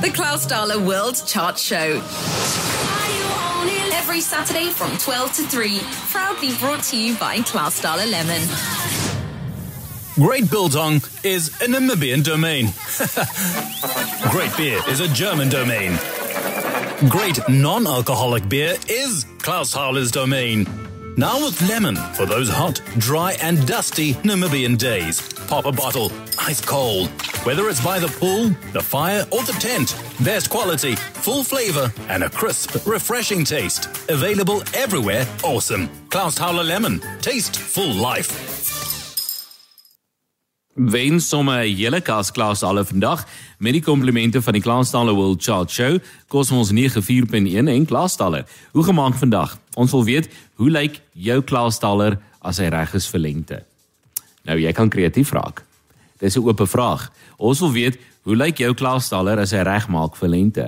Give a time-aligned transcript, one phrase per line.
[0.00, 2.02] The Clausthaler World Chart Show.
[3.92, 5.80] Every Saturday from 12 to 3.
[6.10, 8.42] Proudly brought to you by Clausthaler Lemon.
[10.14, 12.66] Great Biltong is a Namibian domain.
[14.30, 15.98] Great beer is a German domain.
[17.10, 20.66] Great non-alcoholic beer is Clausthaler's domain.
[21.16, 25.20] Now with lemon for those hot, dry and dusty Namibian days.
[25.46, 27.10] Pop a bottle, ice cold.
[27.46, 29.94] Whether it's by the pool, the fire or the tent.
[30.24, 33.86] Best quality, full flavor and a crisp, refreshing taste.
[34.08, 35.24] Available everywhere.
[35.44, 35.88] Awesome.
[36.08, 37.00] Klaus Howler Lemon.
[37.20, 38.32] Taste full life.
[40.76, 43.22] wen sommer hele kas klas alle vandag
[43.58, 46.00] met die komplimente van die Klaasstalle World Chart Show.
[46.28, 48.42] Kos ons 94.1 en Klaasstalle.
[48.72, 49.54] Hoe gemaak vandag?
[49.74, 50.28] Ons wil weet
[50.58, 53.62] hoe lyk jou Klaasstaller as hy reg is vir lente?
[54.44, 55.62] Nou jy kan kreatief raak.
[56.18, 57.10] Dis 'n oop vraag.
[57.36, 60.66] Ons wil weet hoe lyk jou Klaasstaller as hy reg maak vir lente?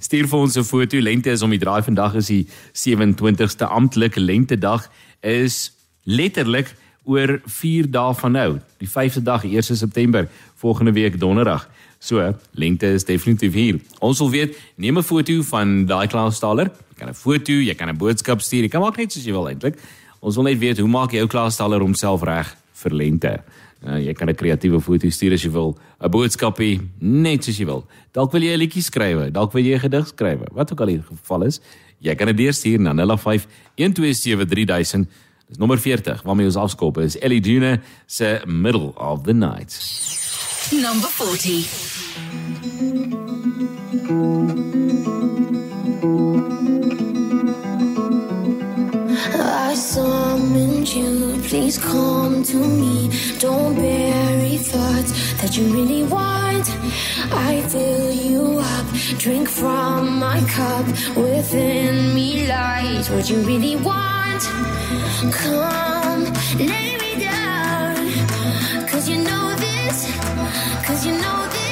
[0.00, 0.96] Stuur vir ons 'n foto.
[0.98, 4.88] Lente is om die draai vandag is die 27ste amptelike lentedag
[5.20, 5.72] is
[6.04, 8.60] letterlik oor 4 dae van nou.
[8.80, 11.68] Die 5de dag, 1 September, volgende week donderdag.
[11.98, 13.80] So, lente is definitief hier.
[14.00, 16.70] Ons wil weet, neem 'n foto van daai klaastaler.
[16.90, 19.32] Jy kan 'n foto, jy kan 'n boodskap stuur, jy kan maak net soos jy
[19.32, 19.76] wil eintlik.
[20.20, 23.42] Ons wil net weet hoe maak jou klaastaler homself reg vir lente?
[23.84, 27.66] Uh, jy kan 'n kreatiewe foto stuur as jy wil, 'n boodskapie, net soos jy
[27.66, 27.84] wil.
[28.12, 30.86] Dalk wil jy 'n liedjie skryf, dalk wil jy 'n gedig skryf, wat ook al
[30.86, 31.60] die geval is.
[32.00, 35.06] Jy kan dit deurstuur na 051 127 3000
[35.48, 39.76] Dis nommer 40 waarmee ons afskop is Ellie June se Middle of the Night.
[40.72, 41.84] Number 40.
[49.40, 53.10] I summoned you, please come to me.
[53.38, 56.70] Don't bury thoughts that you really want.
[57.32, 58.86] I fill you up,
[59.18, 60.86] drink from my cup.
[61.16, 64.42] Within me lies what you really want.
[65.32, 66.24] Come,
[66.58, 68.86] lay me down.
[68.86, 70.06] Cause you know this,
[70.86, 71.63] cause you know this.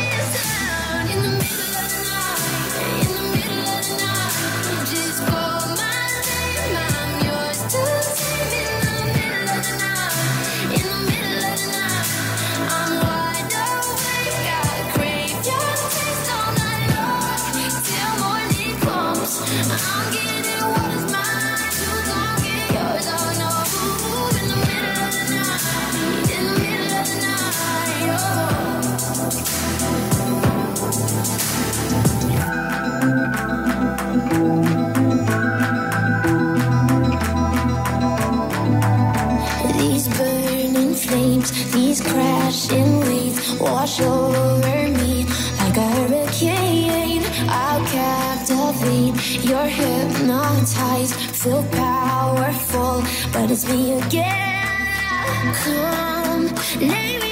[41.92, 45.26] These crashing waves wash over me
[45.58, 47.22] like a hurricane.
[47.48, 55.52] I'll captivate, you're hypnotized, feel powerful, but it's me again.
[55.64, 56.44] Come,
[56.80, 57.31] me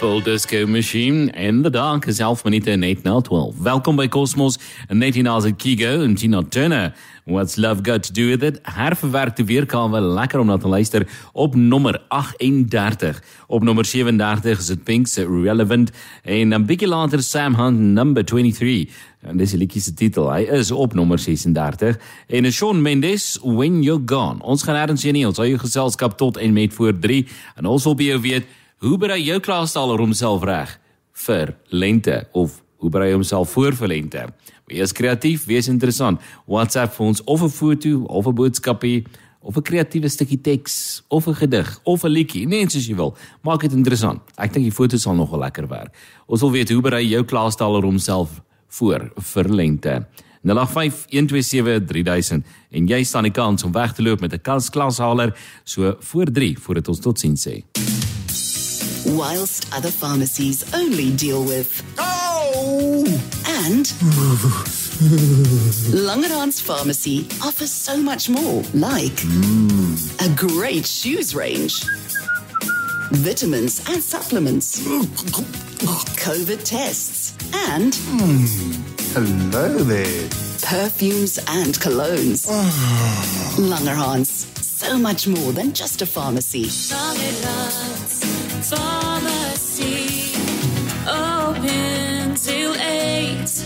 [0.00, 3.54] Purple Disco Machine en The Dark is 11 minute net na 12.
[3.60, 4.56] Welkom by Cosmos
[4.88, 6.94] en net hierna is Kigo en Tina Turner.
[7.24, 8.60] What's Love Got to Do With It?
[8.62, 13.20] Herverwerkte weergawe, lekker om na te luister op nommer 38.
[13.46, 15.92] Op nommer 37 is dit Pink se Relevant
[16.24, 18.88] en dan bietjie later Sam Hunt number 23.
[19.20, 20.30] En dis die liedjie se titel.
[20.32, 24.40] Hy is op nommer 36 en is Shawn Mendes When You're Gone.
[24.40, 27.20] Ons gaan erns hier nie, ons hou jou geselskap tot en met voor 3
[27.60, 28.48] en ons wil by jou weet
[28.80, 30.70] Hoe berei jou klaastaler homself reg
[31.26, 34.22] vir lente of hoe berei homself voor vir lente?
[34.72, 36.16] Wees kreatief, wees interessant.
[36.48, 39.04] WhatsApp vir ons of 'n foto of 'n boodskapie
[39.42, 43.16] of 'n kreatiewe stukkie teks of 'n gedig of 'n liedjie, net soos jy wil.
[43.42, 44.22] Maak dit interessant.
[44.38, 45.94] Ek dink die foto's sal nogal lekker werk.
[46.26, 50.06] Ons wil weet hoe berei jou klaastaler homself voor vir lente?
[50.42, 55.96] 0851273000 en jy staan die kans om weg te loop met 'n klas klashaler so
[55.98, 57.62] voor 3 voordat ons totsiens sê.
[59.06, 61.82] Whilst other pharmacies only deal with.
[61.98, 63.04] Oh!
[63.46, 63.86] And
[65.92, 69.22] Langerhans Pharmacy offers so much more, like
[70.20, 71.84] a great shoes range,
[73.12, 78.44] vitamins and supplements, COVID tests, and hmm.
[79.12, 80.28] Hello there.
[80.62, 82.46] perfumes and colognes.
[82.48, 83.54] Ah.
[83.58, 84.46] Langerhans,
[84.80, 86.64] so much more than just a pharmacy.
[86.64, 88.24] Langerhans
[88.64, 90.34] Pharmacy
[91.06, 93.64] open till 8.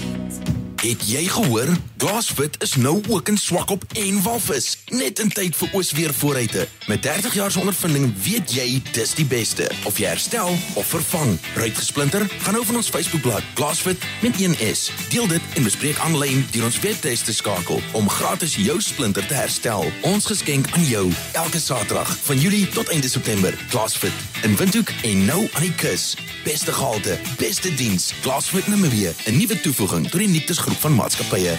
[0.76, 1.68] Het jy gehoor?
[2.04, 4.78] Glasfit is nou ook in swakop en walvis.
[4.86, 6.66] Net in tyd vir oesweer vooruite.
[6.86, 9.70] Met 30 jaar se ondervinding weet jy dis die beste.
[9.88, 11.38] Of jy herstel of vervang.
[11.54, 12.26] Ruit gesplinter?
[12.42, 14.90] Gaan nou van ons Facebookblad Glasfit met 1S.
[15.08, 19.88] Deel dit en bespreek aanlyn deur ons webtuiste skakel om gratis jou splinter te herstel.
[20.04, 23.56] Ons geskenk aan jou elke Saterdag van Julie tot einde September.
[23.72, 26.12] Glasfit in Windhoek en nou aan die kus.
[26.44, 28.12] Beste gehalte, beste diens.
[28.20, 31.56] Glasfit Namibia, 'n nuwe toevoeging tot die Nictus groep van maatskappye.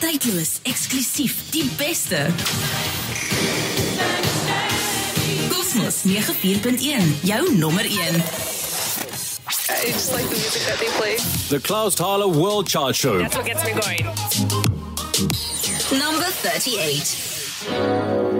[0.00, 2.26] Tydloos, eksklusief, die beste.
[5.50, 8.22] Cosmos 94.1, jou nommer 1.
[9.70, 11.16] I just like the music that they play.
[11.48, 13.18] The Clausthaler World Chart Show.
[13.18, 14.04] That's what gets me going.
[15.98, 18.39] Number 38.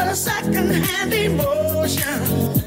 [0.00, 2.59] but a second-hand emotion?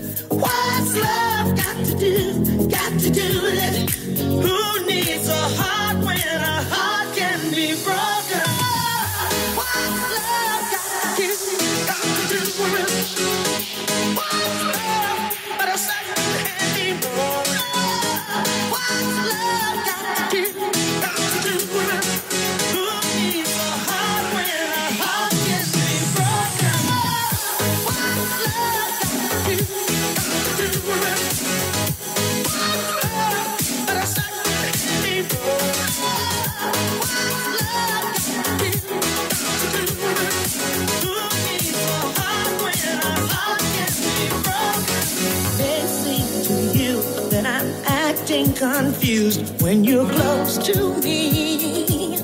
[49.03, 52.15] Confused when you're close to me.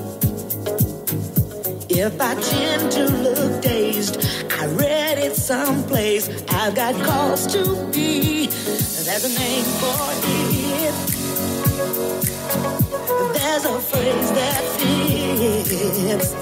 [1.90, 4.16] If I tend to look dazed,
[4.50, 6.30] I read it someplace.
[6.48, 8.46] I've got cause to be.
[8.46, 10.94] There's a name for it.
[13.34, 16.32] There's a phrase that fits.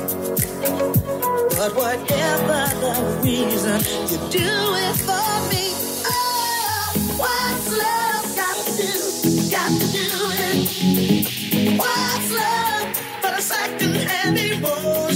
[1.58, 3.80] But whatever the reason,
[4.10, 4.52] you do
[4.86, 5.64] it for me.
[6.06, 6.92] Oh,
[7.22, 9.50] what's love got to do?
[9.50, 9.97] Got to do.
[10.80, 15.07] What's love but a second-hand emotion?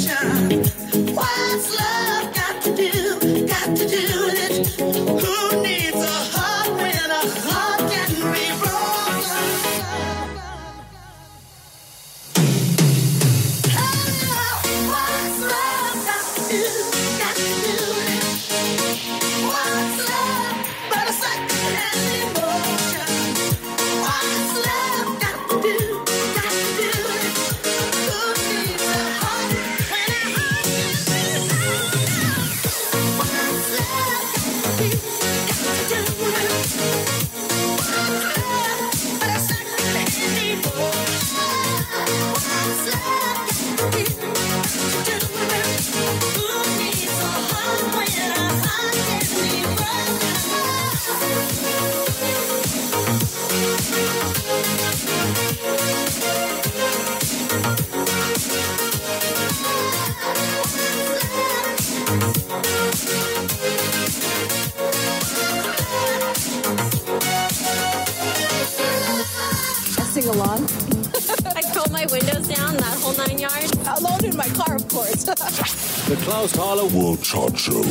[76.33, 77.85] Klaus Thaler World Chart Show.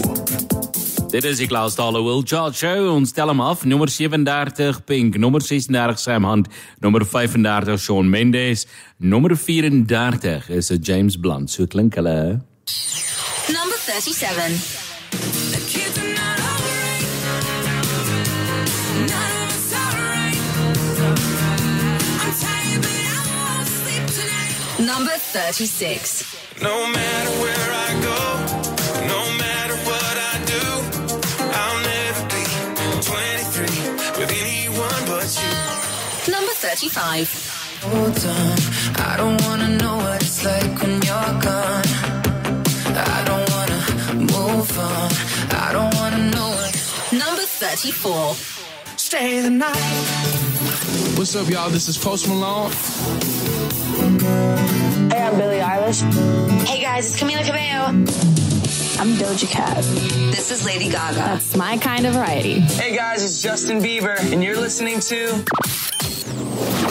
[1.12, 2.88] Dit is die Klaus Thaler World Chart Show.
[2.90, 3.62] Ons tel hom af.
[3.70, 6.50] Nommer 37 Pink, nommer 36 Sam Hunt,
[6.82, 8.66] nommer 35 Shawn Mendes,
[8.98, 11.54] nommer 34 is James Blunt.
[11.54, 12.42] So klink hulle.
[13.46, 14.58] Number 37.
[24.82, 26.42] Number 36.
[26.62, 28.31] No matter where I go,
[36.62, 37.82] 35.
[37.82, 38.58] Hold on,
[39.08, 41.88] I don't wanna know what it's like when you're gone.
[42.94, 43.80] I don't wanna
[44.32, 45.10] move on.
[45.58, 46.74] I don't wanna know what.
[47.12, 48.36] Number 34.
[48.96, 49.76] Stay the night.
[51.18, 51.72] What's up, y'all?
[51.72, 52.70] This is Post Malone.
[55.10, 56.04] Hey, I'm Billie Eilish.
[56.68, 57.88] Hey guys, it's Camila Cabello.
[59.02, 59.84] I'm Doja Cat.
[60.30, 61.16] This is Lady Gaga.
[61.16, 62.60] That's my kind of variety.
[62.60, 65.44] Hey guys, it's Justin Bieber, and you're listening to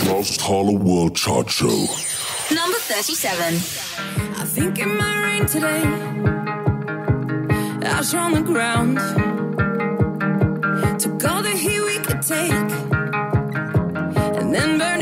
[0.01, 1.87] Clausthaler World Chart Show.
[2.55, 3.55] Number 37.
[4.41, 5.83] I think it might rain today.
[7.87, 8.99] Ash on the ground.
[11.01, 12.53] Took all the heat we could take
[14.41, 15.00] and then burn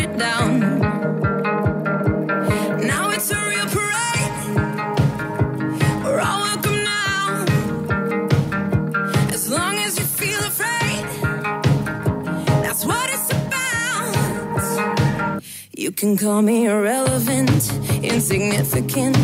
[15.98, 17.72] can call me irrelevant,
[18.04, 19.16] insignificant.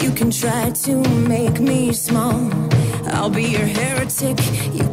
[0.00, 2.48] You can try to make me small.
[3.08, 4.38] I'll be your heretic,
[4.72, 4.84] you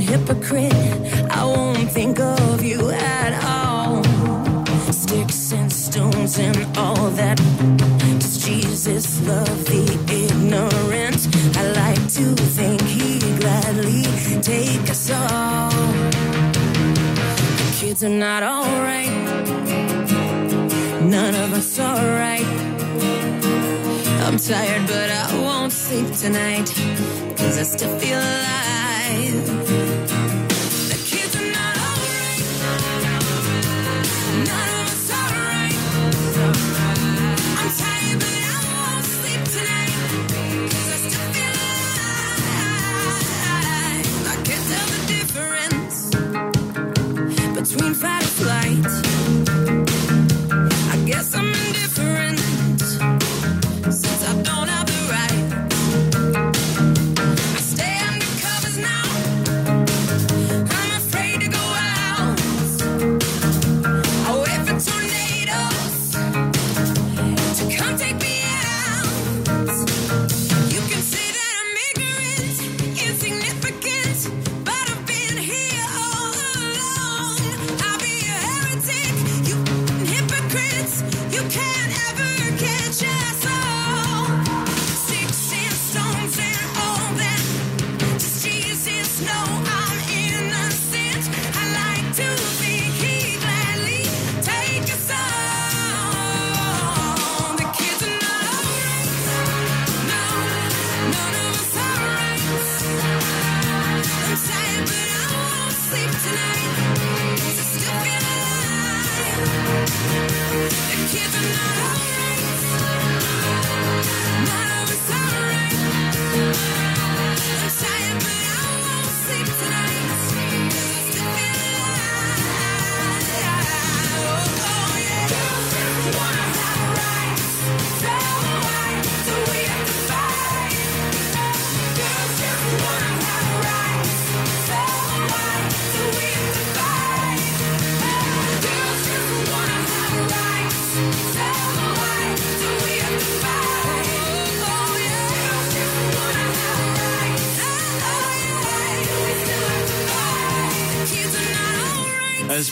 [0.00, 0.72] hypocrite.
[1.30, 4.02] I won't think of you at all.
[4.90, 7.36] Sticks and stones and all that.
[8.18, 11.20] Does Jesus love the ignorant?
[11.58, 14.04] I like to think he gladly
[14.40, 15.70] take us all.
[17.58, 19.87] The kids are not alright.
[21.08, 22.44] None of us are right.
[24.26, 26.66] I'm tired, but I won't sleep tonight.
[27.38, 29.97] Cause I still feel alive.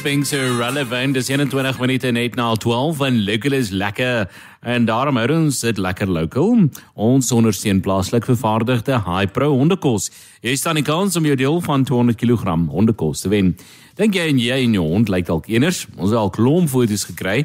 [0.06, 4.28] So relevant, dis 21 minute net na 12 en lekker is lekker.
[4.62, 6.68] En daarom hou ons dit lekker local.
[6.94, 10.12] Ons ondersteun plaaslik vervaardigde High Pro hondekos.
[10.46, 13.56] Jy staan die kans om jou deel van 200 kg hondekos te wen.
[13.98, 15.88] Dink jy en jy en jou hond lyk dalk eners?
[15.96, 17.40] Ons het al klomp foto's gekry.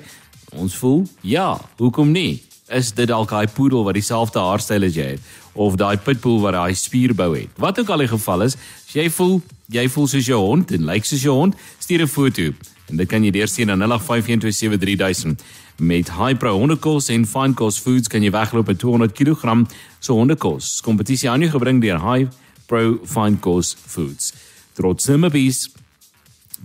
[0.54, 2.44] Ons voel, ja, hoekom nie?
[2.70, 6.54] Is dit dalk daai poedel wat dieselfde haarstyl as jy het of daai pitbull wat
[6.56, 7.50] daai spierbou het?
[7.60, 8.56] Wat ook al die geval is,
[8.92, 9.38] as jy voel
[9.72, 12.52] jy voel soos jou hond en lyk soos jou hond, stuur 'n foto
[12.90, 15.40] en dit kan jy deurstuur na 0851273000.
[15.80, 19.66] Met Hypro hondekos en Fine Cost Foods kan jy wegloop met 200 kg
[20.00, 20.82] so hondekos.
[20.82, 24.34] Kompetisie aan jou gebring deur Hypro Fine Cost Foods.
[24.74, 25.70] Trots Nimmerbies.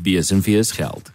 [0.03, 1.12] BSNV's geld.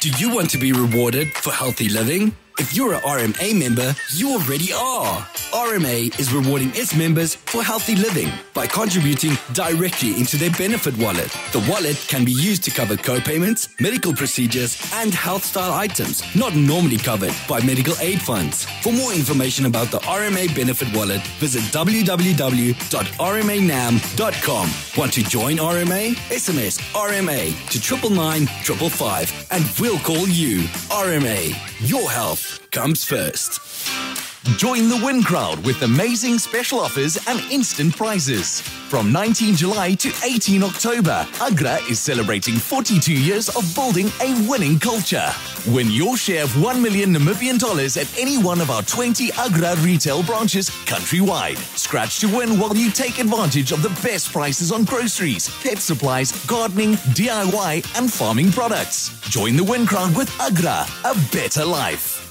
[0.00, 2.32] Do you want to be rewarded for healthy living?
[2.58, 5.26] If you're a RMA member, you already are.
[5.52, 11.30] RMA is rewarding its members for healthy living by contributing directly into their benefit wallet.
[11.52, 16.54] The wallet can be used to cover co-payments, medical procedures, and health style items not
[16.54, 18.64] normally covered by medical aid funds.
[18.82, 24.70] For more information about the RMA benefit wallet, visit www.rmanam.com.
[24.96, 26.14] Want to join RMA?
[26.30, 30.60] SMS RMA to 999 555 and we'll call you.
[30.90, 34.31] RMA, your health comes first.
[34.44, 38.60] Join the win crowd with amazing special offers and instant prizes.
[38.60, 44.80] From 19 July to 18 October, Agra is celebrating 42 years of building a winning
[44.80, 45.28] culture.
[45.68, 49.76] Win your share of 1 million Namibian dollars at any one of our 20 Agra
[49.76, 51.56] retail branches countrywide.
[51.78, 56.32] Scratch to win while you take advantage of the best prices on groceries, pet supplies,
[56.46, 59.16] gardening, DIY, and farming products.
[59.30, 62.21] Join the win crowd with Agra, a better life.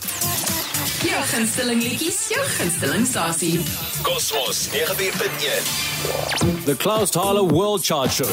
[1.01, 3.59] Jou gunsteling liedjies, jou gunsteling stasie.
[4.01, 6.65] Cosmos 94.1.
[6.65, 8.29] The Clausthaler World Chart Show.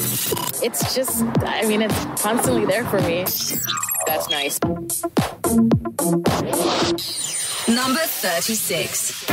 [0.63, 3.25] It's just, I mean, it's constantly there for me.
[4.07, 4.59] That's nice.
[7.69, 9.27] Number 36.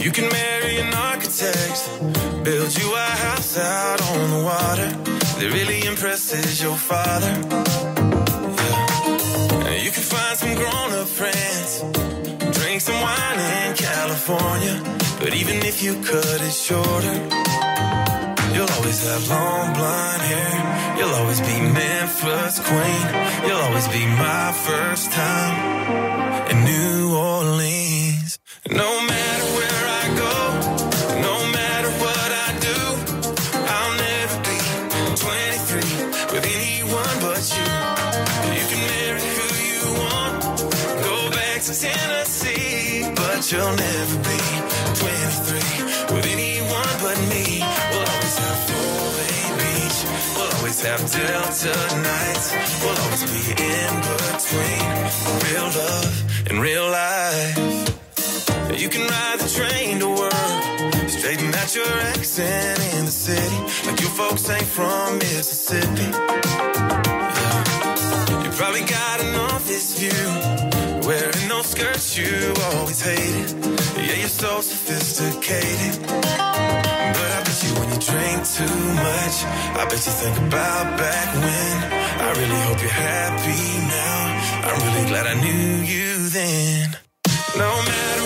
[0.00, 0.94] You can marry an
[1.30, 1.88] architects
[2.42, 4.88] Build you a house out on the water
[5.38, 7.32] that really impresses your father.
[9.64, 9.82] Yeah.
[9.84, 11.82] You can find some grown up friends,
[12.58, 14.82] drink some wine in California.
[15.20, 17.16] But even if you cut it shorter,
[18.54, 20.98] you'll always have long blonde hair.
[20.98, 23.06] You'll always be Memphis queen.
[23.46, 25.56] You'll always be my first time
[26.50, 28.38] in New Orleans.
[28.70, 29.69] No matter where.
[43.50, 44.38] You'll never be
[44.94, 47.58] 23 with anyone but me.
[47.90, 49.98] We'll always have Foley Beach,
[50.36, 54.86] we'll always have Delta nights, we'll always be in between
[55.50, 56.14] real love
[56.48, 57.58] and real life.
[58.78, 63.56] You can ride the train to work, straighten out your accent in the city,
[63.90, 66.06] like your folks ain't from Mississippi.
[68.44, 69.19] You probably got
[71.62, 73.50] skirts you always hated.
[73.96, 76.00] Yeah, you're so sophisticated.
[76.06, 79.36] But I bet you when you drink too much,
[79.80, 81.76] I bet you think about back when.
[82.26, 83.62] I really hope you're happy
[83.98, 84.20] now.
[84.68, 86.96] I'm really glad I knew you then.
[87.56, 88.19] No matter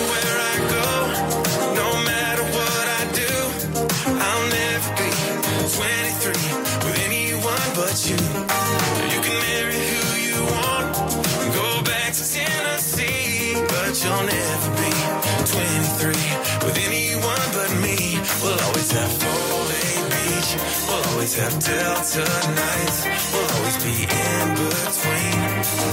[18.95, 20.55] have Foley Beach,
[20.87, 25.39] we'll always have Delta nights, we'll always be in between.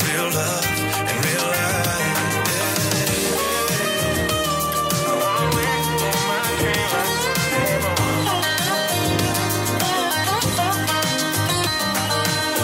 [0.07, 0.67] Real love
[1.11, 1.83] and real life.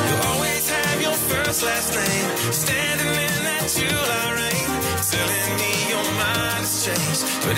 [0.07, 2.18] You'll always have your first last name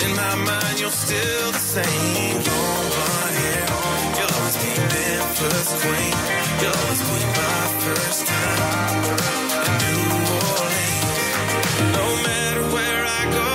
[0.03, 2.35] in my mind you're still the same.
[2.35, 3.65] Long blonde hair,
[4.17, 6.15] you'll always be Memphis queen.
[6.61, 8.97] You'll always be my first time
[9.67, 10.01] in New
[10.41, 11.21] Orleans.
[11.99, 13.51] No matter where I go,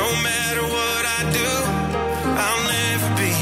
[0.00, 1.50] no matter what I do,
[2.44, 3.32] I'll never be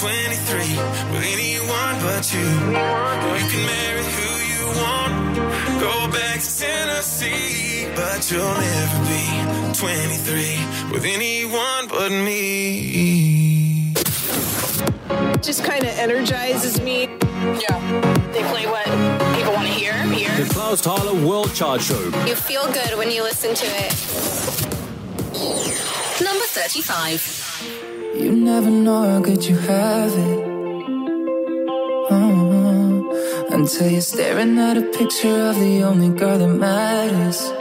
[0.00, 0.76] 23
[1.12, 2.48] with anyone but you.
[3.40, 5.14] You can marry who you want,
[5.80, 9.24] go back to Tennessee, but you'll never be
[9.74, 13.92] 23 with anyone but me.
[15.40, 17.08] Just kind of energizes me.
[17.60, 17.78] Yeah.
[18.32, 18.86] They play what
[19.36, 19.92] people want to hear.
[20.04, 20.30] Hear.
[20.36, 22.00] The Clausthaler World Chart Show.
[22.26, 23.92] You feel good when you listen to it.
[26.22, 28.14] Number 35.
[28.16, 30.38] You never know how good you have it.
[32.10, 37.52] Oh, until you're staring at a picture of the only girl that matters.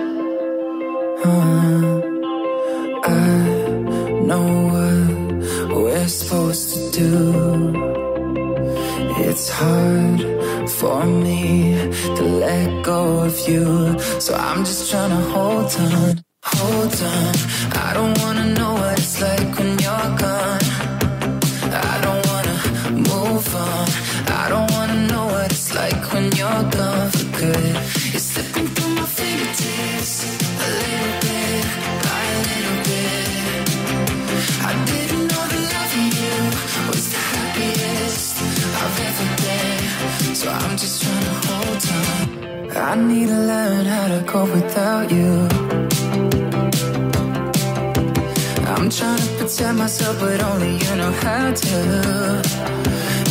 [1.23, 2.03] Trying
[6.73, 7.73] to do
[9.25, 10.21] It's hard
[10.69, 11.75] for me
[12.17, 17.35] to let go of you So I'm just tryna hold on, hold on.
[17.85, 19.72] I don't wanna know what it's like when
[42.75, 45.47] I need to learn how to cope without you.
[48.65, 52.41] I'm trying to protect myself, but only you know how to.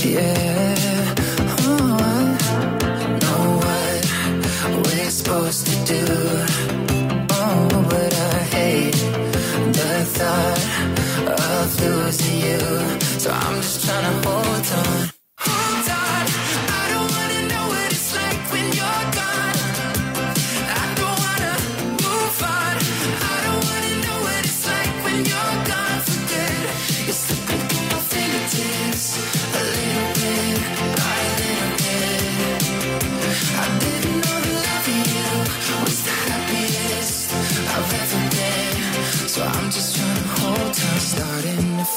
[0.04, 1.14] Yeah.
[1.58, 6.04] Oh, I know what we're supposed to do.
[7.30, 8.94] Oh, but I hate
[9.76, 10.60] the thought
[11.40, 12.60] of losing you.
[13.18, 15.01] So I'm just trying to hold on.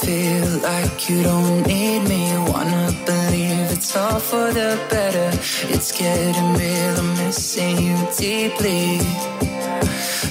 [0.06, 2.24] Feel like you don't need me.
[2.54, 5.30] Wanna believe it's all for the better.
[5.74, 6.94] It's getting real.
[7.02, 9.00] I'm missing you deeply.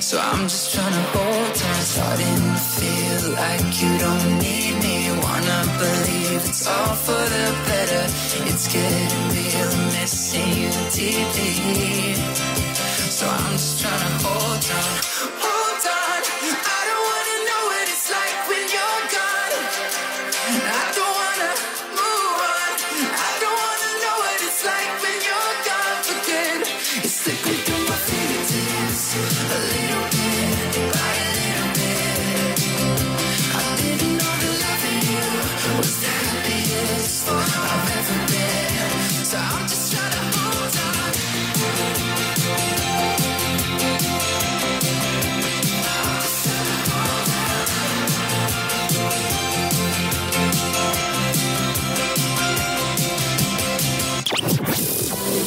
[0.09, 4.97] So I'm just trying to hold on, starting to feel like you don't need me.
[5.27, 8.05] Wanna believe it's all for the better.
[8.51, 12.15] It's getting real, missing you deeply.
[13.19, 13.94] So I'm just trying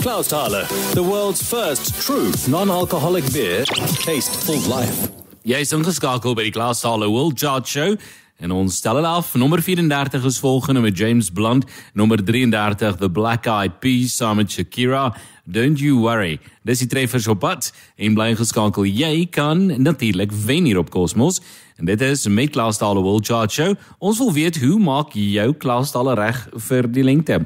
[0.07, 3.65] Klaus Thaler, the world's first true non-alcoholic beer.
[4.05, 5.09] Taste full life.
[5.43, 7.97] Jy is ingeskakel by die Klaas Sale World Chart Show
[8.39, 9.33] en ons stel dit af.
[9.35, 14.55] Nommer 34 is volgende met James Blunt, nommer 33 The Black Eyed Peas saam met
[14.55, 15.09] Shakira.
[15.43, 16.39] Don't you worry.
[16.63, 18.87] Dis die treffers op pad en bly ingeskakel.
[18.87, 21.41] Jy kan natuurlik wen hier op Cosmos.
[21.75, 23.75] En dit is met Klaas Thaler World Chart Show.
[23.99, 27.43] Ons wil weet hoe maak jy jou Klaas Thaler reg vir die lengte?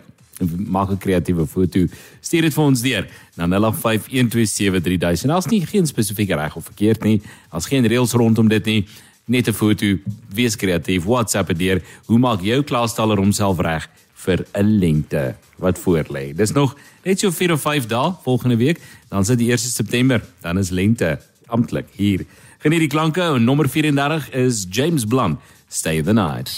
[0.68, 1.86] Maak 'n kreatiewe foto.
[2.20, 5.28] Stuur dit vir ons deur na 0851273000.
[5.28, 7.22] Daar's nie geen spesifieke reg of verkeerd nie.
[7.52, 8.88] Daar's geen reëls rondom dit nie.
[9.26, 9.98] Net 'n foto,
[10.34, 11.04] wees kreatief.
[11.04, 11.82] WhatsApp dit deur.
[12.06, 16.36] Hoe maak jou klaastaller homself reg vir 'n lengte wat voorlê?
[16.36, 19.58] Dis nog net so 4 of 5 dae volgende week, dan is dit die 1
[19.58, 22.26] September, dan is lente amptelik hier.
[22.62, 23.22] Geniet die klanke.
[23.22, 26.52] En Nommer 34 is James Blunt, Stay the Night.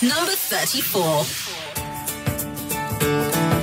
[0.00, 1.59] Number 34.
[3.02, 3.59] It's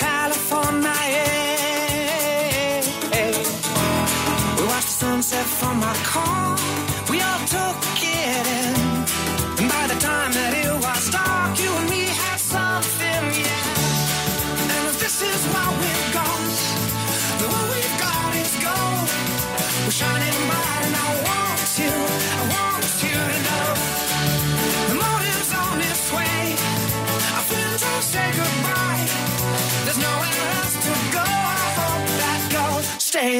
[0.00, 0.94] California.
[1.12, 2.80] Eh,
[3.20, 3.32] eh.
[4.56, 6.39] We watched the sunset from our car,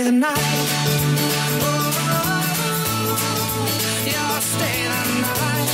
[0.04, 0.36] the night.
[4.40, 5.70] Stay the night.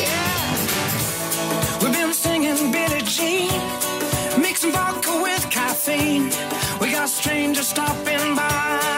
[0.00, 1.80] Yeah.
[1.82, 2.72] We've been singing
[3.04, 3.50] Jean,
[4.40, 6.30] mixing vodka with caffeine.
[6.80, 8.93] We got strangers stopping by.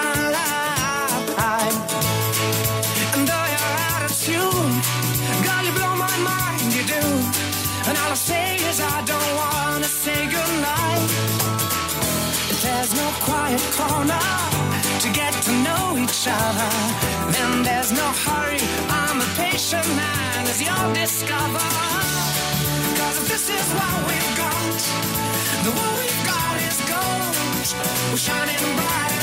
[16.27, 18.59] Each then there's no hurry.
[18.89, 21.67] I'm a patient man, as you'll discover.
[22.99, 24.79] Cause if this is what we've got,
[25.65, 27.35] the what we've got is gold.
[28.11, 29.15] We're shining bright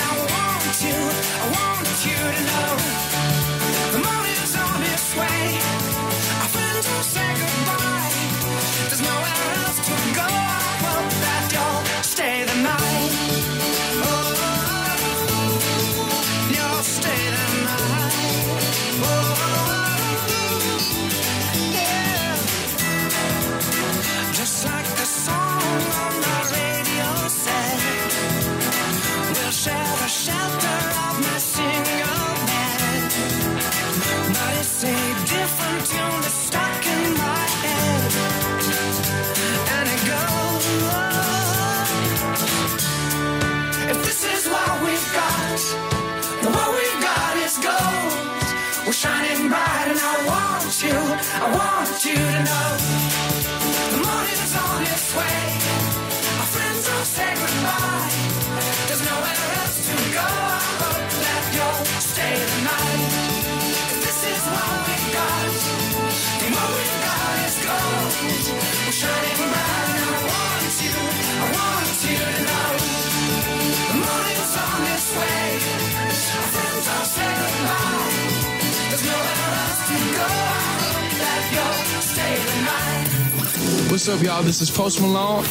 [83.93, 84.41] What's up, y'all?
[84.41, 85.43] This is Post Malone.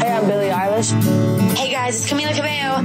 [0.00, 0.90] Hey, I'm Billie Eilish.
[1.56, 2.78] Hey guys, it's Camila Cabello.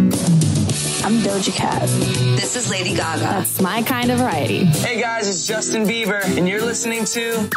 [1.03, 1.89] I'm Doja Cat.
[2.37, 3.21] This is Lady Gaga.
[3.21, 4.65] That's my kind of variety.
[4.65, 7.49] Hey guys, it's Justin Bieber, and you're listening to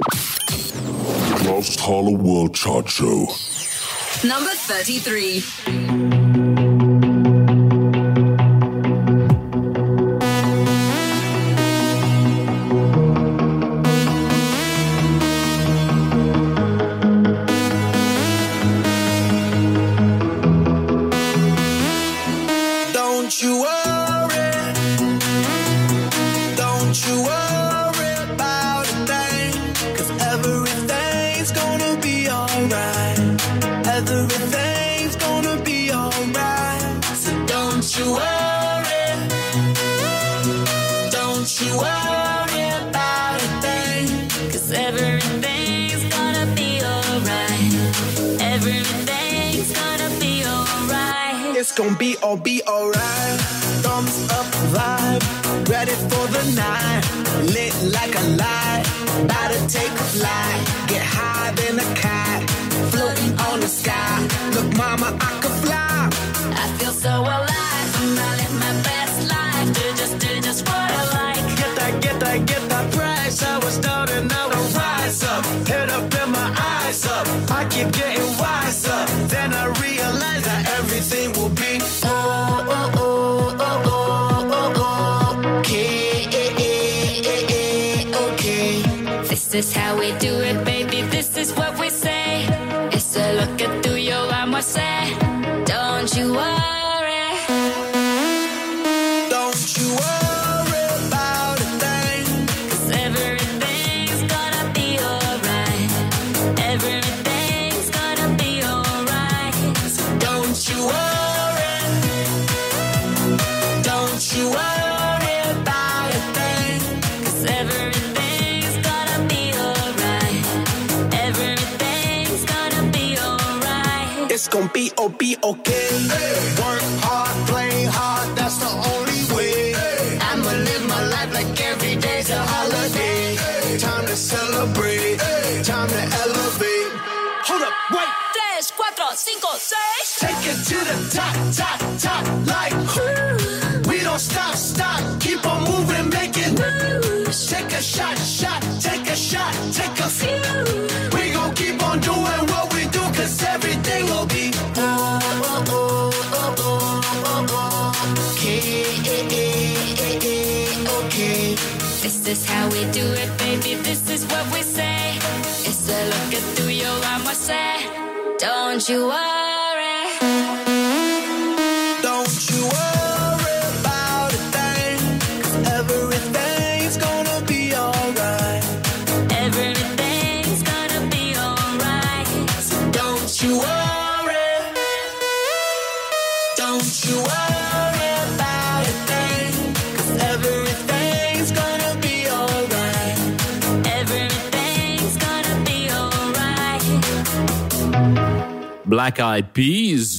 [1.36, 3.26] Clausthaler World Chart Show.
[4.26, 5.44] Number 33.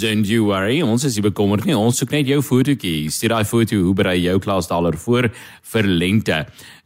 [0.09, 0.81] Don't you worry.
[0.81, 1.75] Ons is nie bekommerd nie.
[1.77, 3.11] Ons soek net jou fotootjie.
[3.13, 5.29] Stuur daai foto hoe berei jou klasdaler voor
[5.73, 6.39] vir lente.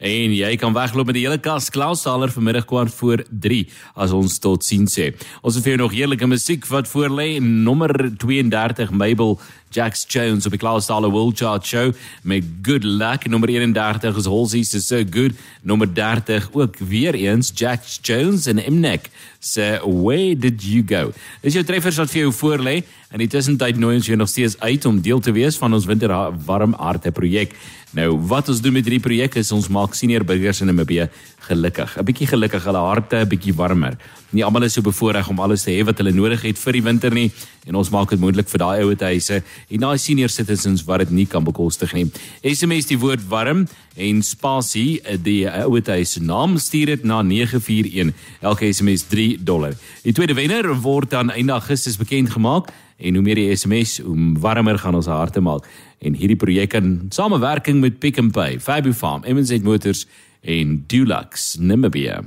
[0.03, 3.61] En jy kan wegloop met die hele kas klasdaler vanmiddag kwart voor 3
[3.95, 5.13] as ons tot sien sê.
[5.39, 7.37] Ons het vir jou nog heerlike musiek wat voor lê.
[7.39, 9.37] Nommer 32 Mabel
[9.73, 13.29] Jax Jones op die Klasdaler World Chart Show met Good Luck.
[13.31, 15.39] Nommer 31 is Halsey se So Good.
[15.61, 19.07] Nommer 30 ook weer eens Jax Jones en Mnek
[19.39, 21.13] se Where Did You Go.
[21.41, 22.81] Dis jou treffers wat vir jou voorlê.
[23.13, 25.85] In die tussentyd nooi ons jou nog steeds uit om deel te wees van ons
[25.85, 26.11] winter
[26.45, 27.53] warm aarde projek.
[27.93, 31.09] Nou, wat ons doen met hierdie projek is ons maak senior burgers in Namibië
[31.47, 31.97] gelukkig.
[31.97, 33.97] 'n Bietjie gelukkig, hulle harte 'n bietjie warmer.
[34.31, 36.81] Nie almal is so bevoorreg om alles te hê wat hulle nodig het vir die
[36.81, 37.31] winter nie
[37.67, 41.11] en ons maak dit moontlik vir daai ouete huise en daai senior citizens wat dit
[41.11, 42.11] nie kan bekostig nie.
[42.43, 48.13] SMS die woord warm en spasie die ouete huis se naam stuur dit na 941.
[48.41, 49.73] Elke SMS 3 dollar.
[50.03, 52.71] Die tweede wenner word dan einde Augustus bekend gemaak
[53.03, 55.67] en hoe meer die SMS, hoe warmer gaan ons harte maak.
[55.99, 60.05] En hierdie projek in samewerking met Pick n Pay, Fabu Farm, MZ Motors
[60.41, 62.23] en Dulux Namibia.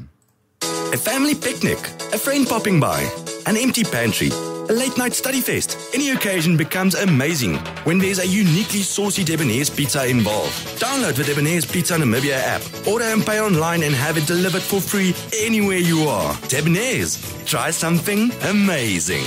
[0.94, 1.78] A family picnic,
[2.14, 3.02] a friend popping by,
[3.44, 4.55] an empty pantry.
[4.68, 5.78] A late night study fest.
[5.94, 7.54] Any occasion becomes amazing
[7.84, 10.52] when there's a uniquely saucy Debonair's pizza involved.
[10.80, 14.80] Download the Debonair's Pizza Namibia app, order and pay online and have it delivered for
[14.80, 16.34] free anywhere you are.
[16.48, 19.22] Debonair's, try something amazing.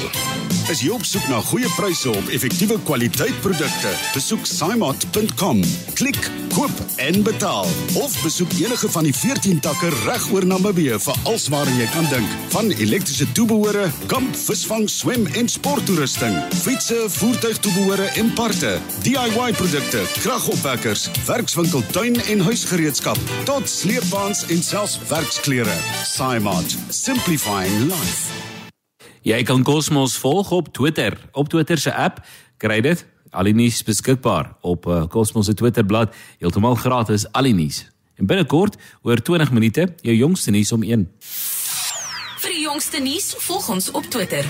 [0.69, 3.93] Is jy op soek na goeie pryse op effektiewe kwaliteitprodukte?
[4.13, 5.63] Besoek cymot.com.
[5.95, 6.19] Klik,
[6.53, 7.67] koop en betaal
[8.01, 12.33] of besoek enige van die 14 takke reg oor Namibië vir alswaarin jy kan dink,
[12.53, 18.75] van elektriese toebehore, kamp, visvang, swem en sporttoerusting, fietsse, voertuigtoebehore en parte,
[19.05, 23.19] DIY produkte, kragopwekkers, werkswinkel, tuin en huisgereedskap,
[23.49, 25.77] tot sleepwaens en selfs werksklere.
[26.07, 28.29] Simart, simplifying life.
[29.27, 31.17] Jy kan Cosmos volg op Twitter.
[31.31, 32.23] Op Twitter se app
[32.59, 37.53] kry dit al die nuus beskikbaar op uh, Cosmos se Twitterblad heeltemal gratis al die
[37.53, 37.85] nuus.
[38.19, 41.07] En binnekort oor 20 minute jou jongste nuus om 1.
[42.39, 44.45] Vir die jongste nuus, volg ons op Twitter.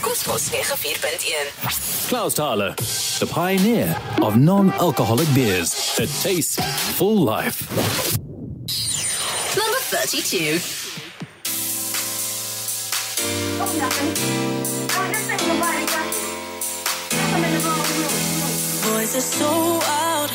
[0.00, 2.08] Kosmos 94.1.
[2.08, 2.74] Klaus Thaler,
[3.18, 6.62] the pioneer of non-alcoholic beers that taste
[6.96, 7.68] full life.
[9.54, 10.80] Number 32.
[18.82, 20.30] Boys are so out.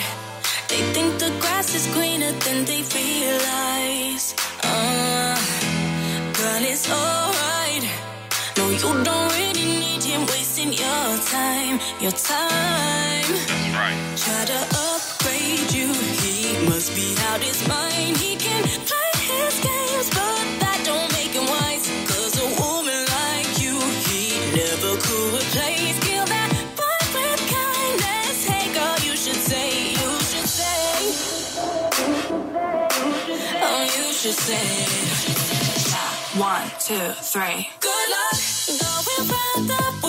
[0.69, 4.35] They think the grass is greener than they realize.
[4.63, 5.35] Uh,
[6.37, 7.83] girl, it's alright.
[8.57, 11.79] No, you don't really need him wasting your time.
[11.99, 13.31] Your time.
[13.73, 13.97] Right.
[14.15, 15.87] Try to upgrade you.
[16.21, 18.17] He must be out his mind.
[18.17, 20.64] He can play his games, but
[34.25, 34.57] you say.
[36.39, 37.69] One, two, three.
[37.79, 38.39] Good luck
[38.81, 40.04] going round the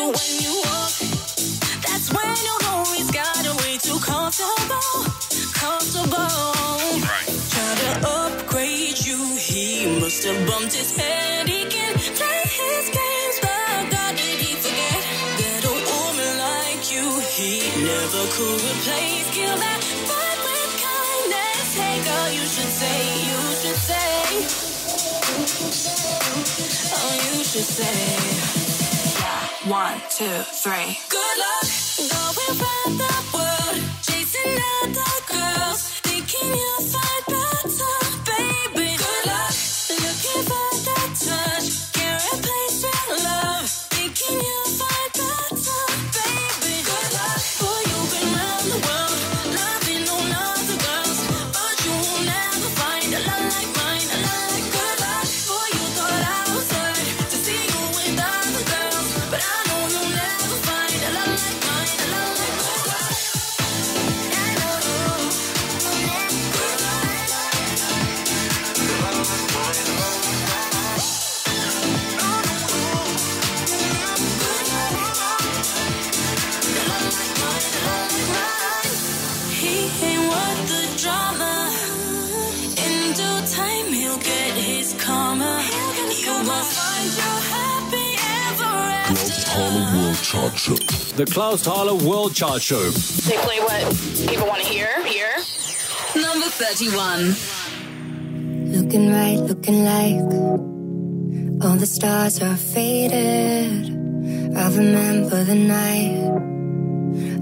[0.00, 0.92] you when you walk.
[1.86, 4.92] That's when you know he's got a way too comfortable,
[5.52, 6.40] comfortable.
[7.52, 11.48] Try to upgrade you, he must have bumped his head.
[11.48, 15.00] He can play his games, but God did he forget
[15.40, 17.52] that a woman like you he
[17.84, 19.28] never could replace.
[19.36, 21.68] Kill that vibe with kindness.
[21.80, 24.64] Hey girl, you should say, you should say.
[26.96, 28.59] Oh, you should say.
[29.68, 30.96] One, two, three.
[31.10, 31.68] Good luck
[32.08, 37.29] going round the world, chasing other girls, thinking you'll find
[90.40, 90.74] Chart Show.
[91.16, 92.88] The Clausthaler World Chart Show.
[93.28, 93.94] They play what
[94.26, 94.88] people want to hear.
[95.04, 95.36] Here.
[96.16, 97.36] Number 31.
[98.72, 100.22] Looking right, looking like
[101.62, 103.90] all the stars are faded.
[104.56, 106.32] I remember the night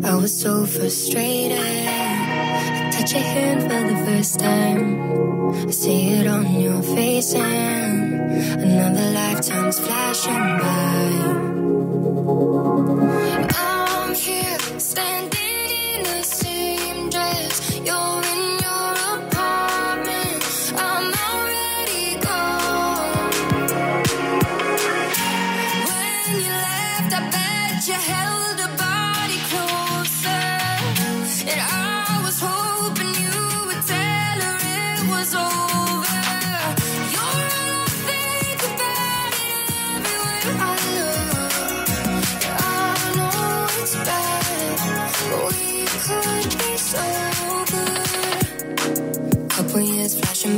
[0.05, 1.57] I was so frustrated.
[1.57, 5.68] I touch your hand for the first time.
[5.68, 11.38] I see it on your face, and another lifetime's flashing by.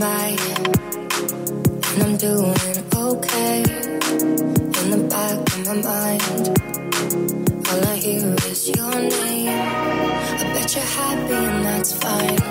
[0.00, 0.34] by,
[1.92, 2.54] and I'm doing
[2.96, 3.62] okay.
[4.80, 6.22] In the back of my mind,
[7.68, 9.48] all I hear is your name.
[9.48, 12.49] I bet you're happy, and that's fine.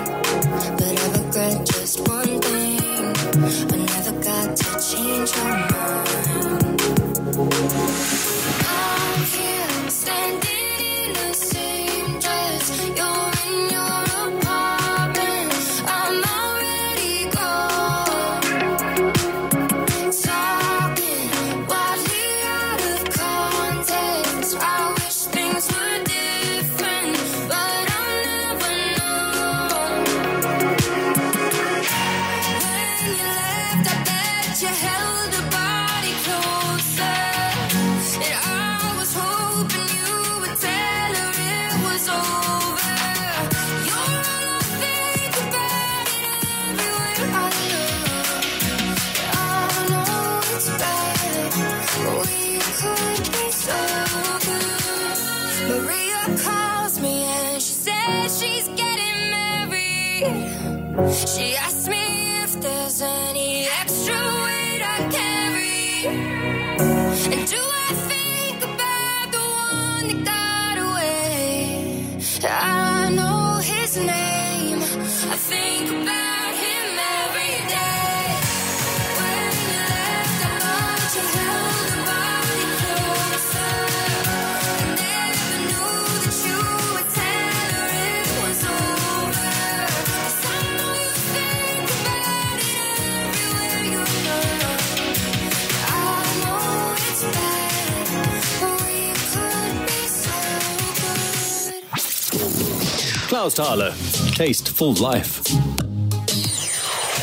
[103.40, 103.94] Clausthaler,
[104.36, 105.40] Tasteful Life.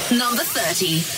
[0.09, 1.16] Number 30.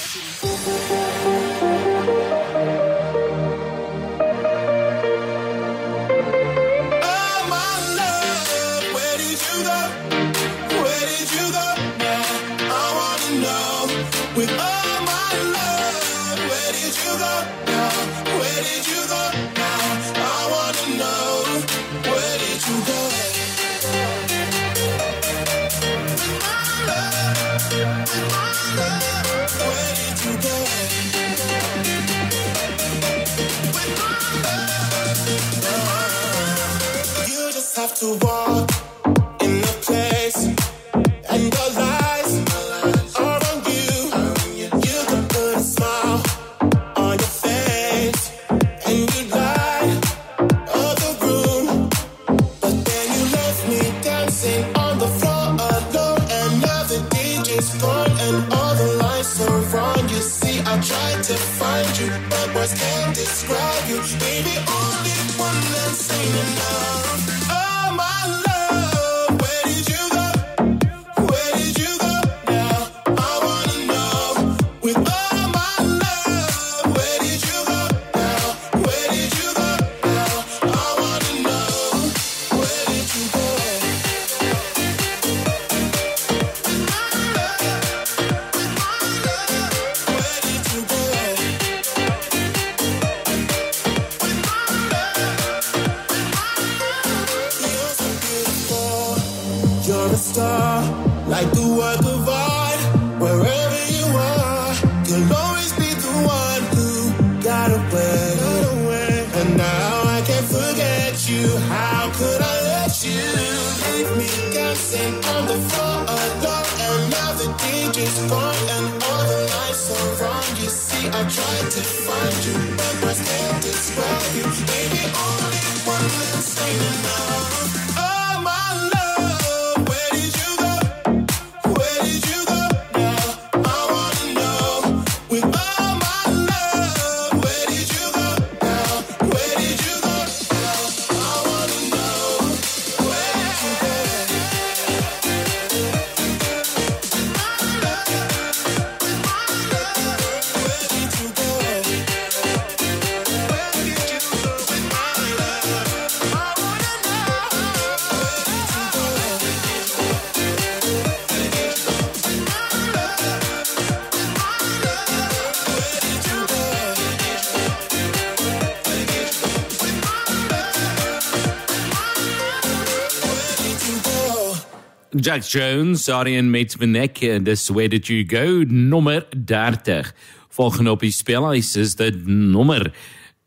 [175.30, 180.14] Jack Jones, Arian met Manek, en dis Where Did You Go, nommer 30.
[180.50, 182.90] Volgende op die spelhuis is dit nommer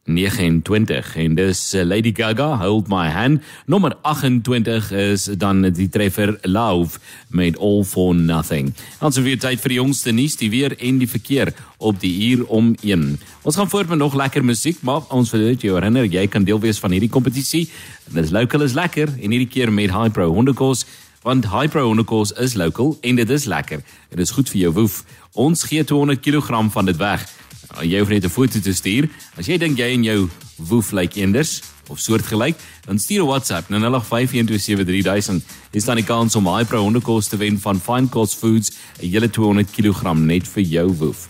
[0.06, 3.42] 29 en dis eh, Lady Gaga Hold My Hand.
[3.66, 7.02] Nommer 28 is dan die treffer Love
[7.34, 8.70] met All for Nothing.
[9.00, 11.50] Dan so weer tyd vir die jongste nuus die weer en die verkeer
[11.82, 15.42] op die uur om 1 ons gaan voort met nog lekker musiek maar ons wil
[15.50, 17.64] net jou herinner jy kan deel wees van hierdie kompetisie
[18.14, 20.84] dis local is lekker en hierdie keer met Hypro Hondekos
[21.22, 25.04] want Hypro Hondekos is local en dit is lekker dit is goed vir jou woef
[25.32, 27.28] ons gee 200 kg van dit weg
[27.76, 29.08] aan jou net 'n foto te stuur.
[29.36, 32.56] As jy dink jy en jou woef lyk eenders of soortgelyk,
[32.86, 35.42] dan stuur 'n WhatsApp na 0851273000.
[35.70, 38.70] Dis dan die kans om Hypro hondekos te wen van Fine Cost Foods,
[39.00, 41.28] 'n hele 200 kg net vir jou woef.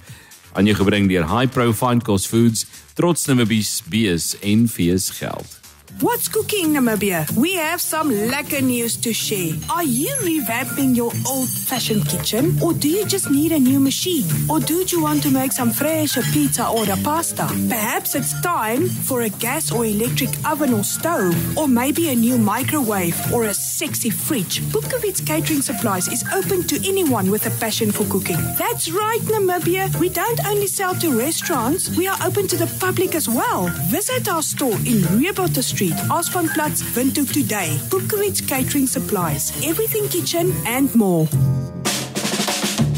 [0.53, 5.62] Aan jou gebring deur Hypro Fine Cost Foods, trots Namibies bees en fees geld.
[6.01, 7.31] What's cooking, Namibia?
[7.37, 9.53] We have some lekker news to share.
[9.71, 12.59] Are you revamping your old fashioned kitchen?
[12.61, 14.25] Or do you just need a new machine?
[14.51, 17.47] Or do you want to make some fresh pizza or a pasta?
[17.69, 21.37] Perhaps it's time for a gas or electric oven or stove.
[21.59, 24.61] Or maybe a new microwave or a sexy fridge.
[24.73, 28.39] Bukowitz Catering Supplies is open to anyone with a passion for cooking.
[28.59, 29.95] That's right, Namibia.
[30.01, 33.69] We don't only sell to restaurants, we are open to the public as well.
[33.91, 37.77] Visit our store in Rehoboth Street, Ausspannplatz, Windhoek today.
[37.91, 39.53] Bukowitz Catering Supplies.
[39.65, 41.27] Everything kitchen and more.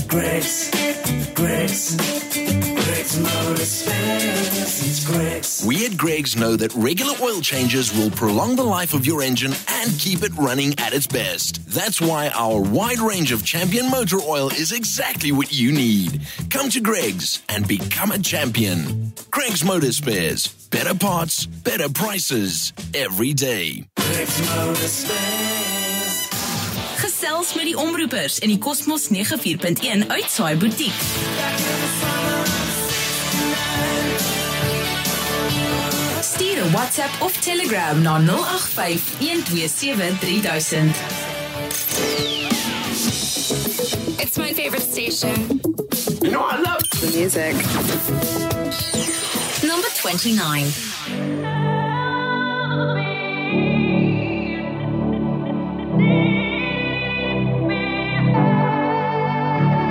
[0.07, 0.71] Greg's,
[1.35, 1.97] Greg's,
[2.85, 4.87] Greg's Motor Spares.
[4.87, 5.65] It's Greg's.
[5.67, 9.53] We at Greg's know that regular oil changes will prolong the life of your engine
[9.69, 11.67] and keep it running at its best.
[11.67, 16.21] That's why our wide range of champion motor oil is exactly what you need.
[16.51, 19.15] Come to Greg's and become a champion.
[19.31, 20.49] Greg's Motor Spares.
[20.69, 23.85] Better parts, better prices every day.
[23.97, 26.29] Greg's Motor Spares.
[27.01, 30.93] Gesels met die omroepers in die Kosmos 94.1 uitsaai butiek.
[36.65, 40.95] Stuur 'n WhatsApp of Telegram na 085 127 3000.
[44.19, 45.61] It's my favorite station.
[46.23, 47.55] You know, I love the music.
[49.63, 50.73] Number 29.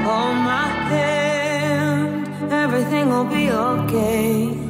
[0.05, 4.62] Hold my hand, everything will be okay.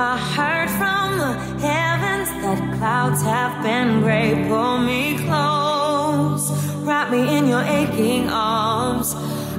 [0.00, 1.32] I heard from the
[1.66, 4.46] heavens that clouds have been gray.
[4.46, 6.52] Pull me close,
[6.84, 9.16] wrap me in your aching arms.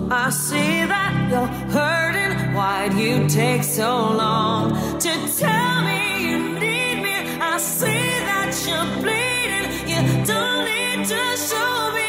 [0.09, 2.55] I see that you're hurting.
[2.55, 7.15] Why'd you take so long to tell me you need me?
[7.41, 9.67] I see that you're bleeding.
[9.91, 12.08] You don't need to show me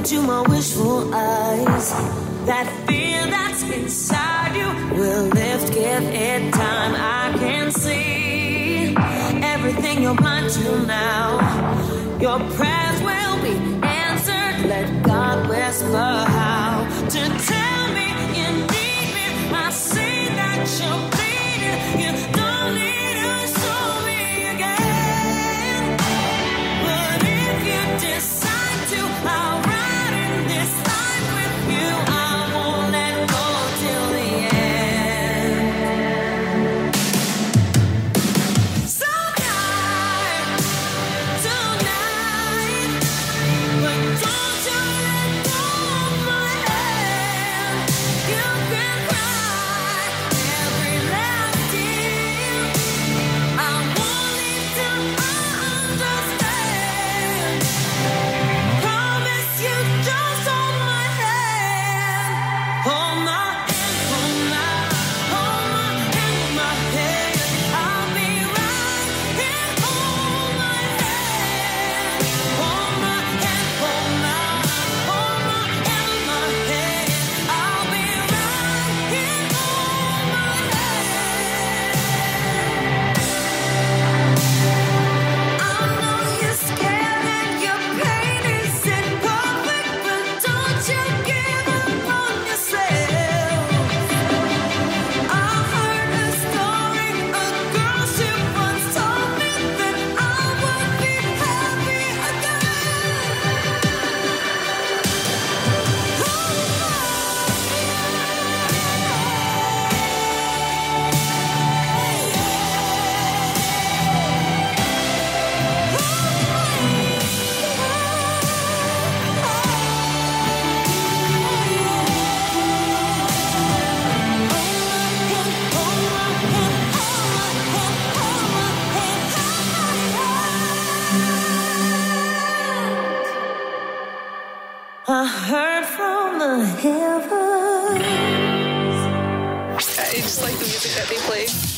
[0.00, 1.90] into my wishful eyes.
[2.46, 6.94] That fear that's inside you will lift, give it time.
[6.96, 8.94] I can see
[9.54, 11.28] everything you're blind to now.
[12.18, 14.70] Your prayers will be answered.
[14.72, 17.22] Let God whisper how to
[17.52, 18.06] tell me
[18.38, 19.26] you need me.
[19.52, 21.78] I see that you're bleeding.
[22.02, 22.99] You don't need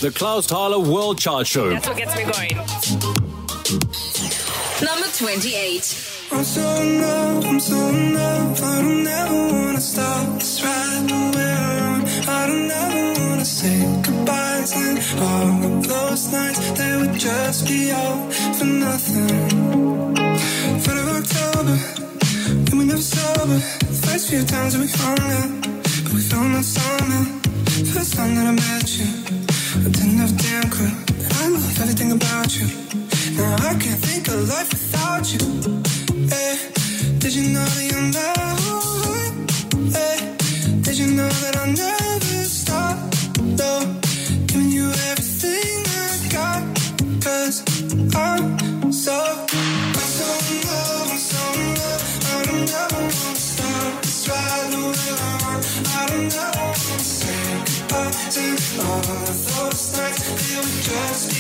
[0.02, 1.70] The Clausthaler World Chart Show.
[1.70, 2.56] That's what gets me going.
[4.82, 6.28] Number 28.
[6.32, 8.62] I'm so in love, I'm so in love.
[8.64, 10.34] I don't ever wanna stop.
[10.34, 12.02] It's right the way around.
[12.28, 14.74] I don't ever wanna say goodbyes.
[14.74, 18.28] And all of those nights, they would just be all
[18.58, 19.50] for nothing.
[20.82, 21.76] For the October,
[22.70, 23.60] when we never sober.
[24.02, 25.62] First few times we hung out,
[26.02, 27.24] but we found out summer.
[27.94, 29.21] First time that I met you,
[32.52, 33.36] about you.
[33.36, 35.40] Now I can't think of life without you.
[36.28, 36.58] Hey,
[37.18, 38.38] did you know that you're not?
[39.92, 40.36] Hey,
[40.82, 42.11] did you know that I'll never
[58.34, 60.22] to of those nights.
[60.24, 61.36] They just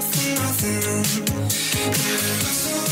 [0.00, 1.04] for nothing.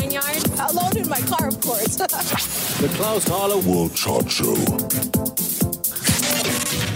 [0.00, 0.44] nine yards.
[0.70, 1.96] Alone in my car, of course.
[2.76, 4.54] The Clausthaler World Chart Show.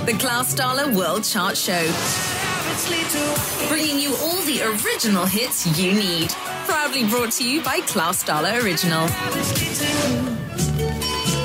[0.04, 1.90] The Clausthaler World Chart Show.
[3.68, 6.30] Bringing you all the original hits you need.
[6.66, 9.06] Proudly brought to you by Clausthaler Original.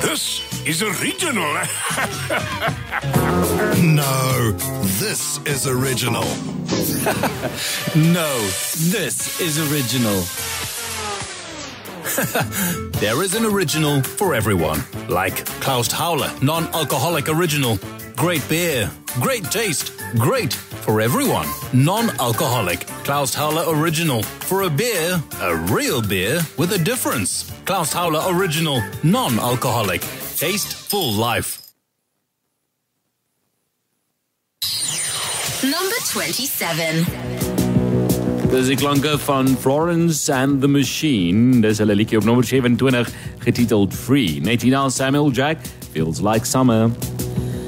[0.02, 1.54] This is original.
[3.82, 4.52] no,
[5.00, 6.22] this is original.
[7.94, 8.38] no,
[8.90, 10.22] this is original.
[13.00, 17.78] there is an original for everyone, like Klaus Howler non-alcoholic original.
[18.16, 18.90] Great beer,
[19.20, 21.46] great taste, great for everyone.
[21.74, 27.52] Non-alcoholic Klaus Howler original for a beer, a real beer with a difference.
[27.66, 30.00] Klaus Howler original non-alcoholic.
[30.36, 31.62] Taste full life.
[35.62, 37.35] Number 27.
[38.50, 41.60] Dis die klanke van Florence and the Machine.
[41.60, 43.10] Dis hulle liedjie op nommer 27
[43.42, 44.40] getiteld Free.
[44.40, 45.58] Net hierna Samuel Jack
[45.92, 46.90] Feels Like Summer.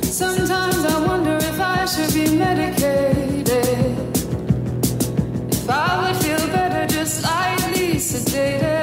[0.03, 3.59] Sometimes I wonder if I should be medicated.
[5.51, 8.78] If I would feel better just lightly sedated.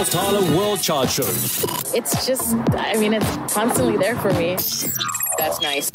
[0.00, 1.28] The Klaus World Chart Show.
[1.94, 4.56] It's just, I mean, it's constantly there for me.
[5.36, 5.90] That's nice.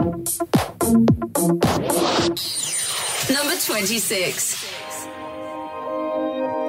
[3.33, 4.67] Number 26.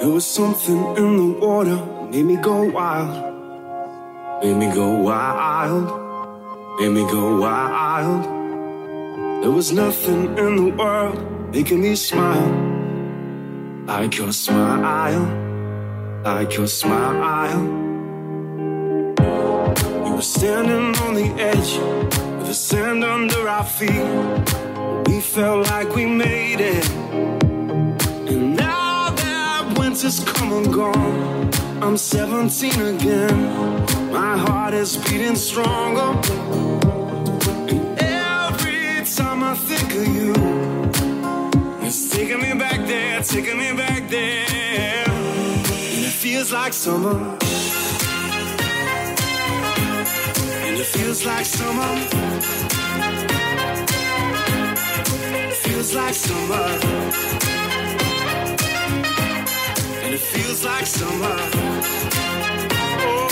[0.01, 1.77] There was something in the water,
[2.11, 4.43] made me go wild.
[4.43, 6.81] Made me go wild.
[6.81, 8.25] Made me go wild.
[9.43, 13.85] There was nothing in the world making me smile.
[13.85, 15.46] Like your smile.
[16.27, 17.63] Like your smile.
[20.05, 21.79] We were standing on the edge
[22.39, 24.03] with the sand under our feet.
[25.07, 26.91] We felt like we made it.
[26.91, 31.49] And now that winter's come and gone,
[31.81, 34.11] I'm 17 again.
[34.11, 36.11] My heart is beating stronger.
[37.71, 40.35] And every time I think of you,
[41.87, 44.76] it's taking me back there, taking me back there.
[46.27, 47.39] Feels like summer.
[50.67, 51.93] And it feels like summer.
[55.47, 56.67] It feels like summer.
[60.03, 61.39] And it feels like summer.
[63.07, 63.29] Oh,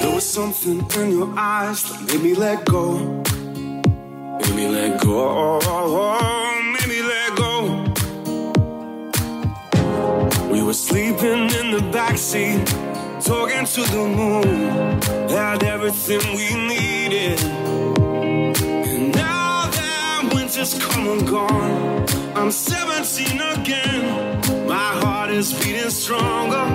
[0.00, 2.98] There was something in your eyes that made me let go.
[4.40, 6.53] Made me let go.
[10.64, 12.64] Were sleeping in the backseat,
[13.22, 15.02] talking to the moon.
[15.28, 17.38] Had everything we needed.
[17.42, 24.66] And now that winter's come and gone, I'm 17 again.
[24.66, 26.66] My heart is beating stronger.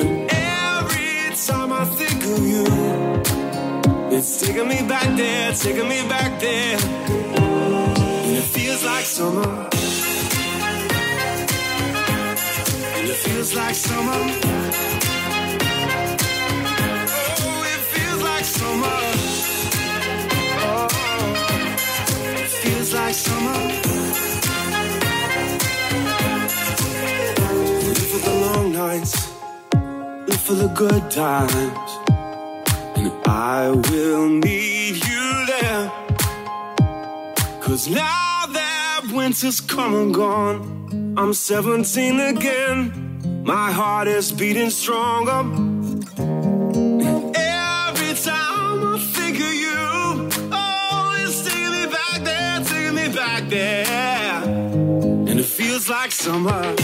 [0.00, 2.64] And every time I think of you,
[4.16, 6.78] it's taking me back there, taking me back there.
[7.36, 9.68] And it feels like summer.
[13.10, 14.22] It feels like summer.
[17.42, 18.98] Oh, it feels like summer.
[20.62, 20.86] Oh,
[22.44, 23.58] it feels like summer.
[27.88, 29.14] Live for the long nights,
[30.28, 31.90] live for the good times,
[32.96, 35.90] and I will need you there.
[37.60, 38.29] Cause now
[39.00, 43.42] that winter's come and gone, I'm 17 again.
[43.44, 45.40] My heart is beating stronger.
[47.36, 53.48] Every time I think of you, oh, it's taking me back there, taking me back
[53.48, 54.42] there.
[55.28, 56.74] And it feels like summer.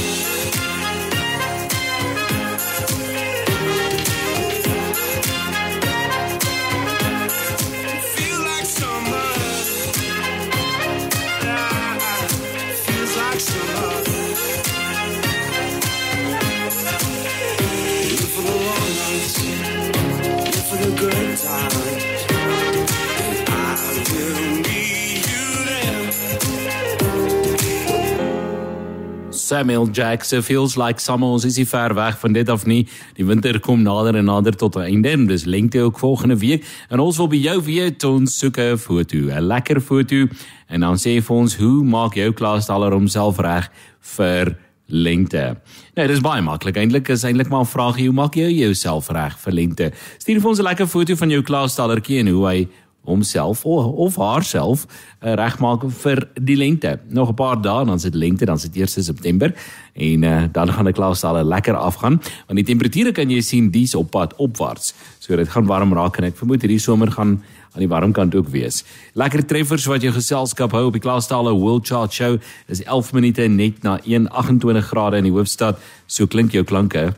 [29.46, 32.80] Samuel Jackson feels like summer ons is nie ver weg van dit af nie.
[33.14, 36.66] Die winter kom nader en nader tot 'n einde en dis lengte ook volgende week
[36.90, 40.26] en ons wil by jou weet ons soek 'n foto, 'n lekker foto
[40.68, 43.70] en dan sê vir ons hoe maak jou klaasstaller homself reg
[44.00, 44.56] vir
[44.88, 45.56] lengte.
[45.94, 46.76] Nou, dis baie maklik.
[46.76, 49.92] Eintlik is eintlik maar 'n vraagie, hoe maak jy jouself reg vir lengte?
[50.18, 52.68] Stuur vir ons 'n lekker foto van jou klaasstallertjie en hoe hy
[53.06, 54.86] homself of, of haarself
[55.22, 56.98] uh, regmaak vir die lente.
[57.08, 59.54] Nog 'n paar dae dan is dit lente, dan is dit 1 September
[59.94, 63.94] en uh, dan gaan die klaasstalle lekker afgaan want die temperature kan jy sien dis
[63.94, 64.94] op pad opwaarts.
[65.18, 67.42] So dit gaan warm raak en ek vermoed hierdie somer gaan
[67.76, 68.84] aan die warm kant ook wees.
[69.12, 72.38] Lekker treffers wat jou geselskap hou op die klaasstalle World Chart Show
[72.72, 75.78] is 11 minute net na 1:28 grade in die hoofstad.
[76.06, 77.12] So klink jou klanke.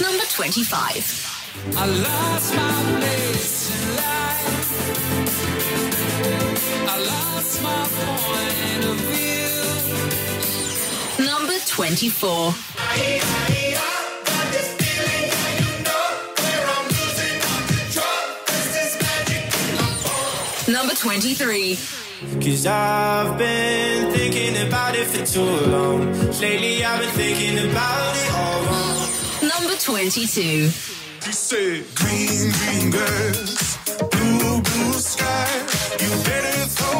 [0.00, 1.30] Number 25.
[1.76, 3.51] I lost my place
[11.82, 12.54] 24.
[20.72, 21.76] Number 23.
[22.40, 26.12] Cause I've been thinking about it for too long.
[26.40, 29.08] Lately I've been thinking about it all wrong.
[29.42, 30.40] Number 22.
[30.40, 30.70] You
[31.32, 33.76] said green, green grass,
[34.12, 35.48] blue, blue sky.
[35.98, 36.91] You better throw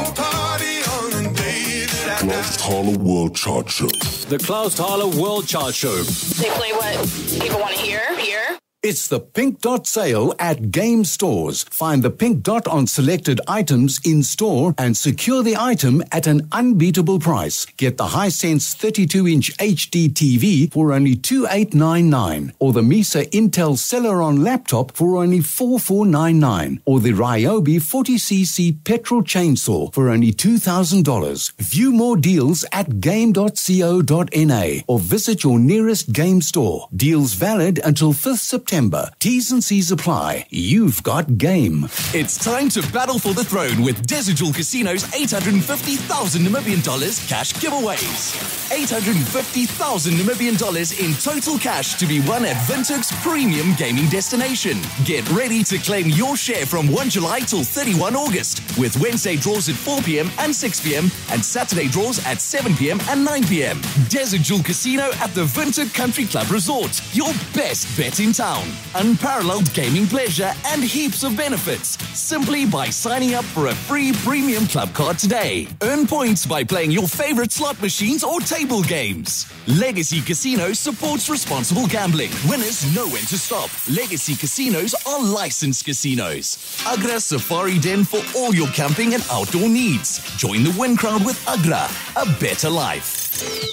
[2.23, 3.89] Clausthaler World Chart Show.
[4.29, 6.05] The Clausthaler World Chart Show.
[6.41, 6.95] They play what
[7.41, 8.17] people want to hear.
[8.17, 8.62] Here.
[8.85, 11.63] It's the Pink Dot sale at Game Stores.
[11.71, 16.49] Find the Pink Dot on selected items in store and secure the item at an
[16.51, 17.65] unbeatable price.
[17.77, 24.97] Get the Hisense 32-inch HD TV for only 2899 or the Mecer Intel Celeron laptop
[24.97, 31.53] for only 4499 or the Ryobi 40cc petrol chainsaw for only $2000.
[31.59, 36.89] View more deals at game.co.na or visit your nearest game store.
[36.97, 38.72] Deals valid until 5th September.
[38.73, 40.47] T's and C's apply.
[40.49, 41.85] You've got game.
[42.15, 47.53] It's time to battle for the throne with Desert Jewel Casino's 850,000 Namibian dollars cash
[47.53, 48.33] giveaways.
[48.73, 54.79] 850,000 Namibian dollars in total cash to be won at Windhoek's premium gaming destination.
[55.05, 59.69] Get ready to claim your share from 1 July till 31 August with Wednesday draws
[59.69, 60.31] at 4 p.m.
[60.39, 61.11] and 6 p.m.
[61.31, 62.99] and Saturday draws at 7 p.m.
[63.11, 63.83] and 9 p.m.
[64.09, 67.03] Desert Jewel Casino at the Vintuk Country Club Resort.
[67.13, 68.62] Your best bet in town.
[68.95, 74.67] Unparalleled gaming pleasure and heaps of benefits simply by signing up for a free premium
[74.67, 75.67] club card today.
[75.83, 79.47] Earn points by playing your favorite slot machines or table games.
[79.67, 82.31] Legacy Casino supports responsible gambling.
[82.49, 83.71] Winners know when to stop.
[83.89, 86.59] Legacy Casinos are licensed casinos.
[86.87, 90.21] Agra Safari Den for all your camping and outdoor needs.
[90.37, 93.23] Join the win crowd with Agra, a better life.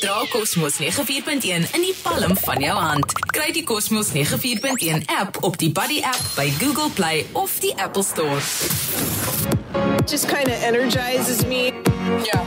[0.02, 3.14] Dra Kosmos 94.1 in die palm van jou hand.
[3.36, 4.12] Kry die Kosmos
[4.80, 8.40] 94.1 app op die Buddy app by Google Play of die Apple Store.
[10.06, 11.74] Just kind of energizes me.
[12.24, 12.44] Yeah.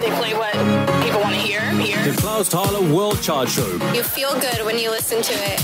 [0.00, 0.52] They play what
[1.02, 1.60] people want to hear.
[1.72, 2.02] Here.
[2.04, 3.66] The Clausthaler World Chart Show.
[3.94, 5.60] You feel good when you listen to it.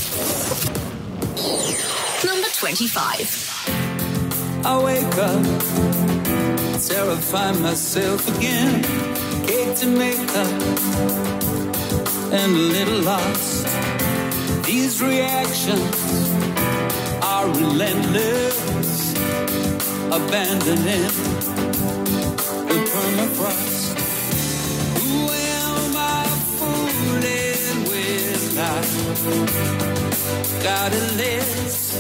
[2.25, 3.47] Number 25.
[4.65, 5.45] I wake up,
[6.83, 8.83] terrify myself again.
[9.47, 10.63] Cake to make up,
[12.33, 13.98] and a little lost.
[14.69, 16.31] These reactions
[17.23, 19.15] are relentless,
[20.13, 21.09] abandoning
[22.69, 23.97] the permafrost.
[25.01, 26.27] Who am I
[26.59, 28.43] fooling with
[30.63, 31.97] Gotta list.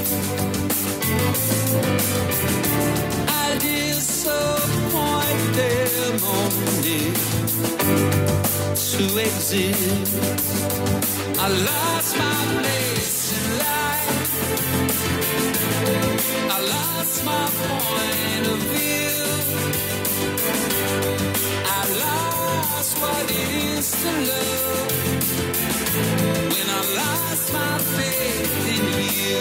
[3.28, 7.02] I disappoint them only
[8.76, 11.07] to exist.
[11.41, 14.32] I lost my place in life.
[16.51, 19.14] I lost my point of view.
[21.64, 24.91] I lost what it is to love
[26.53, 28.84] when I lost my faith in
[29.14, 29.39] you.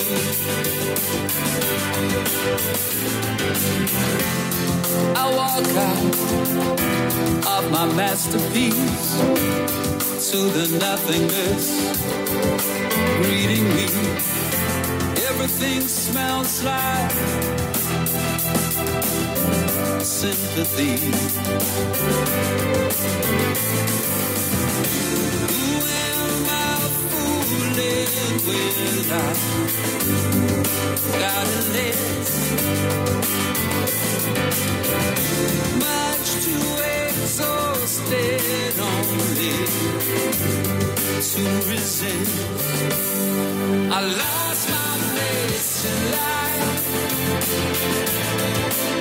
[5.15, 9.86] I walk out of my masterpiece
[10.31, 11.65] to the nothingness
[13.21, 13.85] greeting me.
[15.29, 17.11] Everything smells like
[20.01, 20.97] sympathy.
[25.47, 25.65] Who
[26.03, 28.11] am I fooling
[28.47, 29.11] with?
[29.11, 29.23] I
[31.19, 31.97] gotta let
[43.89, 46.87] I lost my place in life.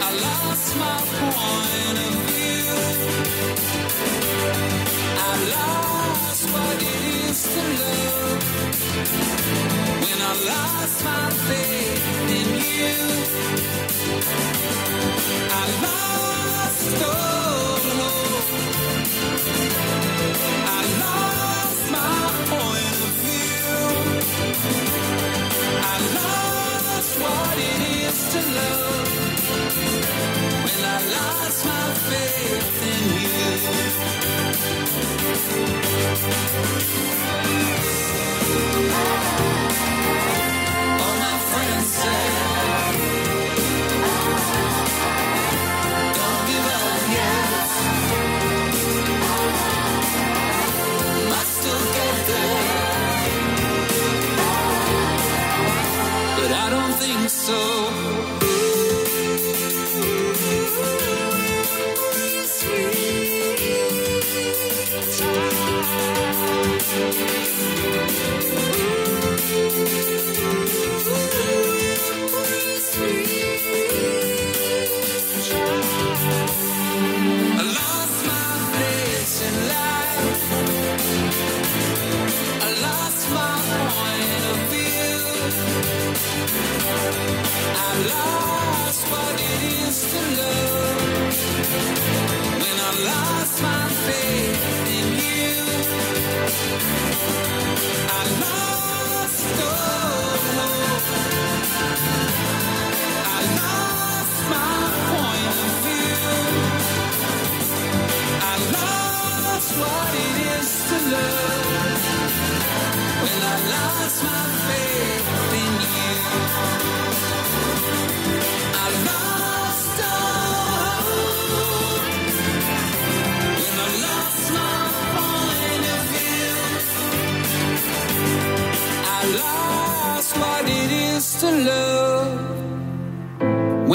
[0.02, 1.00] I lost my
[1.36, 2.74] point of view.
[5.18, 5.20] I
[5.56, 8.42] lost what it is to love
[10.28, 12.96] I lost my faith in you.
[15.38, 18.70] I lost all hope.
[20.52, 22.22] I lost my
[22.52, 23.76] point of view.
[25.92, 29.10] I lost what it is to love
[30.64, 33.96] when I lost my faith in you.
[42.06, 42.45] Say,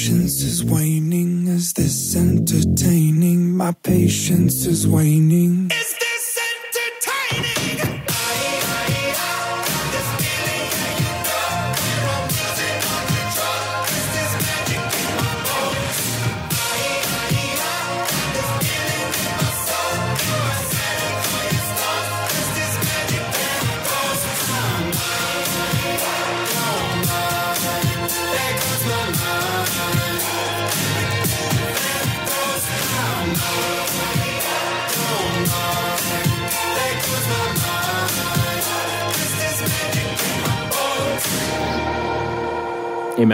[0.05, 1.47] Patience is waning.
[1.47, 3.57] Is this entertaining?
[3.57, 5.71] My patience is waning.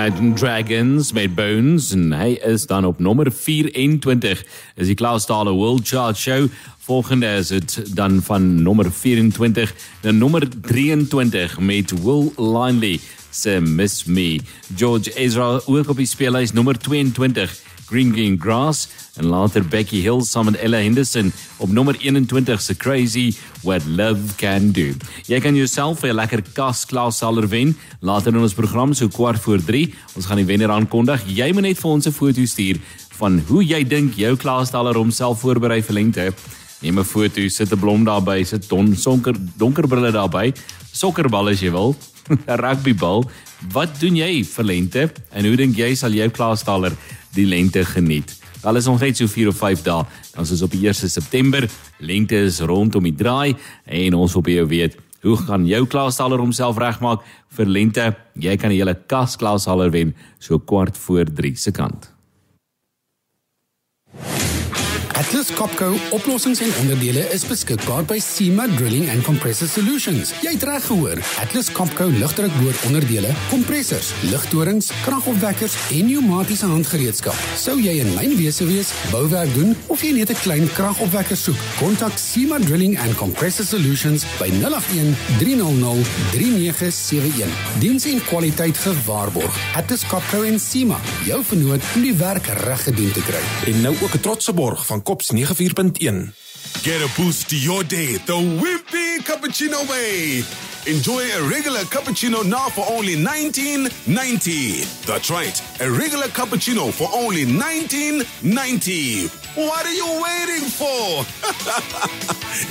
[0.01, 4.39] Imagine Dragons met Bones en hy is dan op nommer 24
[4.81, 6.47] is die Klaustale World Chart Show.
[6.87, 12.97] Volgende is dit dan van nommer 24 na nommer 23 met Will Linley
[13.29, 14.39] se Miss Me.
[14.75, 17.53] George Ezra ook op die speellys nommer 22
[17.85, 22.75] Green Green Grass en later Becky Hill saam met Ella Henderson op nommer 21 se
[22.75, 24.93] Crazy What Love Can Do.
[25.27, 29.63] Jy kan jouself 'n lekker kas klausaler wen later in ons program so kwart voor
[29.63, 29.93] 3.
[30.15, 31.21] Ons gaan die wenner aankondig.
[31.27, 32.77] Jy moet net vir ons 'n foto stuur
[33.19, 36.33] van hoe jy dink jou klausaler homself voorberei vir lente.
[36.81, 40.53] Neem 'n foto, sit 'n blom daarby, sit don sonker donker brille daarby,
[40.91, 41.95] sokkerbal as jy wil,
[42.29, 43.29] 'n rugbybal.
[43.71, 46.93] Wat doen jy vir lente en hoe dink jy sal jou klausaler
[47.33, 48.40] die lente geniet?
[48.61, 50.03] Al is nog net so 4 of 5 dae,
[50.35, 51.65] dan is ons op die 1 September.
[51.97, 53.55] Lente is rondom die draai
[53.85, 57.25] en ons wil by jou weet, hoe gaan jou klaashaler homself regmaak
[57.57, 58.15] vir lente?
[58.37, 62.11] Jy kan 'n hele kas klaashaler wen so kwart voor 3 se kant.
[65.11, 70.31] Atlas Copco oplossings en onderdele is beskikbaar by Cima Drilling and Compressor Solutions.
[70.43, 71.19] Jy het reg gehoor.
[71.41, 77.37] Atlas Copco lugdrukboor onderdele, kompressors, lugtorings, kragopwekkers en pneumatiese handgereedskap.
[77.59, 82.17] Sou jy in mynwese wees, bouwerk doen of jy net 'n klein kragopwekker soek, kontak
[82.17, 87.51] Cima Drilling and Compressor Solutions by 081 300 3971.
[87.79, 89.59] Diens en kwaliteit gewaarborg.
[89.75, 93.43] Atlas Copco en Cima, jou vernoot om die werk reg gedoen te kry.
[93.71, 96.31] En nou ook 'n trotse borg van Kops 94.1.
[96.85, 100.41] Get a boost to your day the Wimpy Cappuccino way.
[100.87, 105.05] Enjoy a regular cappuccino now for only 19.90.
[105.05, 109.29] That's right, a regular cappuccino for only 19.90.
[109.57, 111.25] What are you waiting for?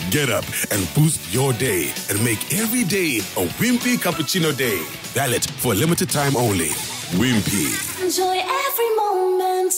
[0.11, 4.79] Get up and boost your day and make every day a Wimpy Cappuccino day.
[5.13, 6.71] Valid for a limited time only.
[7.21, 7.69] Wimpy.
[8.03, 9.75] Enjoy every moment.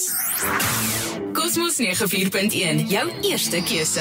[1.32, 4.00] Kosmos 94.1, jou eerste keuse.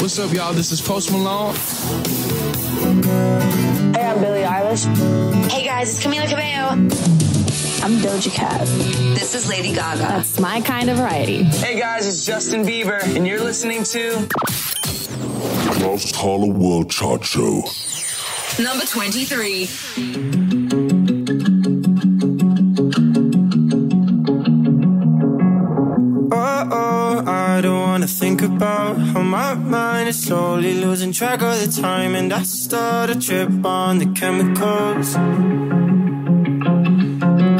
[0.00, 0.54] What's up, y'all?
[0.54, 1.54] This is Post Malone.
[3.92, 4.86] Hey, I'm Billie Eilish.
[5.50, 6.70] Hey guys, it's Camila Cabello.
[7.84, 8.66] I'm Doja Cat.
[9.14, 9.98] This is Lady Gaga.
[9.98, 11.42] That's my kind of variety.
[11.42, 14.26] Hey guys, it's Justin Bieber, and you're listening to
[15.76, 17.64] Clausthaler World Chart Show.
[18.58, 20.65] Number 23.
[26.28, 31.60] Oh, oh, I don't wanna think about how my mind is slowly losing track of
[31.60, 35.14] the time, and I start a trip on the chemicals.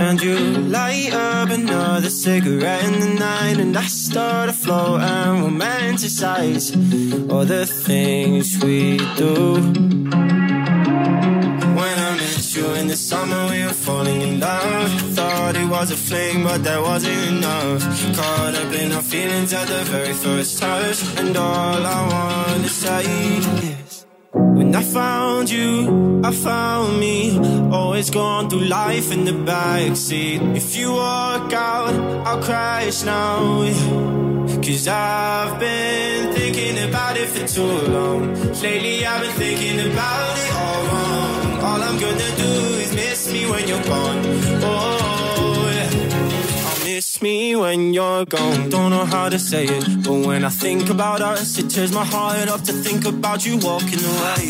[0.07, 5.45] And you light up another cigarette in the night, and I start to flow and
[5.45, 6.73] romanticize
[7.31, 10.36] all the things we do.
[12.57, 14.91] You in the summer, we were falling in love.
[15.15, 17.83] Thought it was a fling, but that wasn't enough.
[18.17, 22.71] Caught up in our feelings at the very first touch, and all I want to
[22.71, 23.05] say
[23.73, 24.07] is.
[24.33, 27.39] When I found you, I found me.
[27.71, 30.57] Always going through life in the backseat.
[30.57, 31.95] If you walk out,
[32.27, 33.67] I'll crash now.
[34.65, 38.35] Cause I've been thinking about it for too long.
[38.63, 41.26] Lately, I've been thinking about it all wrong.
[41.67, 42.53] All I'm gonna do
[42.83, 44.21] is miss me when you're gone.
[44.63, 46.69] Oh, yeah.
[46.69, 48.71] I'll miss me when you're gone.
[48.71, 52.05] Don't know how to say it, but when I think about us, it tears my
[52.05, 54.43] heart up to think about you walking away.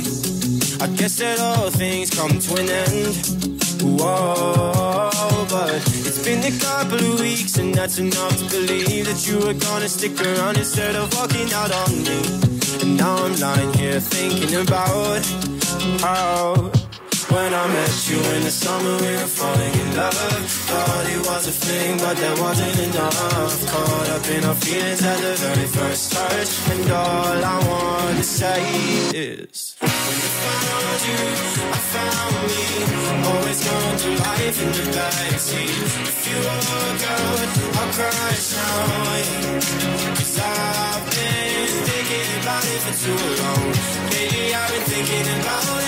[0.85, 3.15] I guess that all things come to an end.
[3.99, 5.11] Whoa,
[5.49, 5.73] but
[6.09, 9.89] it's been a couple of weeks, and that's enough to believe that you were gonna
[9.89, 12.19] stick around instead of walking out on me.
[12.83, 15.25] And now I'm lying here thinking about
[16.05, 16.71] how
[17.29, 20.15] When I met you in the summer, we were falling in love.
[20.15, 23.67] Thought it was a fling, but that wasn't enough.
[23.67, 26.53] Caught up in our feelings at the very first touch.
[26.71, 28.63] And all I want to say
[29.11, 31.23] is When I found you,
[31.67, 32.63] I found me.
[33.27, 35.83] Always going through life in the backseat.
[36.07, 38.87] If you walk out, I'll cry now.
[40.15, 43.67] Cause I've been thinking about it for too long.
[44.15, 45.86] Lately I've been thinking about it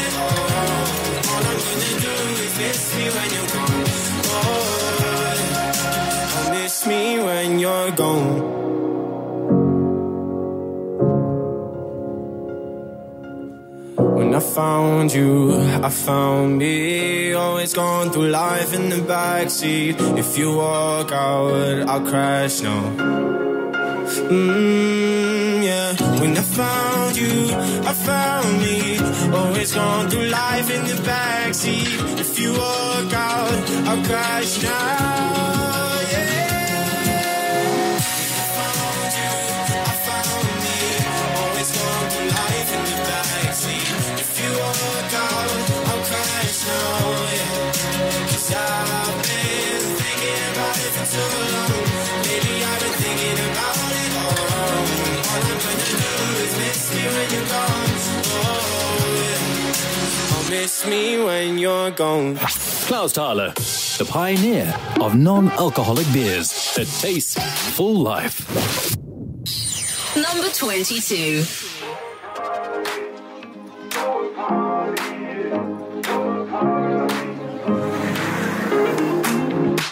[2.78, 3.84] miss me when you're gone.
[4.46, 5.80] Oh,
[6.52, 8.58] miss me when you're gone.
[14.16, 17.32] When I found you, I found me.
[17.32, 19.98] Always going through life in the backseat.
[20.18, 22.82] If you walk out, I'll crash now.
[24.30, 25.37] Mm, yeah.
[26.20, 27.46] When I found you,
[27.90, 28.98] I found me.
[29.32, 32.18] Always going through life in the backseat.
[32.18, 36.00] If you walk out, I'll crash now.
[36.12, 36.38] Yeah.
[38.34, 39.32] I found you,
[39.78, 40.78] I found me.
[41.38, 43.88] Always going through life in the backseat.
[44.24, 45.50] If you walk out,
[45.90, 46.98] I'll crash now.
[47.38, 48.26] Yeah.
[48.30, 51.86] Cause I've been thinking about it for too long.
[52.26, 52.94] Maybe I've been
[56.88, 57.90] miss me when you're gone.
[58.30, 60.36] Oh, yeah.
[60.36, 62.36] I'll miss me when you're gone.
[62.36, 63.54] Clausthaler,
[63.98, 67.38] the pioneer of non-alcoholic beers that taste
[67.74, 68.46] full life.
[70.16, 71.44] Number 22.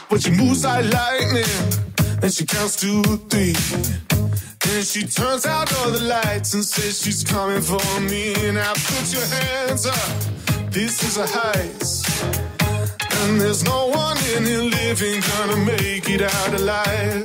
[0.09, 1.45] But she moves like lightning,
[2.23, 3.55] and she counts to three.
[4.77, 8.35] Then she turns out all the lights and says she's coming for me.
[8.53, 10.13] Now put your hands up,
[10.71, 12.05] this is a heist.
[13.25, 17.25] And there's no one in here living gonna make it out alive.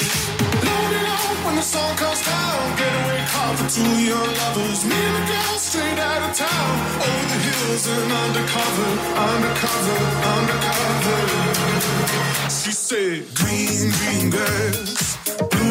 [0.63, 2.77] Load it up when the sun comes down.
[2.79, 4.85] Getaway car for two young lovers.
[4.85, 6.73] Me and the girl straight out of town.
[7.03, 8.91] Over the hills and undercover,
[9.27, 9.99] undercover,
[10.39, 11.51] undercover.
[12.47, 14.71] She said, Green, green blue,
[15.51, 15.70] blue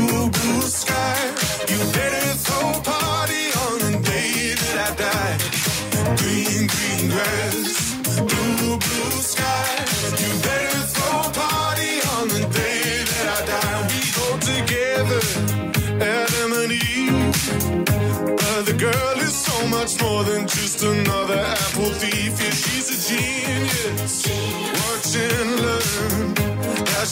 [19.80, 22.49] much more than just another apple thief.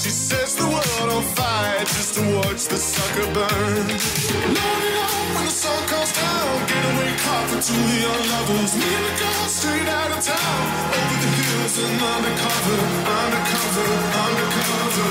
[0.03, 3.87] She sets the world on fire just to watch the sucker burn.
[4.55, 6.67] Load it up when the sun comes down.
[6.71, 8.73] Getaway car for two young lovers.
[8.79, 10.63] Me and the girl straight out of town.
[10.99, 12.79] Over the hills and undercover,
[13.23, 13.91] undercover,
[14.23, 15.11] undercover.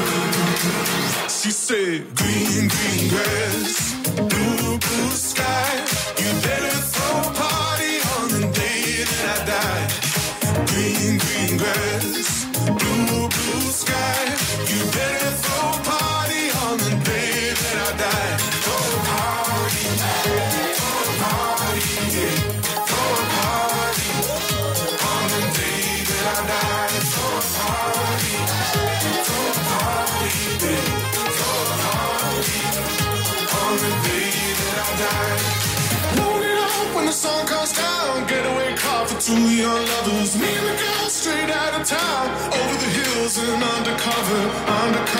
[1.28, 5.84] She said, Green, green grass, blue, blue sky.
[6.16, 9.84] You better throw a party on the day that I die.
[10.72, 14.37] Green, green grass, blue, blue sky.
[39.28, 40.38] Two young lovers.
[40.38, 42.28] Me and the girl straight out of town.
[42.54, 42.97] Over the
[43.28, 45.17] undercover, undercover, undercover.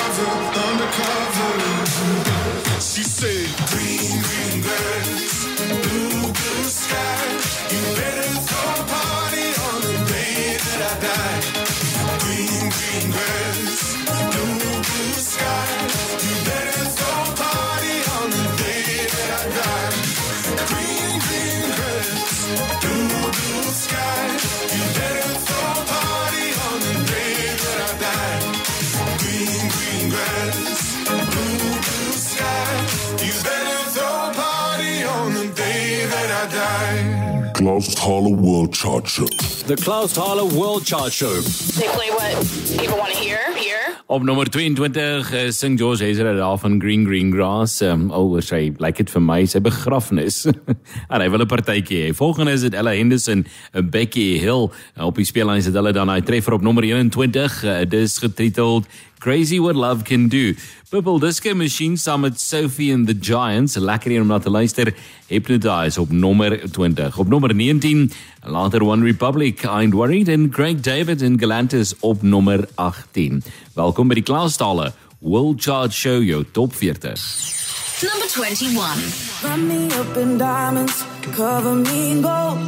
[37.58, 38.76] Clausthaler World
[39.08, 39.26] Show.
[39.68, 41.42] the Klaus Thaler World Chart Show.
[41.76, 42.32] They play what
[42.80, 44.00] people want to hear, hear.
[44.08, 47.82] Op nommer 22 uh, sing George Ezra daar van Green Green Grass.
[47.82, 50.46] Um, oh, sy like dit vir my, sy begrafnis.
[51.12, 52.14] en hy wil 'n partytjie hê.
[52.16, 54.70] Volgende is dit Ella Henderson, eh, Becky Hill.
[54.96, 57.60] Eh, op die speellyn sit hulle dan hy treffer op nommer 21.
[57.64, 58.88] Uh, eh, dis getiteld
[59.20, 60.54] Crazy What Love Can Do.
[60.90, 64.94] Purple Disco Machine saam met Sophie and the Giants, lekker om na te luister.
[65.28, 67.18] Hypnotize op nommer 20.
[67.18, 68.12] Op nommer 19
[68.48, 73.44] Later One Republic, I'm Worried en Craig David en Galantis op nommer 18.
[73.74, 77.20] Welkom by die Clausthaler Will Charge Show jou top 40.
[78.08, 79.04] Number 21.
[79.44, 81.04] Wrap me up in diamonds,
[81.36, 82.60] cover me in gold,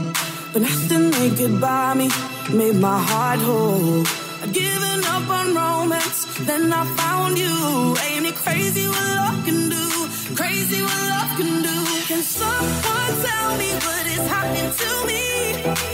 [0.51, 2.09] but nothing they could buy me
[2.51, 4.03] made my heart whole.
[4.43, 7.95] I'd given up on romance, then I found you.
[8.03, 9.85] Ain't it crazy what love can do?
[10.35, 11.88] Crazy what love can do.
[12.09, 15.88] Can someone tell me what is happening to me?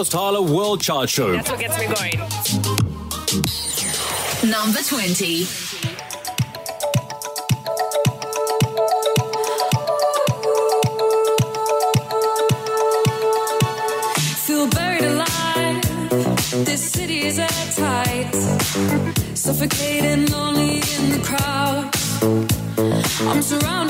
[0.00, 1.32] Miles World charge Show.
[1.32, 1.42] Number
[4.80, 5.44] 20.
[14.46, 15.82] Feel buried alive.
[16.64, 18.34] This city is airtight.
[19.34, 21.90] Suffocating lonely in the crowd.
[23.28, 23.89] I'm surrounded.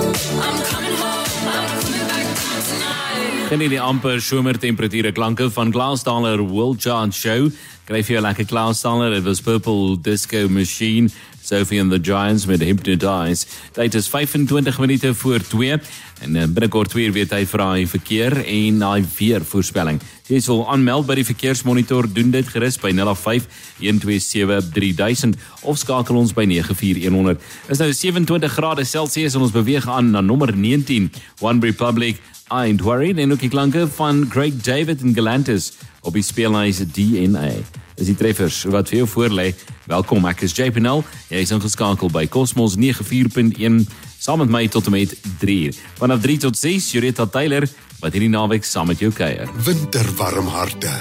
[3.51, 3.61] tonight.
[3.61, 7.49] Geniet die amper somertemperature klanke van Glaasdaler World Chart Show.
[7.83, 9.11] Kry vir jou lekker Glaasdaler.
[9.17, 11.11] Dit was Purple Disco Machine.
[11.41, 13.45] Sophie and the Giants met Hypnotize.
[13.73, 15.79] Dit is 25 minute voor 2
[16.21, 19.97] en eh, binnekort weer weer tyd vir daai verkeer en daai weer voorspelling.
[20.29, 23.47] Jy sal aanmeld by die verkeersmonitor doen dit gerus by 005
[23.81, 25.35] 127 3000
[25.67, 27.41] of skakel ons by 94100.
[27.73, 31.09] Is nou 27 grade Celsius en ons beweeg aan na nommer 19
[31.41, 32.21] One Republic
[32.51, 35.71] Ain't worried en ook die klanke van Craig David en Galantis
[36.01, 37.51] op die speellys DNA.
[37.95, 39.45] Dis die treffers wat vir jou voorlê.
[39.87, 40.99] Welkom, ek is JPNL.
[41.31, 43.85] Jy is ingeskakel by Cosmos 94.1
[44.19, 45.77] saam met my tot en met 3 uur.
[46.01, 47.63] Vanaf 3 tot 6 Jureta Taylor
[48.01, 49.47] wat hierdie naweek saam met jou kuier.
[49.63, 50.91] Winterwarm harte.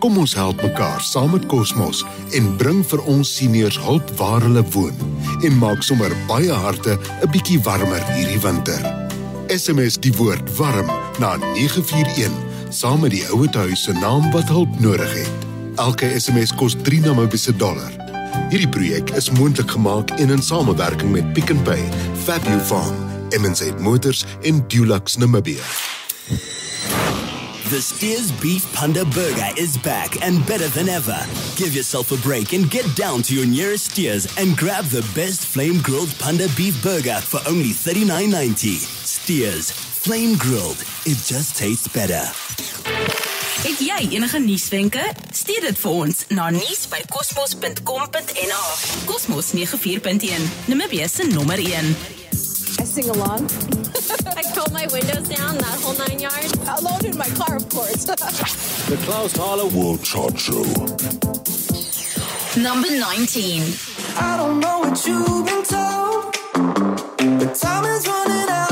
[0.00, 2.00] Kom ons help mekaar saam met Cosmos
[2.38, 4.96] en bring vir ons seniors hulp waar hulle woon
[5.44, 9.07] en maak sommer baie harte 'n bietjie warmer hierdie winter.
[9.48, 12.32] SMS die woord warm na 941
[12.68, 15.46] saam met die ouete huis se naam wat hulp nodig het.
[15.80, 17.92] Elke SMS kos 3 Namibiese dollar.
[18.52, 21.80] Hierdie projek is moontlik gemaak in samewerking met Pick n Pay,
[22.24, 22.94] Fabio Farm,
[23.30, 25.64] MNZ Motors en Dulux Namibia.
[27.68, 31.18] The Steers Beef Panda Burger is back and better than ever.
[31.56, 35.44] Give yourself a break and get down to your nearest Steers and grab the best
[35.44, 38.78] flame grilled Panda Beef Burger for only $39.90.
[39.04, 40.78] Steers, flame grilled.
[41.04, 42.22] It just tastes better.
[43.58, 45.12] Het jy enige nuuswenke?
[45.32, 48.60] Stuur dit vir ons na nuus@cosmos.com.na.
[49.04, 51.96] Kosmos 94.1, Namibia se nommer 1.
[52.78, 53.48] I sing along.
[54.36, 56.52] I roll my windows down, that whole nine yards.
[56.78, 58.04] Alone in my car, of course.
[58.04, 60.62] The Clausthaler World Chart Show.
[62.60, 63.62] Number 19.
[64.16, 66.34] I don't know what you've been told,
[67.38, 68.67] but time is running out.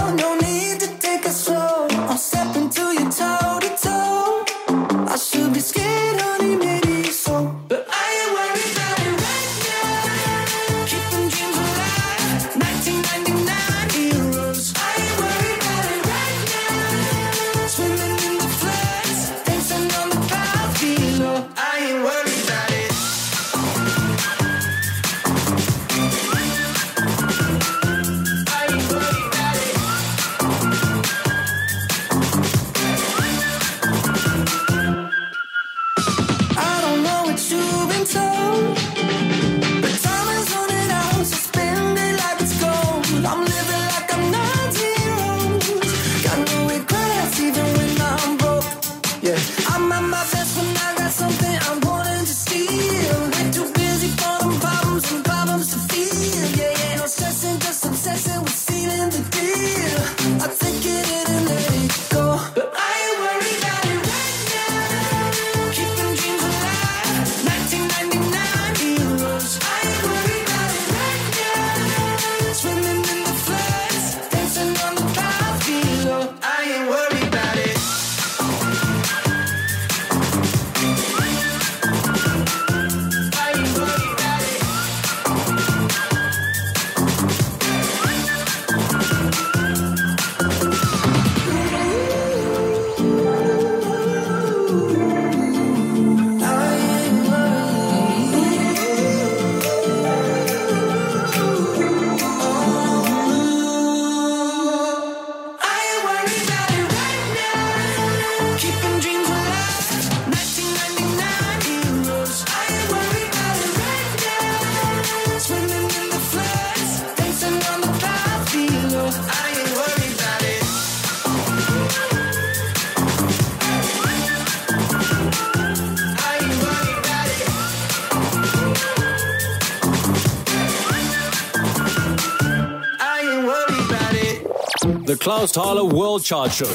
[135.47, 136.67] The Tyler World Chart Show.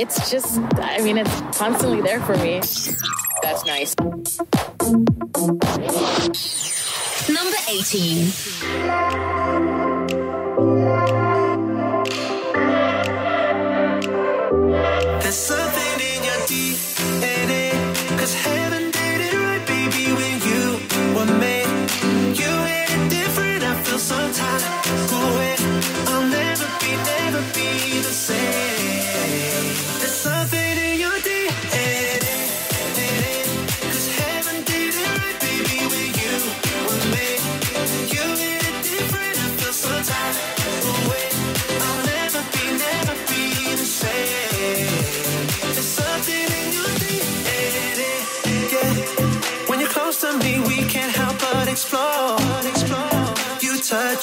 [0.00, 2.60] It's just, I mean, it's constantly there for me.
[3.42, 3.94] That's nice.
[7.28, 9.27] Number 18.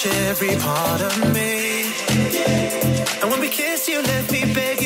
[0.06, 1.84] Every part of me.
[3.22, 4.85] And when we kiss, you left me begging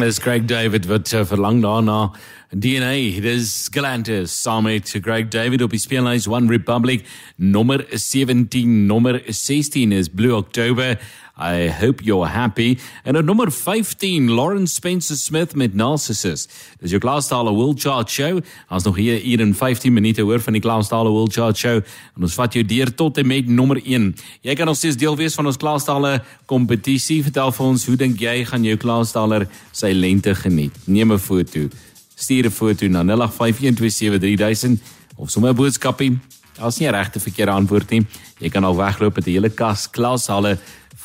[0.00, 2.10] dis Greg David wat uh, verlang daarna
[2.50, 3.20] DNA.
[3.22, 7.04] Dis Galantis saam met Greg David op die speellys One Republic
[7.36, 10.98] nommer 17, nommer 16 is Blue October.
[11.38, 12.78] I hope you're happy.
[13.04, 16.48] En op nommer 15 Lawrence Spencer Smith met Narcissus.
[16.80, 18.40] Dis jou Klaastale World Chart Show.
[18.68, 21.82] Ons nog hier hier in 15 minute hoor van die Klaastale World Chart Show
[22.16, 24.14] en ons vat jou deur tot en met nommer 1.
[24.48, 27.20] Jy kan nog steeds deel wees van ons Klaastale kompetisie.
[27.26, 29.44] Vertel vir ons hoe dink jy gaan jou Klaastaler
[29.76, 30.72] sy lente geniet?
[30.86, 31.68] Neem 'n foto.
[32.16, 34.80] Stuur 'n foto na 0851273000
[35.16, 36.18] of sommer 'n boodskapie.
[36.56, 38.06] Daar's nie regte verkeerde antwoord nie.
[38.40, 40.58] Jy kan al wegloop met 'n hele kas Klaashalle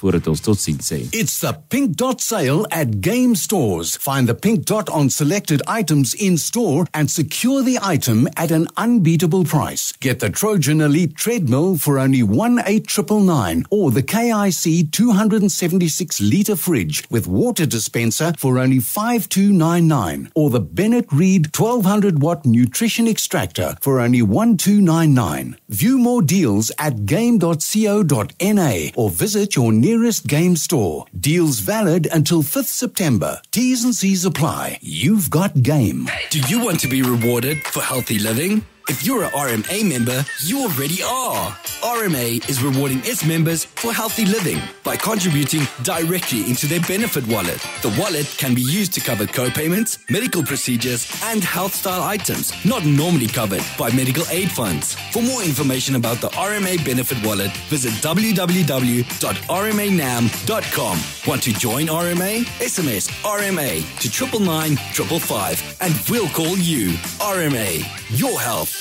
[0.04, 1.08] ons totsiens sê.
[1.14, 3.98] It's the Pink Dot sale at Game Stores.
[3.98, 8.68] Find the Pink Dot on selected items in store and secure the item at an
[8.78, 9.94] unbeatable price.
[10.00, 17.28] Get the Trojan Elite treadmill for only 18999 or the KIC 276 litre fridge with
[17.28, 24.22] water dispenser for only 5299 or the Bennett Read 1200 watt nutrition extractor for only
[24.22, 25.58] 1299.
[25.70, 29.91] View more deals at game.co.na or visit your nearest
[30.28, 31.06] game store.
[31.20, 33.42] Deals valid until 5th September.
[33.52, 34.80] T's and C's apply.
[34.82, 36.08] You've got game.
[36.30, 38.64] Do you want to be rewarded for healthy living?
[38.92, 41.52] If you're a RMA member, you already are.
[41.82, 47.66] RMA is rewarding its members for healthy living by contributing directly into their benefit wallet.
[47.84, 52.84] The wallet can be used to cover co-payments, medical procedures, and health style items not
[52.84, 54.96] normally covered by medical aid funds.
[55.14, 61.00] For more information about the RMA benefit wallet, visit www.rmanam.com.
[61.26, 62.44] Want to join RMA?
[62.60, 66.98] SMS RMA to 999 555 and we'll call you.
[67.22, 67.86] RMA,
[68.18, 68.81] your health,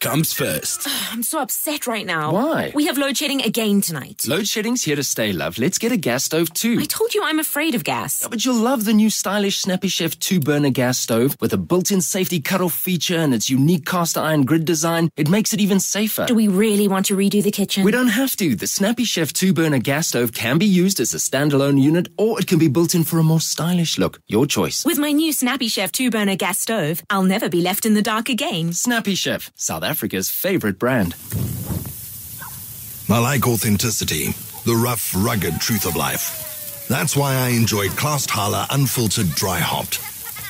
[0.00, 0.88] comes first.
[1.12, 2.32] I'm so upset right now.
[2.32, 2.72] Why?
[2.74, 4.24] We have load shedding again tonight.
[4.26, 5.58] Load shedding's here to stay, love.
[5.58, 6.78] Let's get a gas stove too.
[6.80, 8.26] I told you I'm afraid of gas.
[8.28, 11.90] But you'll love the new stylish Snappy Chef two burner gas stove with a built
[11.90, 15.10] in safety cutoff feature and its unique cast iron grid design.
[15.16, 16.24] It makes it even safer.
[16.24, 17.84] Do we really want to redo the kitchen?
[17.84, 18.56] We don't have to.
[18.56, 22.40] The Snappy Chef two burner gas stove can be used as a standalone unit or
[22.40, 24.20] it can be built in for a more stylish look.
[24.26, 24.84] Your choice.
[24.86, 28.02] With my new Snappy Chef two burner gas stove, I'll never be left in the
[28.02, 28.72] dark again.
[28.72, 31.16] Snappy Chef, South Africa's favorite brand.
[33.10, 34.26] I like authenticity,
[34.64, 36.86] the rough, rugged truth of life.
[36.88, 39.98] That's why I enjoyed Clausthaler Unfiltered Dry Hopped.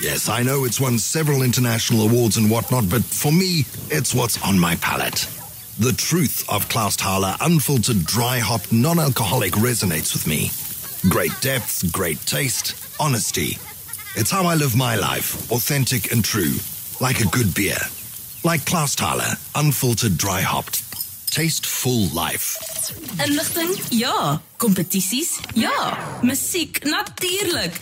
[0.02, 4.42] Yes, I know it's won several international awards and whatnot, but for me, it's what's
[4.46, 5.26] on my palate.
[5.78, 10.50] The truth of Clausthaler Unfiltered Dry Hopped Non Alcoholic resonates with me.
[11.10, 13.56] Great depth, great taste, honesty.
[14.16, 16.56] It's how I live my life, authentic and true,
[17.00, 17.78] like a good beer.
[18.42, 20.82] Like Clausthaler Unfiltered Dry Hopped.
[21.30, 22.58] Taste full life.
[23.26, 23.76] Inligting?
[23.90, 24.40] Ja.
[24.56, 25.38] Kompetisies?
[25.54, 25.96] Ja.
[26.22, 26.84] Musiek?
[26.84, 27.72] Natuurlik.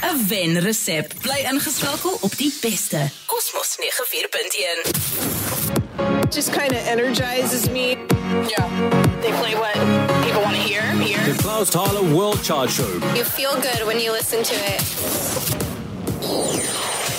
[0.00, 1.14] 'n Wenresep.
[1.20, 3.10] Bly ingeskakel op die beste.
[3.26, 4.90] Kosmos 94.1.
[6.34, 7.96] Just kind of energizes me.
[8.48, 8.68] Yeah.
[9.20, 9.74] They play what
[10.22, 10.82] people want to hear.
[10.82, 11.24] Hear.
[11.34, 12.92] The Clausthaler World Chart Show.
[13.14, 14.82] You feel good when you listen to it.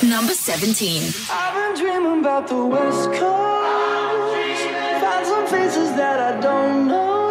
[0.10, 1.14] Number 17.
[1.30, 4.64] I've been dreaming about the West Coast.
[5.02, 7.30] Find some faces that I don't know.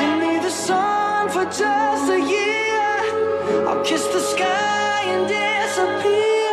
[0.00, 3.68] Give me the sun for just a year.
[3.68, 6.50] I'll kiss the sky and disappear.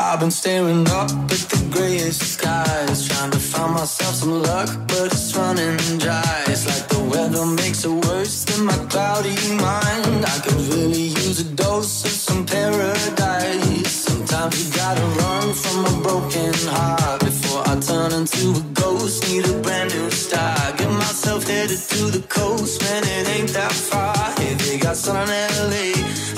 [0.00, 5.06] I've been staring up at the grayest skies, trying to find myself some luck, but
[5.12, 6.42] it's running dry.
[6.48, 9.36] It's like the weather makes it worse than my cloudy
[9.68, 10.20] mind.
[10.34, 13.92] I could really use a dose of some paradise.
[14.08, 19.16] Sometimes you gotta run from a broken heart before I turn into a ghost.
[19.28, 20.78] Need a brand new start.
[20.78, 24.16] Get myself headed to the coast, man, it ain't that far.
[24.40, 25.86] Hey, they got sun in LA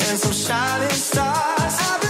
[0.06, 2.09] and some shining stars.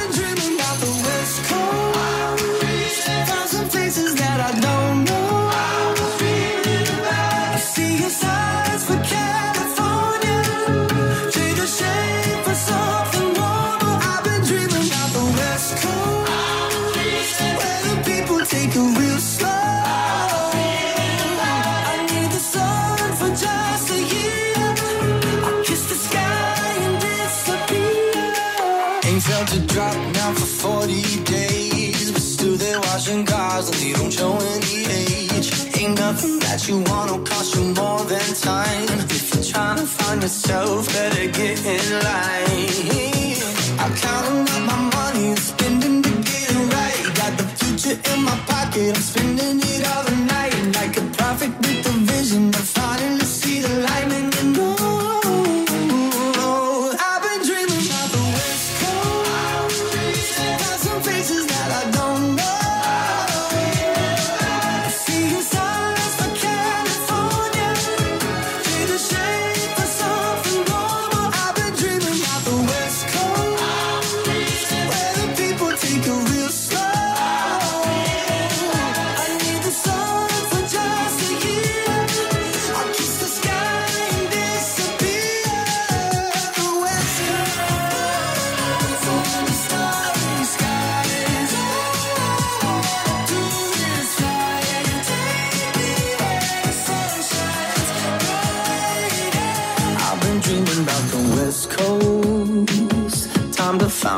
[36.70, 38.86] You want to cost you more than time.
[39.10, 43.36] If you're trying to find yourself, better get in line.
[43.82, 47.02] I'm counting up my money and spending to get it right.
[47.20, 50.19] Got the future in my pocket, I'm spending it all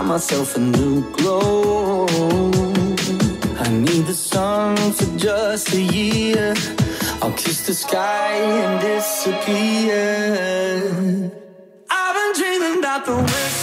[0.05, 2.07] Myself a new glow.
[3.59, 6.55] I need the sun for just a year.
[7.23, 9.95] I'll kiss the sky and disappear.
[11.89, 13.62] I've been dreaming about the West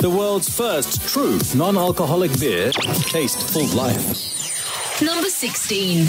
[0.00, 2.72] The world's first true non-alcoholic beer.
[2.72, 5.02] Taste full life.
[5.02, 6.06] Number 16.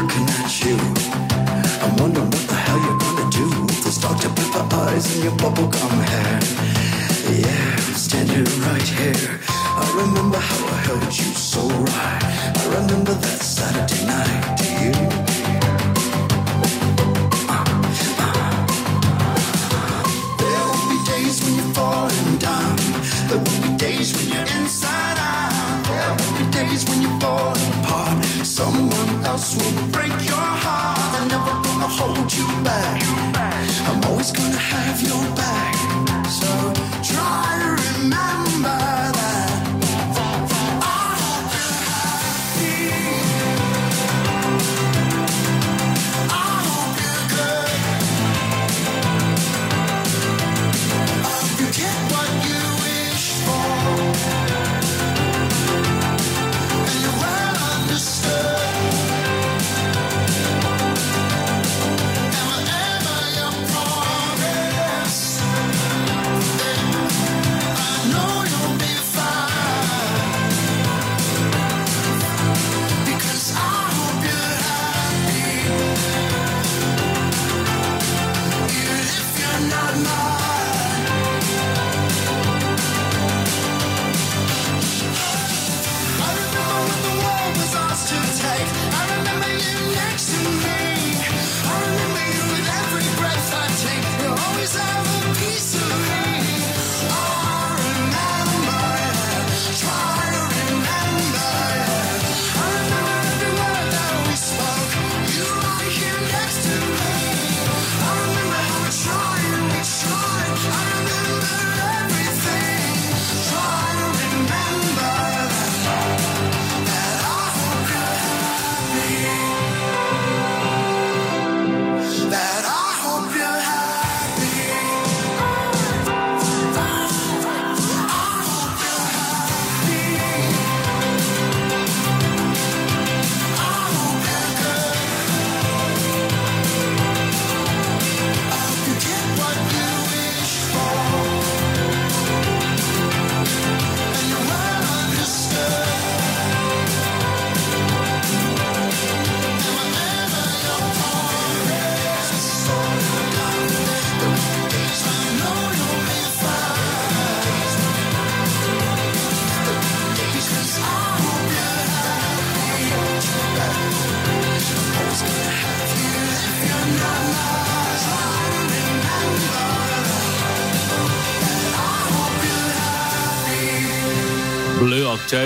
[0.00, 0.76] Looking at you.
[1.84, 4.30] I'm wondering what the hell you're gonna do with those Dr.
[4.30, 6.40] Pepper eyes and your bubblegum hair.
[7.44, 9.40] Yeah, I'm standing right here.
[9.82, 12.22] I remember how I held you so right.
[12.60, 14.42] I remember that Saturday night.
[14.58, 14.92] Do you?
[20.40, 22.76] There will be days when you're falling down.
[23.28, 25.84] There will be days when you're inside out.
[25.90, 27.49] There will be days when falling apart.
[28.60, 30.98] Someone else will break your heart.
[31.18, 33.00] I'm never gonna hold you back.
[33.88, 35.74] I'm always gonna have your back.
[36.28, 36.50] So
[37.02, 38.99] try to remember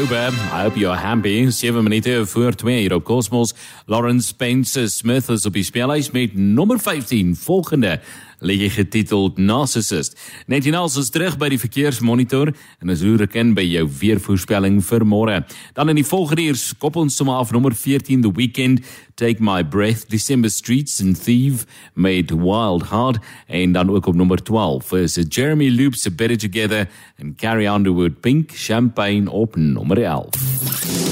[0.04, 0.32] October.
[0.52, 1.50] I hope you're happy.
[1.50, 3.54] 7 minute voor 2 hier op Cosmos.
[3.86, 7.36] Lawrence Spencer Smith is op die speellijst met nummer 15.
[7.36, 8.00] Volgende
[8.44, 10.18] liedje getiteld Narcissist.
[10.46, 15.06] Net hiernaast is terug by die verkeersmonitor en is hoe reken by jou weervoorspelling vir
[15.08, 15.40] môre.
[15.76, 18.84] Dan in die volgende uur skop ons sommer af nummer 14 The Weekend,
[19.16, 21.64] Take My Breath, December Streets and Thief,
[21.94, 27.34] Made Wild Heart en dan ook op nummer 12 is Jeremy Loops Better Together en
[27.36, 30.28] Carrie Underwood Pink Champagne op nummer 11.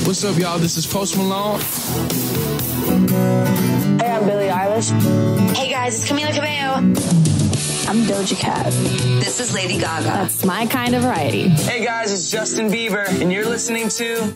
[0.04, 0.58] What's up, y'all?
[0.58, 1.60] This is Post Malone.
[4.12, 5.56] Hey, I'm Billie Eilish.
[5.56, 6.74] Hey guys, it's Camila Cabello.
[7.88, 8.66] I'm Doja Cat.
[8.66, 10.04] This is Lady Gaga.
[10.04, 11.48] That's my kind of variety.
[11.48, 14.34] Hey guys, it's Justin Bieber, and you're listening to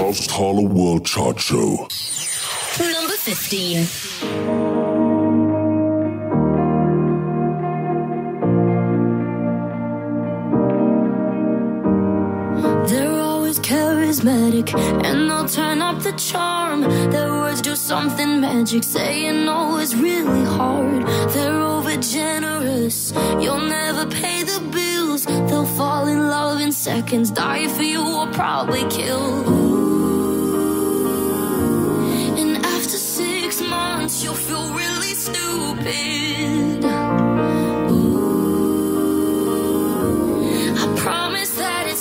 [0.00, 1.88] Lost Hollow World Chart Show.
[2.78, 5.11] Number 15.
[14.12, 14.74] Charismatic
[15.04, 16.82] and they'll turn up the charm.
[17.10, 21.06] Their words do something magic, saying oh, no is really hard.
[21.30, 25.24] They're over generous, you'll never pay the bills.
[25.24, 29.48] They'll fall in love in seconds, die for you or probably kill.
[32.38, 36.51] And after six months, you'll feel really stupid.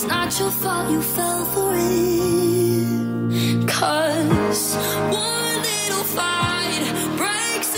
[0.04, 1.76] It's not your fault you fell for
[5.12, 6.84] one little fight
[7.18, 7.70] breaks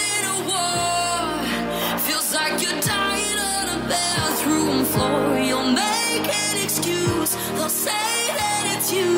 [0.47, 1.99] war.
[2.05, 5.39] Feels like you're dying on a bathroom floor.
[5.39, 9.11] You'll make an excuse, they'll say that it's you.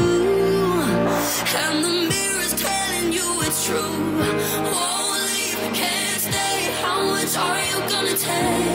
[1.62, 4.02] And the mirror's telling you it's true.
[4.74, 6.58] Won't leave, can't stay.
[6.82, 8.75] How much are you gonna take?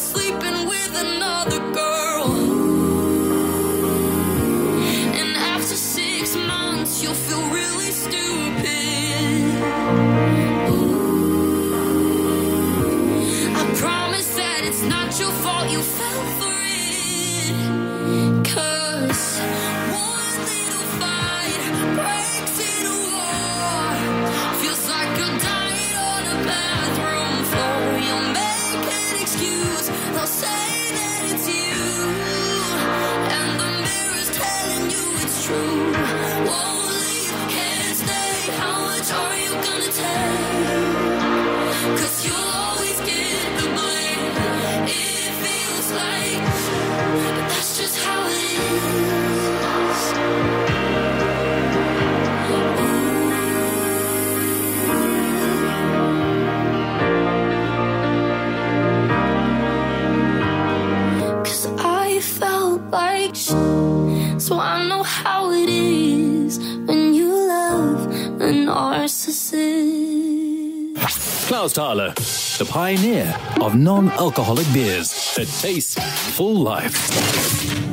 [71.61, 72.15] Clausthaler,
[72.57, 75.99] the pioneer of non-alcoholic beers that taste
[76.35, 77.07] full life.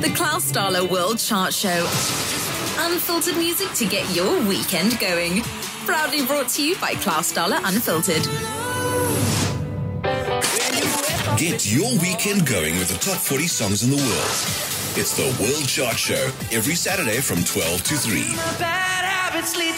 [0.01, 1.87] The Clausthaler World Chart Show.
[2.79, 5.43] Unfiltered music to get your weekend going.
[5.85, 8.23] Proudly brought to you by Clausthaler Unfiltered.
[11.37, 14.68] Get your weekend going with the top 40 songs in the world.
[14.95, 18.21] It's the World Chart Show every Saturday from 12 to 3.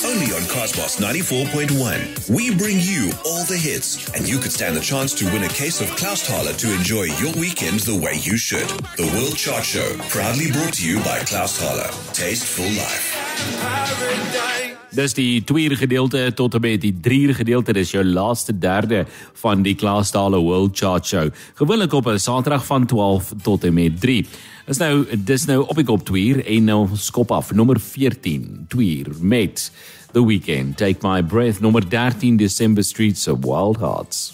[0.09, 2.29] Only on Kosmos 94.1.
[2.33, 5.49] We bring you all the hits, and you could stand the chance to win a
[5.49, 8.67] case of Clausthaler to enjoy your weekend the way you should.
[8.95, 11.91] The World Chart Show, proudly brought to you by Clausthaler.
[12.13, 14.60] Tasteful life.
[14.91, 17.72] Dis die tweede gedeelte tot en met die derde gedeelte.
[17.73, 19.05] Dis jou laaste derde
[19.39, 21.30] van die Klaasdale World Chart Show.
[21.55, 24.26] Gewoonlik op 'n Saterdag van 12 tot en met 3.
[24.68, 29.13] Is nou dis nou op ek op Twitter en nou skop af nommer 14 Twitter
[29.19, 29.72] met
[30.11, 34.34] The Weekend Take My Breath nommer 13 December Streets of Wild Hearts.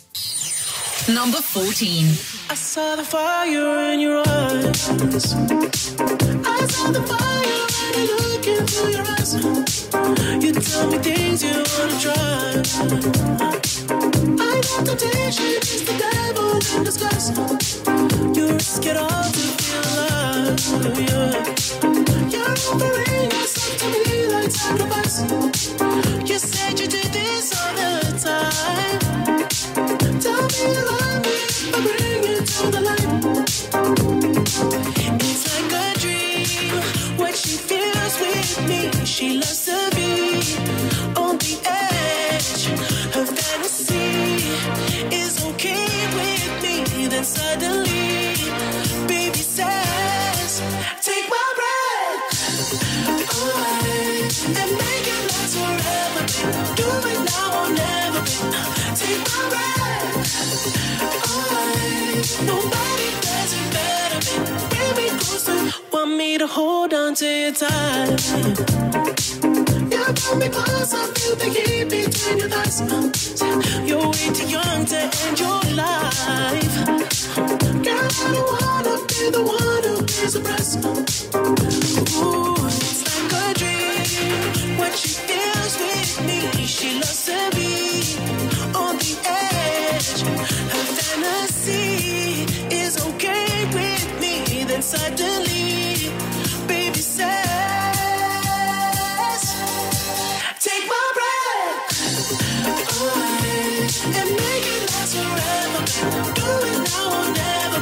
[1.05, 2.05] Number 14.
[2.49, 4.89] I saw the fire in your eyes.
[4.89, 7.67] I saw the fire
[8.11, 9.33] look into your eyes.
[10.43, 12.61] You tell me things you wanna try.
[14.39, 17.27] I know temptation is the devil in disguise.
[18.37, 20.59] You risk it all to feel alive.
[21.07, 21.31] Yeah.
[22.33, 25.17] You're offering yourself to me like sacrifice.
[26.29, 29.96] You said you did this all the time.
[30.19, 31.37] Tell me love me,
[31.73, 33.05] I bring it to the light.
[35.21, 36.75] It's like a dream
[37.19, 39.05] what she feels with me.
[39.05, 40.41] She loves to be
[41.15, 42.65] on the edge.
[43.13, 44.07] Her fantasy
[45.15, 45.87] is okay
[46.17, 47.07] with me.
[47.07, 48.36] Then suddenly,
[65.19, 65.71] Closer.
[65.91, 68.21] Want me to hold on to you tight.
[69.91, 72.81] You pull me close, I feel the heat between your thighs.
[73.89, 76.75] You're way too young to end your life.
[77.85, 78.09] Girl,
[78.51, 79.67] wanna be the one.
[82.17, 84.77] Ooh, it's like a dream.
[84.77, 88.46] What she feels with me, she loves to be
[94.77, 96.13] Then suddenly,
[96.67, 97.25] baby says,
[100.59, 102.29] Take my breath
[103.01, 103.89] away
[104.19, 105.81] and make it last forever.
[106.37, 107.81] Do it now or never.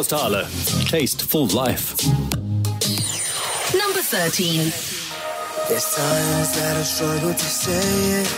[0.00, 0.46] Clausthaler,
[0.88, 1.94] taste full life.
[3.76, 4.72] Number 13.
[5.68, 8.28] There's times that I struggle to say it.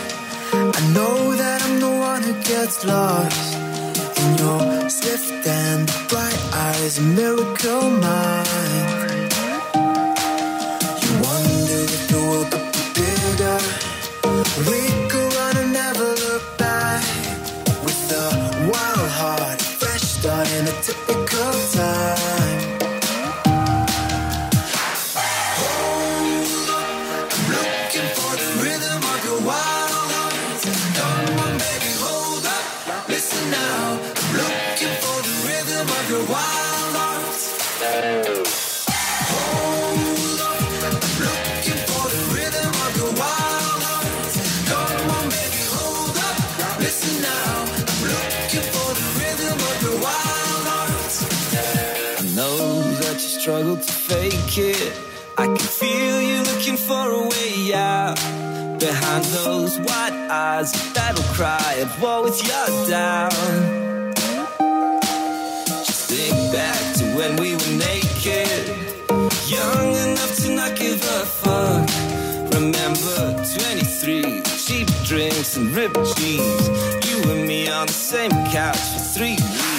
[0.51, 3.55] I know that I'm the one who gets lost
[4.19, 8.82] in your swift and bright eyes, miracle mind.
[59.53, 63.29] Those white eyes that'll cry at war with your down.
[65.87, 68.63] Just think back to when we were naked,
[69.55, 71.85] young enough to not give a fuck.
[72.57, 73.19] Remember
[73.59, 76.63] 23, cheap drinks and ripped jeans.
[77.07, 79.72] You and me on the same couch for three weeks.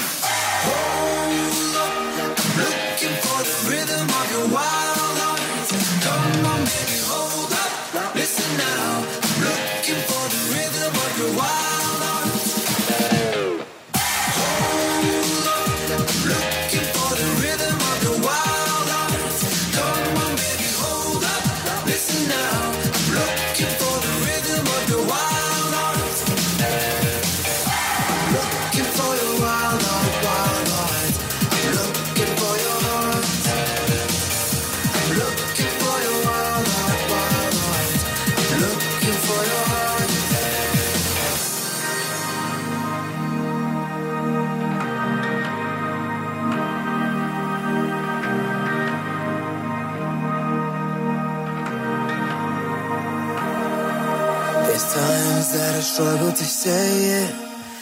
[55.94, 57.34] Struggle to say it.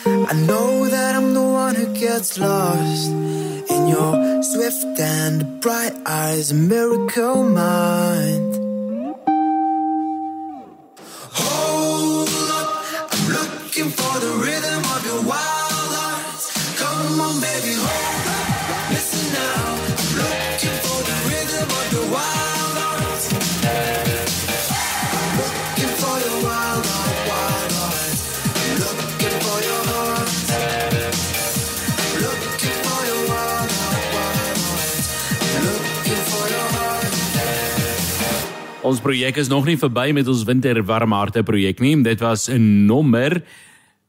[0.04, 6.50] I know that I'm the one who gets lost in your swift and bright eyes,
[6.50, 8.51] a miracle mind.
[38.82, 41.94] Ons projek is nog nie verby met ons winter warm harte projek nie.
[42.02, 43.42] Dit was 'n nommer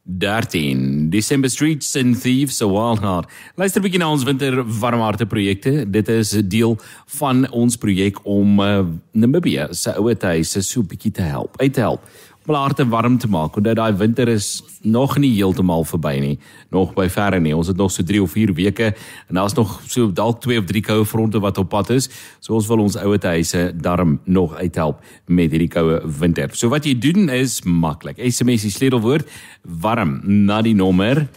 [0.04, 1.10] 13.
[1.10, 3.30] December Streets and Thieves so Wild Heart.
[3.56, 5.86] Luister 'n bietjie na ons winter warm harte projekte.
[5.86, 10.88] Dit is 'n deel van ons projek om uh, Namibia se ouer huise so 'n
[10.88, 12.02] bietjie te help, uit te help.
[12.46, 16.40] Harte warm te maak omdat daai winter is nog nie heeltemal verby nie.
[16.72, 17.56] Nog by verre nie.
[17.56, 18.90] Ons het nog so 3 of 4 weke
[19.28, 22.10] en daar's nog so dalk 2 of 3 koue fronte wat op pad is.
[22.40, 26.50] So ons wil ons ouer huise darm nog uithelp met hierdie koue winter.
[26.54, 28.20] So wat jy doen is maklik.
[28.20, 29.30] SMS die sleutelwoord
[29.64, 31.28] warm na die nommer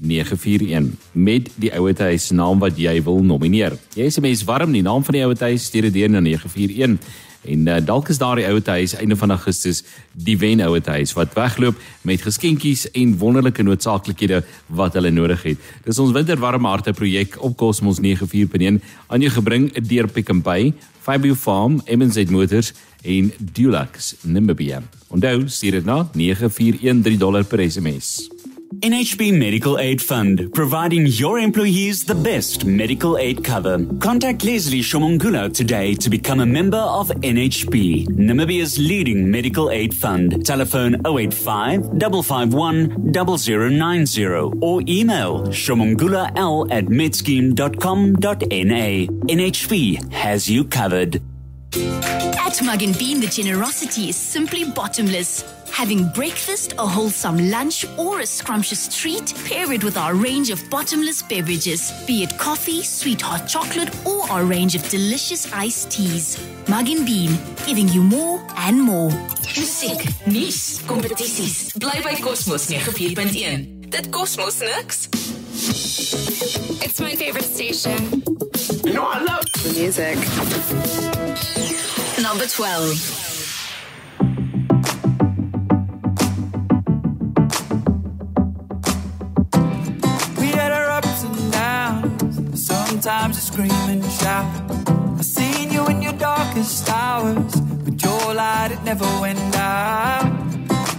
[0.00, 3.76] 941 met die ouer huis naam wat jy wil nomineer.
[3.94, 7.66] Jy SMS warm die naam van die ouer huis stuur dit deur na 941 en
[7.66, 11.78] uh, dalk is daardie ouer huis einde van Augustus die wen ouer huis wat wegloop
[12.02, 15.70] met geskenkies en wonderlike noodsaaklikhede wat hulle nodig het.
[15.84, 20.72] Dis ons winterwarm harte projek op Cosmos 94.1 aan jou gebring deur Pick n Pay,
[21.00, 24.82] Fabio Farm, MZ Motors en Dulux Namibia.
[25.08, 28.39] Onthou, stuur dit na 9413 dollar per SMS.
[28.78, 33.84] NHB Medical Aid Fund, providing your employees the best medical aid cover.
[33.98, 40.46] Contact Leslie Shomongula today to become a member of NHB, Namibia's leading medical aid fund.
[40.46, 44.26] Telephone 085 551 0090
[44.62, 49.06] or email shomongulaL at medscheme.com.na.
[49.26, 51.20] NHB has you covered.
[51.74, 55.42] At Mug and Bean, the generosity is simply bottomless.
[55.70, 60.60] Having breakfast, a wholesome lunch, or a scrumptious treat, pair it with our range of
[60.68, 66.38] bottomless beverages, be it coffee, sweet hot chocolate, or our range of delicious iced teas.
[66.68, 69.10] Mug and Bean, giving you more and more.
[69.56, 71.78] Musiek, nuus, kompetisies.
[71.78, 73.90] Bly by Kosmos 94.1.
[73.90, 75.08] Dit kos mos niks.
[76.84, 78.22] It's my favorite station.
[78.84, 80.16] You know, I love the music.
[82.22, 83.39] Number 12.
[93.10, 94.46] Sometimes I scream and shout.
[95.18, 100.30] I seen you in your darkest hours, but your light it never went out.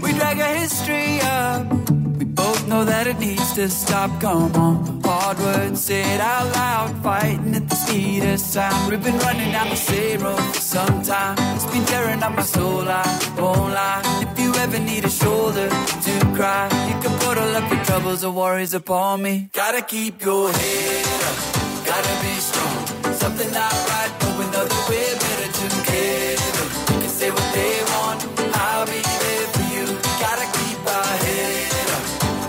[0.02, 1.72] We drag our history up.
[2.20, 4.20] We both know that it needs to stop.
[4.20, 8.92] Come on, hard words said out loud, fighting at the speed of sound.
[8.92, 11.38] We've been running down the same road for some time.
[11.56, 12.90] It's been tearing up my soul.
[12.90, 13.06] I
[13.40, 14.02] won't lie.
[14.26, 18.26] If you ever need a shoulder to cry, you can put all of your troubles
[18.26, 19.50] or worries upon me.
[19.54, 21.61] Gotta keep your head up.
[21.91, 22.77] Gotta be strong.
[23.22, 26.65] Something not right, but that we're better together.
[26.88, 28.19] You can say what they want.
[28.63, 29.85] I'll be there for you.
[30.23, 32.03] Gotta keep our head up.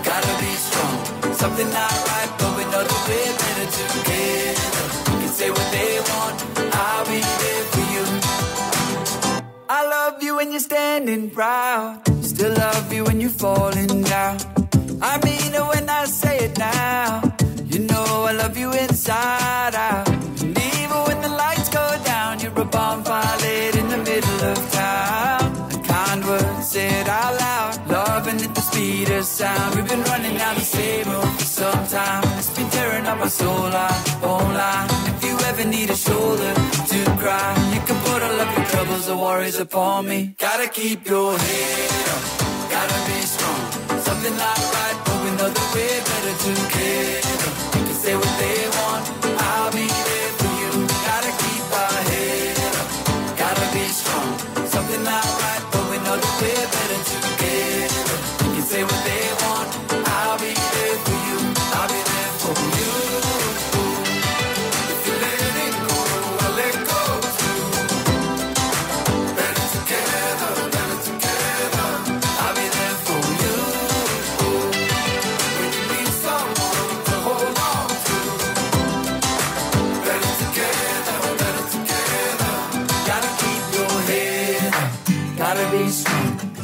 [0.09, 0.95] Gotta be strong.
[1.41, 4.85] Something not right, but we know better together.
[5.19, 6.37] Can say what they want.
[6.85, 8.05] I'll be there for you.
[9.67, 11.99] I love you when you're standing proud.
[12.21, 14.37] Still love you when you're falling down.
[15.01, 17.22] I mean it when I say it now.
[18.37, 20.09] Love you inside out.
[20.41, 24.57] And even when the lights go down, you're a bonfire lit in the middle of
[24.71, 25.71] town.
[25.71, 27.87] A kind word said out loud.
[27.87, 29.75] Loving at the speed of sound.
[29.75, 32.23] We've been running down the same road for some time.
[32.39, 33.69] It's been tearing up our soul.
[33.71, 34.57] I won't.
[35.09, 36.53] If you ever need a shoulder
[36.91, 40.35] to cry, you can put all of your troubles or worries upon me.
[40.39, 42.23] Gotta keep your head up.
[42.75, 43.61] Gotta be strong.
[44.01, 46.35] Something not right, but we know that we're better
[46.73, 47.42] can
[48.03, 49.22] say what they want.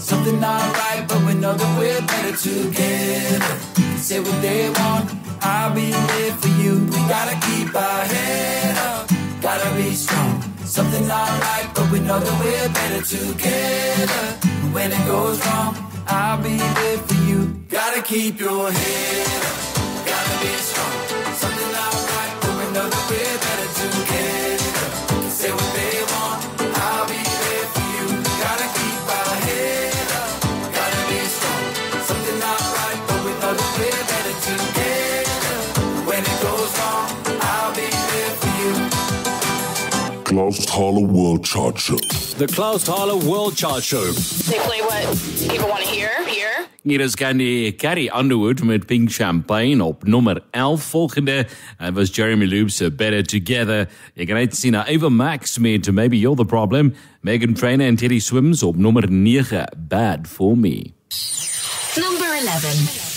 [0.09, 3.53] Something not right, but we know that we're better together.
[3.99, 5.05] Say what they want,
[5.39, 6.83] I'll be there for you.
[6.85, 9.07] We gotta keep our head up.
[9.39, 10.41] Gotta be strong.
[10.65, 14.25] Something not right, but we know that we're better together.
[14.73, 15.77] When it goes wrong,
[16.07, 17.39] I'll be there for you.
[17.69, 19.57] Gotta keep your head up.
[20.09, 20.95] Gotta be strong.
[21.37, 23.68] Something not right, but we know that we're better
[40.29, 41.97] Clausthaler World Chart Show.
[42.37, 44.11] The Clausthaler World Chart Show.
[44.45, 45.07] They play what
[45.49, 46.09] people want to hear.
[46.27, 46.67] Here.
[46.83, 50.83] Hier is Candy Carrie Underwood met Pink Champagne op nummer 11.
[50.83, 51.47] Volgende
[51.81, 53.89] uh, was Jeremy Loops Better Together.
[54.13, 56.93] Je kan net zien naar Ava Max met Maybe You're the Problem.
[57.21, 60.91] Meghan Trainor en Teddy Swims op nummer 9 Bad For Me.
[61.95, 63.08] Number 11.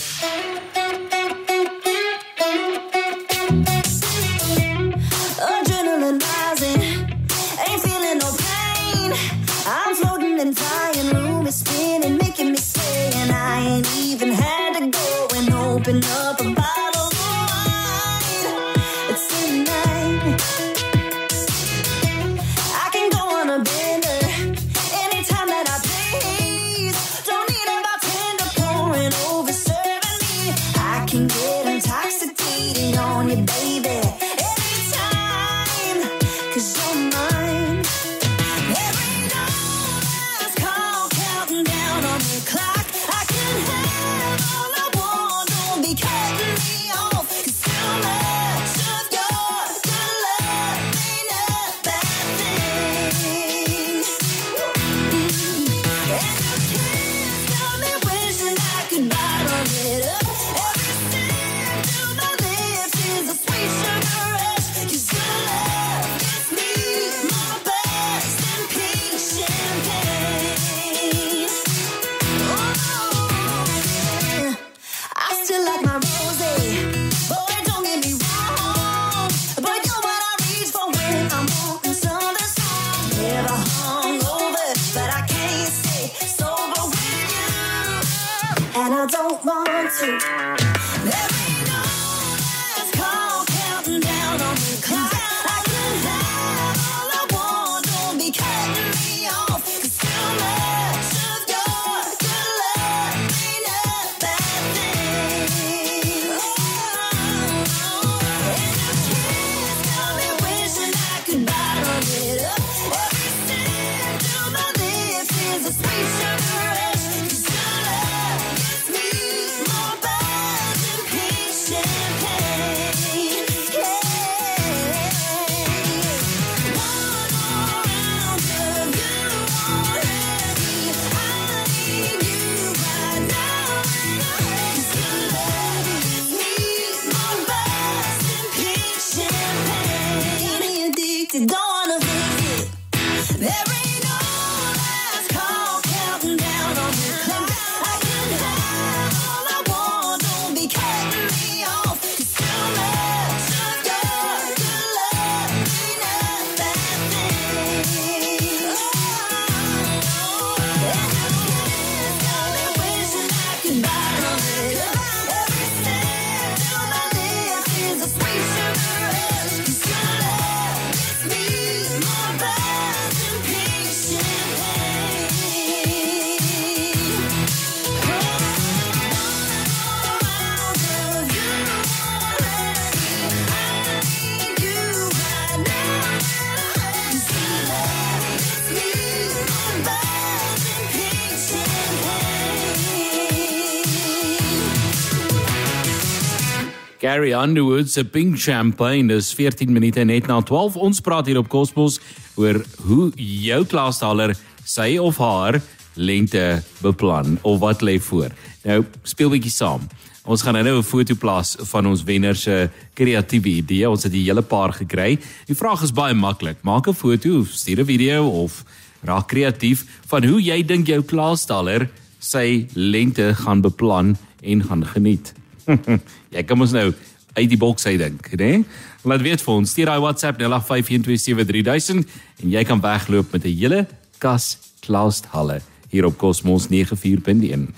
[197.23, 200.75] Gary Underwood se Pink Champagne dis 14 minute net na 12.
[200.75, 202.01] Ons praat hier op Kosmos
[202.35, 204.33] oor hoe jou klastaler
[204.67, 205.61] sy of haar
[205.95, 206.41] lente
[206.83, 208.35] beplan of wat lê voor.
[208.67, 209.85] Nou speel bietjie saam.
[210.27, 213.89] Ons gaan nou 'n foto plaas van ons wenner se kreatiewe idee.
[213.89, 215.17] Ons het 'n hele paar gekry.
[215.47, 216.57] Die vraag is baie maklik.
[216.63, 218.65] Maak 'n foto of stuur 'n video of
[219.01, 221.89] raak kreatief van hoe jy dink jou klastaler
[222.19, 225.33] sy lente gaan beplan en gaan geniet.
[226.35, 226.93] jy kan mos nou
[227.33, 228.45] uit die boks uit dink, né?
[228.45, 228.65] Nee?
[229.03, 232.05] Laat weet vir ons, stuur daai WhatsApp 0851273000
[232.43, 233.87] en jy kan wegloop met 'n hele
[234.17, 237.73] kas Klaushalle hier op Cosmos 94.1.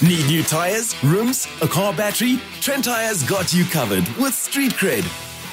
[0.00, 2.38] Need new tires, rims, a car battery?
[2.60, 5.04] Trent Tires got you covered with Street Cred.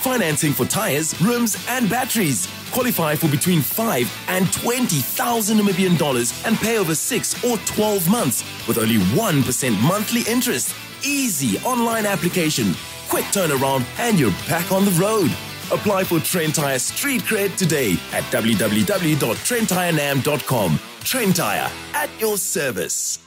[0.01, 2.47] Financing for tires, rims, and batteries.
[2.71, 8.43] Qualify for between 5 and 20,000 Namibian dollars and pay over 6 or 12 months
[8.67, 10.75] with only 1% monthly interest.
[11.03, 12.75] Easy online application.
[13.15, 15.31] Quick turnaround and you're back on the road.
[15.71, 20.71] Apply for Trentyre Street Cred today at www.trenttirenam.com.
[20.99, 23.24] Trentyre at your service.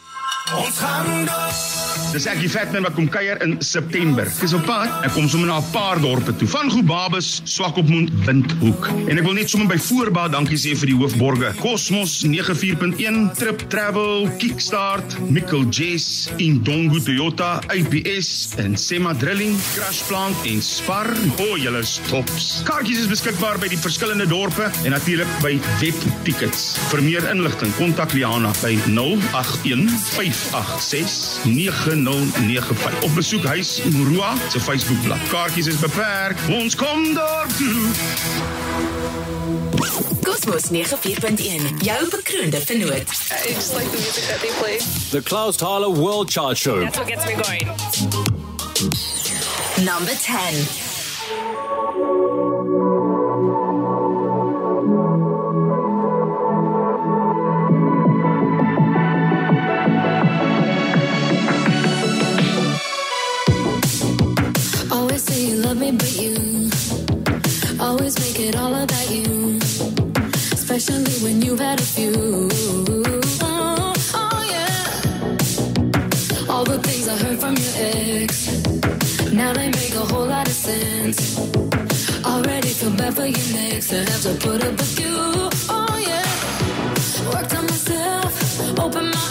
[0.57, 1.89] Ons gaan door.
[2.09, 4.25] Dis ek die vetman wat kom kuier in September.
[4.31, 4.89] Ek is op pad.
[5.05, 6.49] Ek kom sommer na 'n paar dorpe toe.
[6.49, 8.89] Van Gobabis, Swakopmund, Windhoek.
[9.09, 11.53] En ek wil net sommer by voorbaat dankie sê vir die hoofborge.
[11.61, 20.37] Cosmos 94.1, Trip Travel, Kickstart, Mikkel Jess, Indongo Toyota, IPS en Sema Drilling, Crash Plant
[20.47, 21.13] en Spar.
[21.39, 22.63] O, oh, julle is tops.
[22.65, 26.79] Kaartjies is beskikbaar by die verskillende dorpe en natuurlik by Webtickets.
[26.89, 35.29] Vir meer inligting, kontak Liana by 081 586 9095 of besoek huis Moroa se Facebookblad.
[35.29, 36.37] Kaartjies is beperk.
[36.51, 37.89] Ons kom daar toe.
[40.23, 43.11] Kosmos 94.1, jou bekroonde vernoot.
[43.47, 44.79] I just like the music that they play.
[45.11, 46.81] The Clausthaler World Chart Show.
[46.81, 47.67] That's what gets me going.
[49.85, 50.55] Number 10.
[67.99, 69.59] Always make it all about you.
[70.53, 72.49] Especially when you've had a few.
[73.43, 74.77] Oh, oh, yeah.
[76.49, 77.75] All the things I heard from your
[78.23, 78.31] ex.
[79.33, 81.39] Now they make a whole lot of sense.
[82.25, 85.15] Already feel bad for you next to have to put up with you.
[85.77, 86.29] Oh, yeah.
[87.33, 89.28] Worked on myself, open my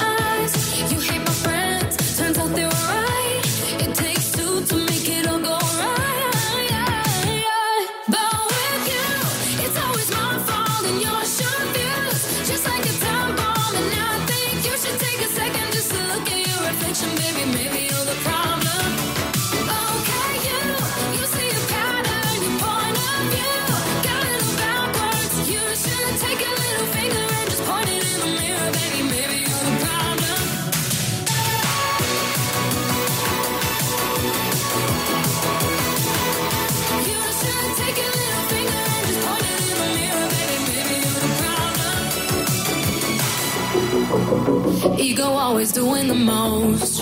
[46.49, 47.01] most.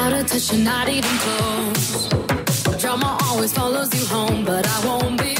[0.00, 2.08] Out of touch, you're not even close.
[2.80, 5.31] Drama always follows you home, but I won't be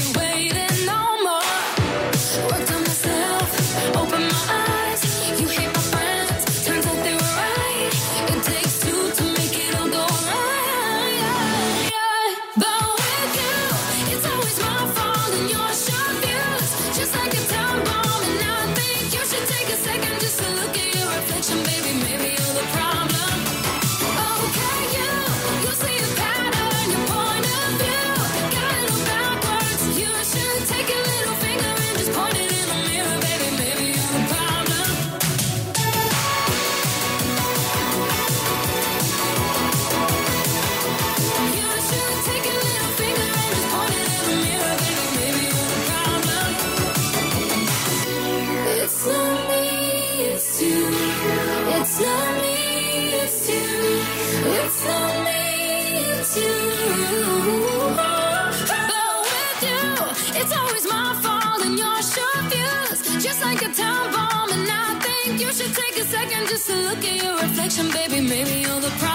[65.53, 68.21] should take a second just to look at your reflection, baby.
[68.21, 69.12] Maybe you're the problem.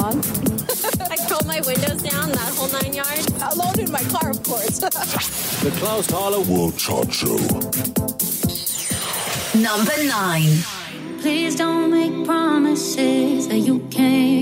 [0.00, 0.16] long.
[1.12, 3.26] I rolled my windows down that whole nine yards.
[3.52, 4.78] Alone in my car, of course.
[5.64, 7.38] the Clausthaler will charge you.
[9.62, 10.54] Number nine.
[11.22, 14.35] Please don't make promises that you can't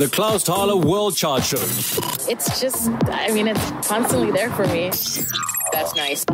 [0.00, 1.60] The Klaus Thaler World Chart Show.
[2.26, 4.88] It's just, I mean, it's constantly there for me.
[5.72, 6.24] That's nice.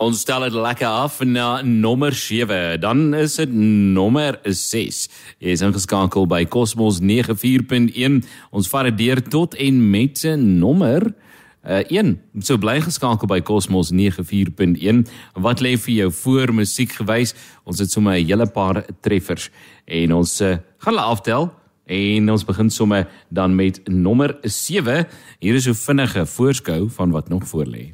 [0.00, 2.80] Ons stel dit lekker af na nommer 7.
[2.80, 5.04] Dan is dit nommer 6.
[5.44, 8.22] Jy is ingeskakel by Cosmos 94.1.
[8.48, 11.27] Ons vat dit deur tot en met se nommer 6.
[11.62, 12.20] Eh, uh 1.
[12.38, 15.06] So bly geskakel by Cosmos 94.1.
[15.34, 17.34] Wat lê vir jou voor musiekgewys?
[17.64, 19.50] Ons het sommer 'n hele paar treffers
[19.84, 21.52] en ons uh, gaan hulle aftel
[21.86, 25.06] en ons begin sommer dan met nommer 7.
[25.40, 27.92] Hier is 'n vinnige voorskou van wat nog voor lê.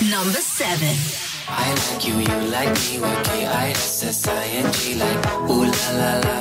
[0.00, 1.26] Number 7.
[1.48, 6.38] I like you, you like me, we're K-I-S-S-I-N-G like ooh la la la,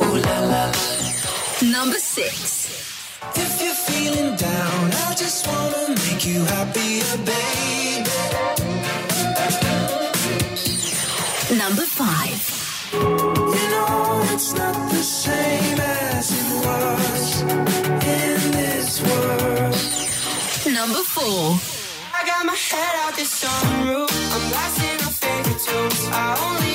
[0.00, 0.98] ooh la la la.
[1.60, 2.97] Number six.
[3.34, 8.08] If you're feeling down, I just wanna make you happier, baby.
[11.56, 12.40] Number five.
[12.92, 19.76] You know it's not the same as it was in this world.
[20.72, 21.58] Number four.
[22.14, 24.10] I got my head out the sunroof.
[24.34, 26.02] I'm blasting my favorite tunes.
[26.12, 26.67] I only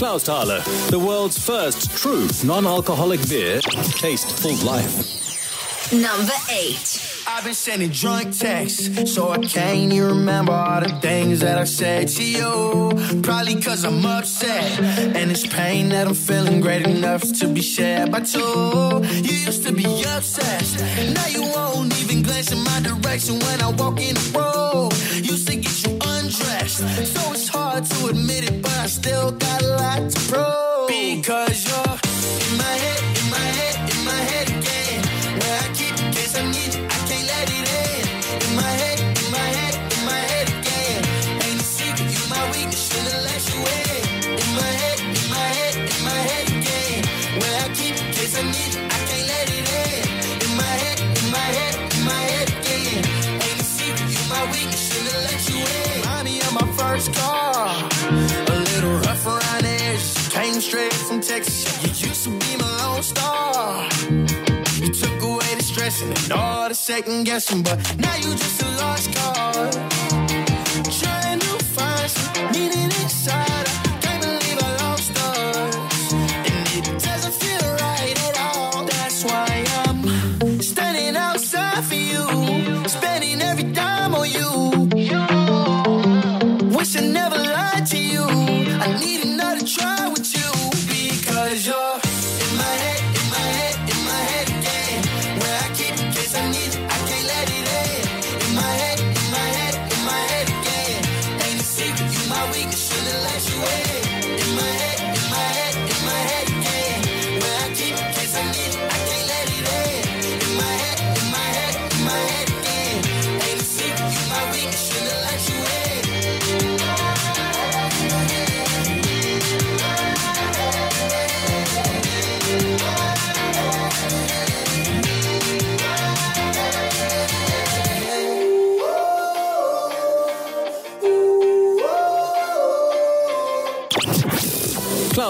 [0.00, 0.20] mind.
[0.20, 3.60] Clausthaler, the world's first true non-alcoholic beer.
[3.60, 5.92] Taste full life.
[5.92, 7.06] Number eight.
[7.26, 11.64] I've been sending drunk texts, so I can't even remember all the things that I
[11.64, 13.22] said to you.
[13.22, 18.10] Probably cause I'm upset, and it's pain that I'm feeling great enough to be shared
[18.10, 18.40] by two.
[18.40, 20.80] You used to be obsessed,
[21.14, 24.90] now you won't even glance in my direction when I walk in the room.
[25.22, 28.59] Used to get you undressed, so it's hard to admit it, but I
[28.90, 30.88] still got a lot to prove.
[30.88, 32.09] Because you're
[65.90, 69.76] stressing and all the second guessing, but now you just a lost cause.
[71.00, 72.99] Trying to find some meaning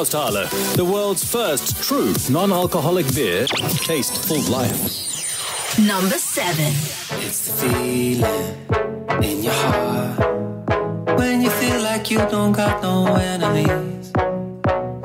[0.00, 3.46] Klaus the world's first true non-alcoholic beer.
[3.84, 5.78] Taste full life.
[5.78, 6.72] Number seven.
[7.20, 14.10] It's the feeling in your heart when you feel like you don't got no enemies.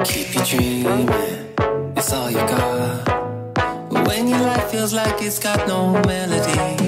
[0.05, 1.09] Keep you dreaming,
[1.97, 3.05] it's all you got.
[3.89, 6.84] But when your life feels like it's got no melody.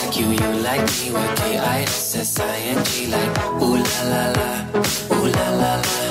[0.00, 4.48] Like you, you like me, we're K-I-S-S-I-N-G like ooh la la la,
[5.12, 6.02] ooh la la la.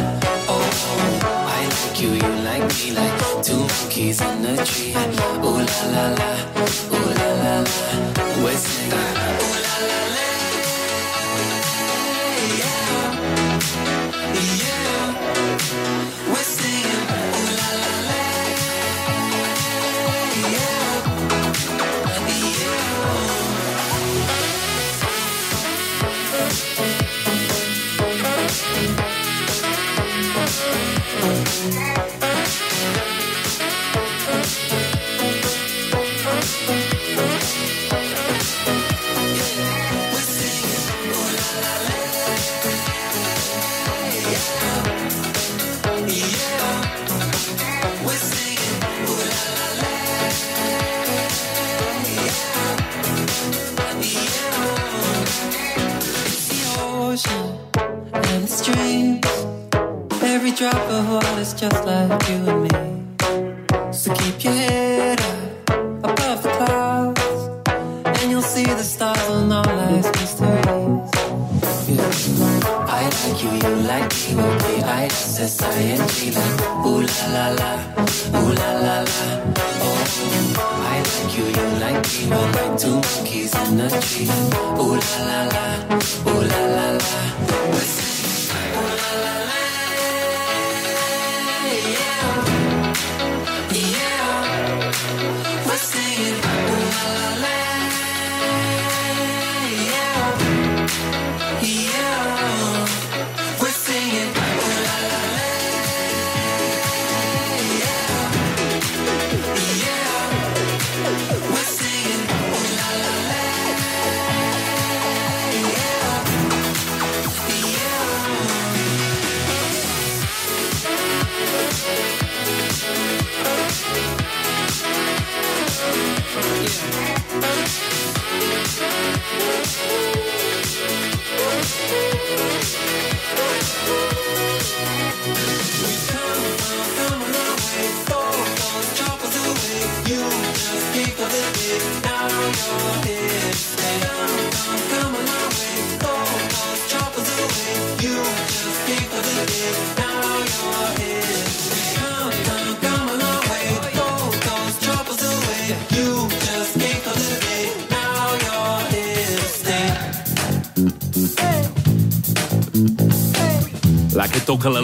[0.47, 4.93] Oh, oh, I like you, you like me like two monkeys in a tree.
[5.45, 6.29] Ooh la la la,
[6.95, 7.69] ooh la la la.
[8.43, 9.60] We're singing ooh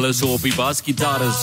[0.07, 1.41] Hulle so op die basgitaars.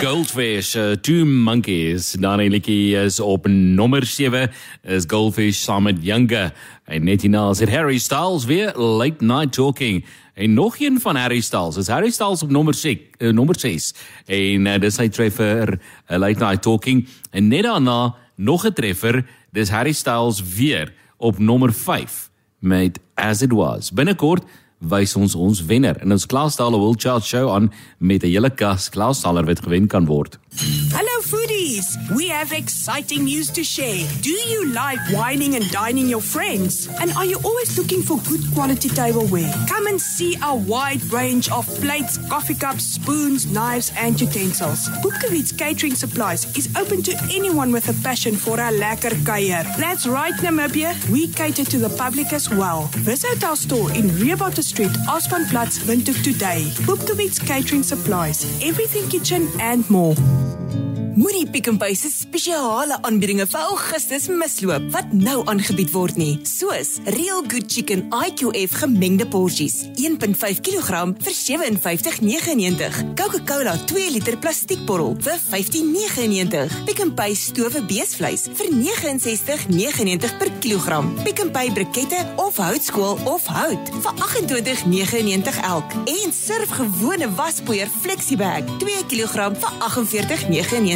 [0.00, 2.14] Goldfish, uh, Two Monkeys.
[2.16, 4.48] Dan die liedjie is op nommer 7
[4.82, 6.54] is Goldfish saam met Younger.
[6.88, 10.04] En net hierna is Harry Styles weer Late Night Talking.
[10.34, 11.76] En nog een van Harry Styles.
[11.76, 13.92] Is Harry Styles op nommer 6, uh, nommer 6.
[14.26, 17.04] En uh, dis hy treffer uh, Late Night Talking.
[17.30, 23.42] En net daarna nog 'n treffer, dis Harry Styles weer op nommer 5 met As
[23.42, 23.92] It Was.
[23.92, 24.44] Binnekort
[24.82, 28.88] wys ons ons wenner in ons Klaasdale World Chart Show aan met 'n hele kas
[28.90, 30.38] Klaasdaler wat gewen kan word.
[30.54, 31.96] Hello, foodies!
[32.14, 34.06] We have exciting news to share.
[34.20, 36.88] Do you like whining and dining your friends?
[37.00, 39.50] And are you always looking for good quality tableware?
[39.66, 44.90] Come and see our wide range of plates, coffee cups, spoons, knives, and utensils.
[45.02, 49.64] Boekewitz Catering Supplies is open to anyone with a passion for a lekker kuier.
[49.78, 50.94] That's right, Namibia.
[51.08, 52.90] We cater to the public as well.
[52.98, 56.64] Visit our store in Rehoboth Street, Ausspannplatz, Windhoek today.
[56.84, 58.44] Boekewitz Catering Supplies.
[58.62, 60.14] Everything kitchen and more.
[60.42, 61.01] Thank you.
[61.12, 66.38] Moenie Pick n Pay se spesiale aanbiedinge vir Augustus misloop wat nou aangebied word nie,
[66.48, 73.12] soos Real Good Chicken IQF gemengde porsies, 1.5 kg vir 57.99.
[73.18, 76.78] Coca-Cola 2 liter plastiekbottel vir 15.99.
[76.88, 81.12] Pick n Pay stowe beesvleis vir 69.99 per kilogram.
[81.26, 85.92] Pick n Pay brikette of houtskool of hout vir 28.99 elk.
[86.08, 89.78] En surf gewone waspoeier Flexibag 2 kg vir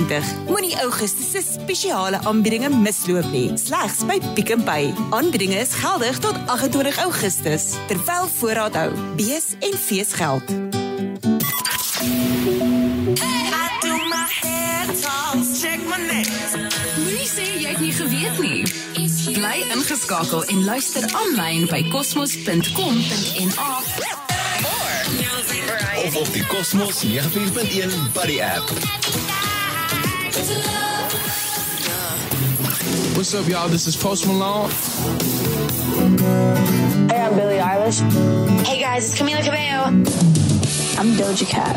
[0.06, 0.48] 48.99.
[0.48, 3.50] Moenie Augustus se spesiale aanbiedinge misloop nie.
[3.58, 4.94] Slegs by Pick n Pay.
[5.10, 8.90] Aanbiedinge is geldig tot 28 Augustus terwyl voorraad hou.
[9.16, 9.78] Bees en
[17.92, 18.62] geweet nie.
[19.32, 23.70] Bly ingeskakel en luister aanlyn by cosmos.com.na
[26.06, 29.25] Of op die Cosmos 94.1 Buddy app.
[33.16, 33.68] What's up, y'all?
[33.70, 34.68] This is Post Malone.
[37.08, 38.02] Hey, I'm Billie Eilish.
[38.66, 39.84] Hey guys, it's Camila Cabello.
[40.98, 41.76] I'm Doja Cat.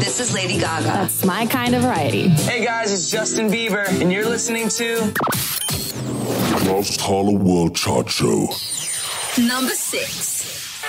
[0.00, 0.84] This is Lady Gaga.
[0.84, 2.28] That's my kind of variety.
[2.28, 5.12] Hey guys, it's Justin Bieber, and you're listening to
[6.62, 8.46] Clausthaler World Chart Show.
[9.36, 10.82] Number 6.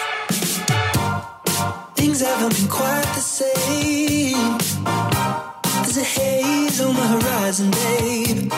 [1.96, 4.77] Things haven't been quite the same.
[5.98, 8.54] A haze on the horizon, babe.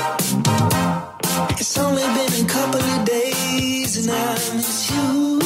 [1.58, 5.40] It's only been a couple of days and I miss you.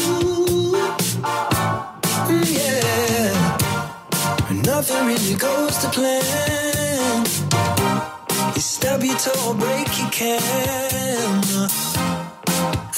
[2.30, 3.34] Mm, yeah.
[4.66, 7.26] Nothing really goes to plan.
[8.56, 10.42] You stub your toe or break your can.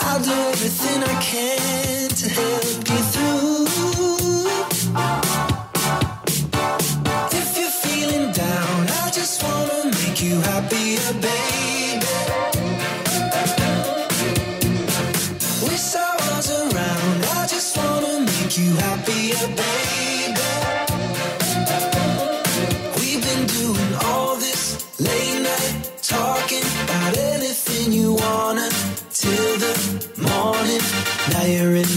[0.06, 3.66] I'll do everything I can to help you through.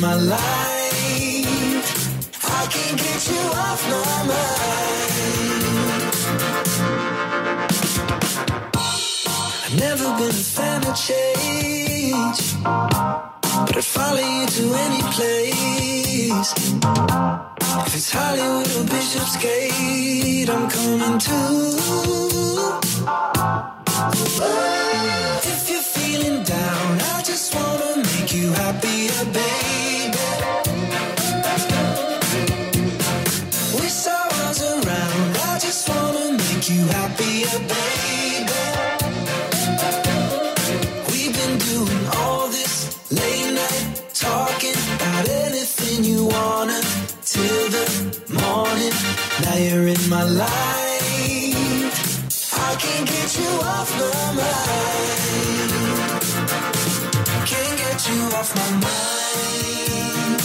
[0.00, 0.40] My life.
[2.44, 4.87] I can't get you off my mind.
[12.62, 16.52] But I'd follow you to any place.
[17.86, 21.78] If it's Hollywood or Bishopsgate, I'm coming too.
[25.52, 30.16] If you're feeling down, I just wanna make you happier, baby.
[33.74, 38.17] With sorrows around, I just wanna make you happier, baby.
[45.98, 46.80] Anything you wanna
[47.24, 47.84] till the
[48.30, 48.92] morning.
[49.42, 50.54] Now you're in my life.
[52.54, 55.70] I can't get you off my mind.
[57.46, 60.40] Can't get you off my mind.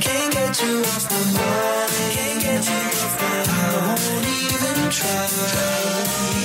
[0.00, 1.90] Can't get you off my mind.
[2.16, 3.50] Can't get you off my mind.
[3.50, 5.26] I won't even try.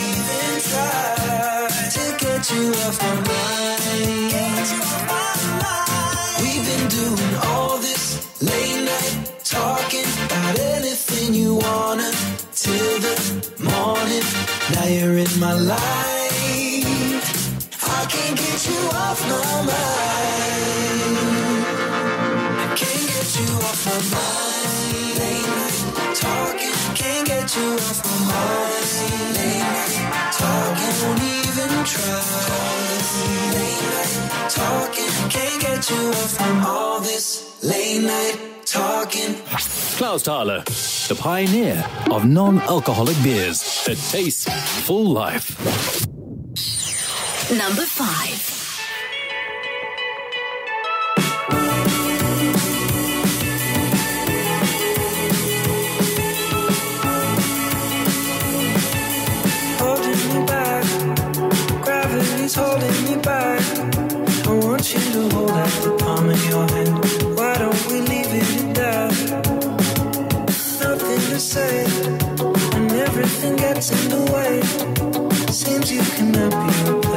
[0.05, 3.79] Even try to get you off my mind.
[4.31, 5.38] Get you off my mind.
[8.41, 12.11] Late night talking about anything you wanna
[12.53, 13.15] till the
[13.59, 14.23] morning.
[14.73, 15.79] Now you're in my life.
[17.83, 21.17] I can't get you off my mind.
[22.59, 24.48] I can't get you off my mind.
[26.21, 28.85] Late night talking, can't get you off my mind.
[29.37, 32.19] Late night talking, won't even try.
[33.55, 39.35] Late night talking, can't get you off from all this late night talking.
[39.97, 40.63] Clausthaler,
[41.07, 44.49] the pioneer of non-alcoholic beers that taste
[44.85, 45.57] full life.
[47.51, 48.58] Number five.
[62.49, 63.61] Gravity's holding me back.
[64.47, 67.37] I want you to hold out the palm of your hand.
[67.37, 69.13] Why don't we leave it at that?
[70.81, 71.85] Nothing to say,
[72.75, 74.61] and everything gets in the way.
[75.51, 77.08] Seems you cannot be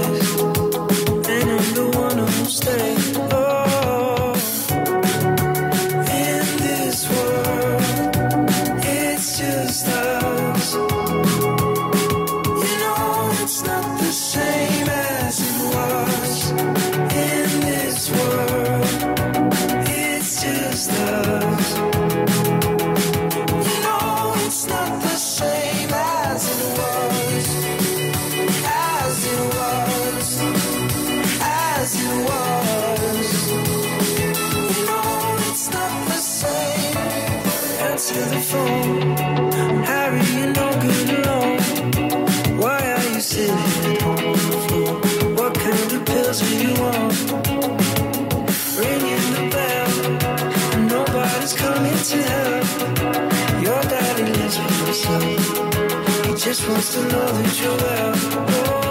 [56.55, 58.13] just wants to know that you're well.
[58.15, 58.82] Oh,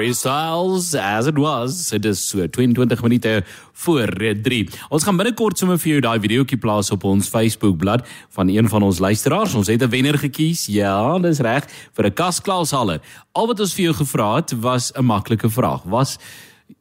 [0.00, 1.90] Harry Styles as it was.
[1.92, 4.08] Dit is so 22 minute voor
[4.42, 4.68] 3.
[4.88, 8.86] Ons gaan binnekort sommer vir jou daai videoetjie plaas op ons Facebookblad van een van
[8.86, 9.58] ons luisteraars.
[9.60, 10.66] Ons het 'n wenner gekies.
[10.72, 13.00] Ja, dis reg vir 'n kasklaashalle.
[13.32, 15.82] Al wat ons vir jou gevra het was 'n maklike vraag.
[15.84, 16.16] Was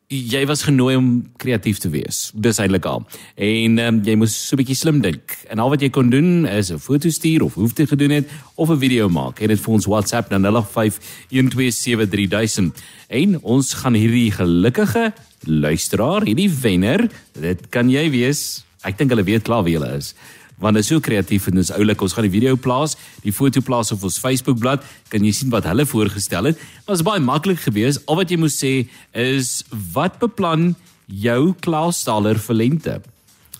[0.09, 2.31] jy was genooi om kreatief te wees.
[2.33, 3.03] Dis eintlik al.
[3.37, 5.37] En um, jy moes so 'n bietjie slim dink.
[5.53, 8.27] En al wat jy kon doen is 'n foto stuur of hoef te gedoen het
[8.55, 9.41] of 'n video maak.
[9.41, 12.73] En dit vir ons WhatsApp na 0851273000.
[13.09, 15.13] En ons gaan hierdie gelukkige
[15.45, 18.63] luisteraar, hierdie wenner, dit kan jy wees.
[18.81, 20.15] Ek dink hulle weet klaar wie hulle is
[20.59, 22.01] want dit is so kreatief en dis oulik.
[22.01, 24.83] Ons gaan die video plaas, die foto plaas op ons Facebookblad.
[25.11, 26.59] Kan jy sien wat hulle voorgestel het?
[26.87, 28.03] Was baie maklik geweest.
[28.07, 28.73] Al wat jy moet sê
[29.13, 29.63] is
[29.93, 30.73] wat beplan
[31.07, 32.99] jou Klausstaller vir lente?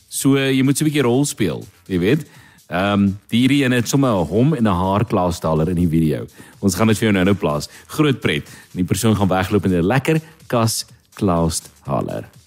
[0.10, 2.26] So jy moet 'n bietjie rol speel, jy weet.
[2.70, 6.28] Ehm um, hierdie een het sommer 'n hom en 'n haar Klausstaller in die video.
[6.60, 7.70] Ons gaan dit vir jou nou nou plaas.
[7.88, 8.46] Groot pret.
[8.46, 12.39] En die persoon gaan wegloop in 'n lekker kas Klausstaller.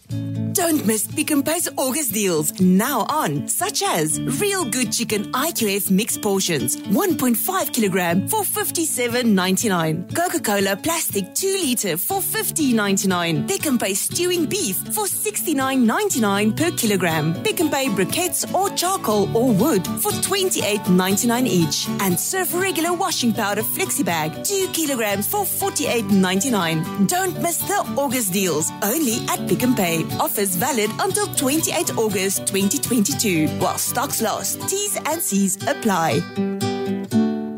[0.53, 5.91] Don't miss Pick and Pay's August deals now on, such as Real Good Chicken IQF
[5.91, 10.15] mixed portions, 1.5 kilogram for 57.99.
[10.15, 13.49] Coca-Cola plastic 2 liter for 50.99.
[13.49, 17.35] Pick and Pay stewing beef for 69.99 per kilogram.
[17.43, 21.89] Pick and Pay briquettes or charcoal or wood for 28.99 each.
[22.01, 27.09] And Surf regular washing powder flexi bag, 2 kilograms for 48.99.
[27.09, 30.02] Don't miss the August deals only at Pick and Pay.
[30.19, 34.61] Offers valid until 28 August 2022 while stocks last.
[34.69, 36.23] T's and C's apply.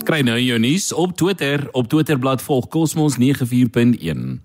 [0.04, 4.40] Kry nou jou nuus op Twitter, op Twitterblad volg Cosmos 94.1.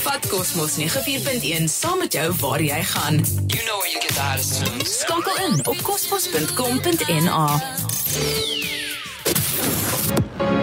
[0.00, 3.20] Vat Cosmos 94.1 saam met jou waar jy gaan.
[3.46, 4.98] You know where you get the hottest tunes.
[4.98, 7.60] Skakel in op cosmos.com.na.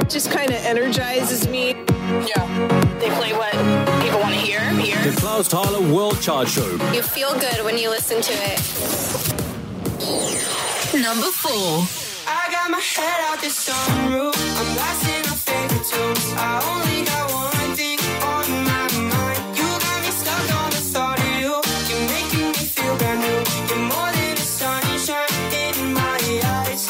[0.09, 1.69] just kind of energizes me.
[2.25, 2.47] Yeah.
[2.99, 3.53] They play what
[4.37, 5.03] people want to hear.
[5.03, 5.11] Hear.
[5.11, 6.69] The Clausthaler World Chart Show.
[6.93, 8.59] You feel good when you listen to it.
[11.01, 11.85] Number four.
[12.27, 14.35] I got my head out the sunroof.
[14.59, 16.33] I'm blasting my favorite tunes.
[16.35, 17.99] I only got one thing
[18.33, 19.41] on my mind.
[19.57, 21.53] You got me stuck on the thought of you.
[21.89, 23.39] You're making me feel brand new.
[23.69, 25.31] You're more than the sunshine
[25.63, 26.89] in my eyes.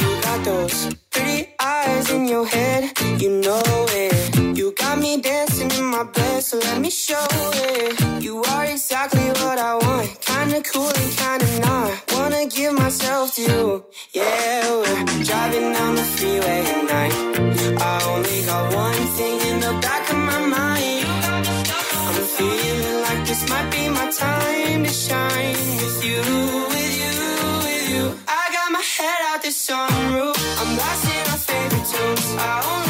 [0.00, 2.92] You got those pretty eyes in your head.
[3.20, 4.56] You know it.
[4.56, 5.47] You got me dancing in
[5.90, 8.22] my bed, so let me show it.
[8.22, 10.20] You are exactly what I want.
[10.20, 11.90] Kinda cool and kinda not.
[12.12, 13.84] Wanna give myself to you.
[14.12, 17.14] Yeah, we're driving down the freeway at night.
[17.80, 21.06] I only got one thing in the back of my mind.
[22.08, 26.22] I'm feeling like this might be my time to shine with you,
[26.72, 27.16] with you,
[27.64, 28.04] with you.
[28.40, 30.36] I got my head out the sunroof.
[30.60, 32.28] I'm blasting my favorite tunes.
[32.50, 32.87] I only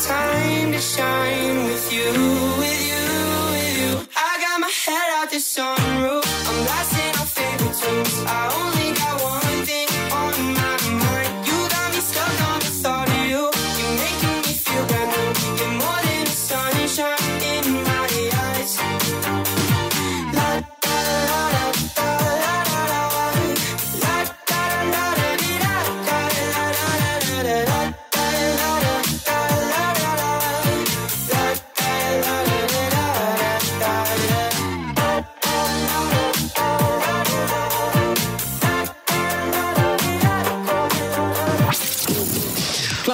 [0.00, 2.12] time to shine with you,
[2.60, 3.04] with you,
[3.52, 4.08] with you.
[4.16, 6.24] I got my head out the sunroof.
[6.48, 8.24] I'm blasting our favorite tunes.
[8.26, 8.75] I only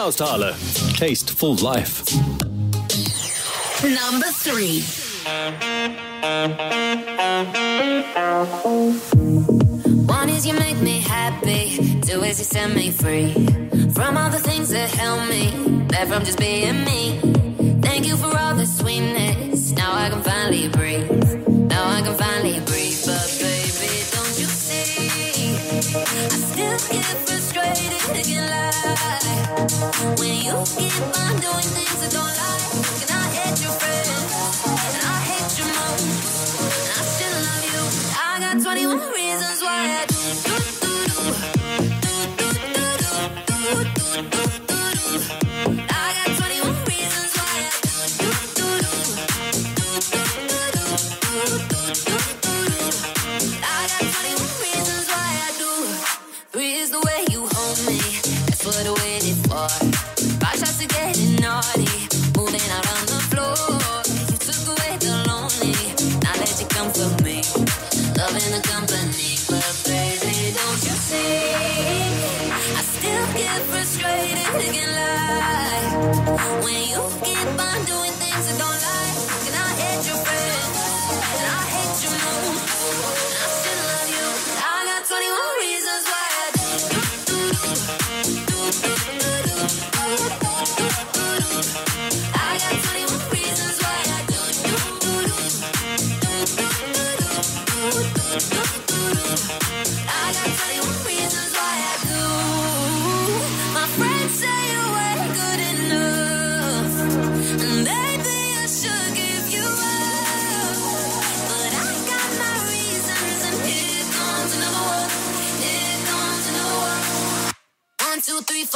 [0.02, 0.52] Clausthaler.
[0.98, 2.02] Tasteful life.
[3.84, 4.82] Number three.
[10.06, 13.32] One is you make me happy, two is you set me free
[13.94, 15.52] from all the things that help me,
[15.86, 17.20] back from just being me.
[17.80, 19.70] Thank you for all the sweetness.
[19.70, 20.91] Now I can finally breathe.
[44.30, 44.51] Thank you.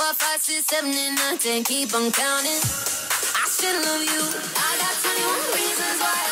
[0.06, 1.64] Four, five, six, seven, eight, nine, ten.
[1.64, 2.60] Keep on counting.
[2.60, 4.22] I still love you.
[4.54, 6.25] I got 21 reasons why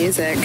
[0.00, 0.38] music.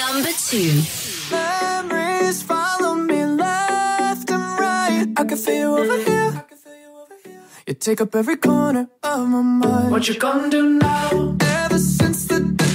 [0.00, 0.82] Number two.
[1.30, 5.06] Memories follow me left and right.
[5.16, 6.44] I can feel you over here.
[7.66, 9.90] You take up every corner of my mind.
[9.90, 11.36] What you gonna do now?
[11.40, 12.69] Ever since the, the day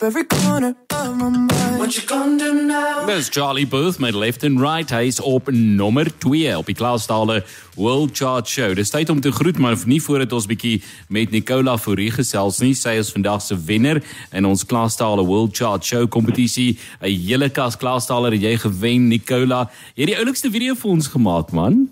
[0.00, 1.78] up every corner of my mind.
[1.78, 3.06] What you gonna do now?
[3.06, 4.90] Dis Charlie Booth met Left and Right.
[4.90, 7.44] Hy is op nommer 2 op die Klaastale
[7.76, 8.74] World Chart Show.
[8.74, 12.72] Dis tyd om te groet, maar nie voordat ons bietjie met Nicola Fourie gesels nie.
[12.74, 16.78] Sy is vandag se wenner in ons Klaastale World Chart Show kompetisie.
[17.00, 19.70] 'n Hele kas Klaastaler het jy gewen, Nicola.
[19.94, 21.88] Jy het die oulikste video vir ons gemaak, man.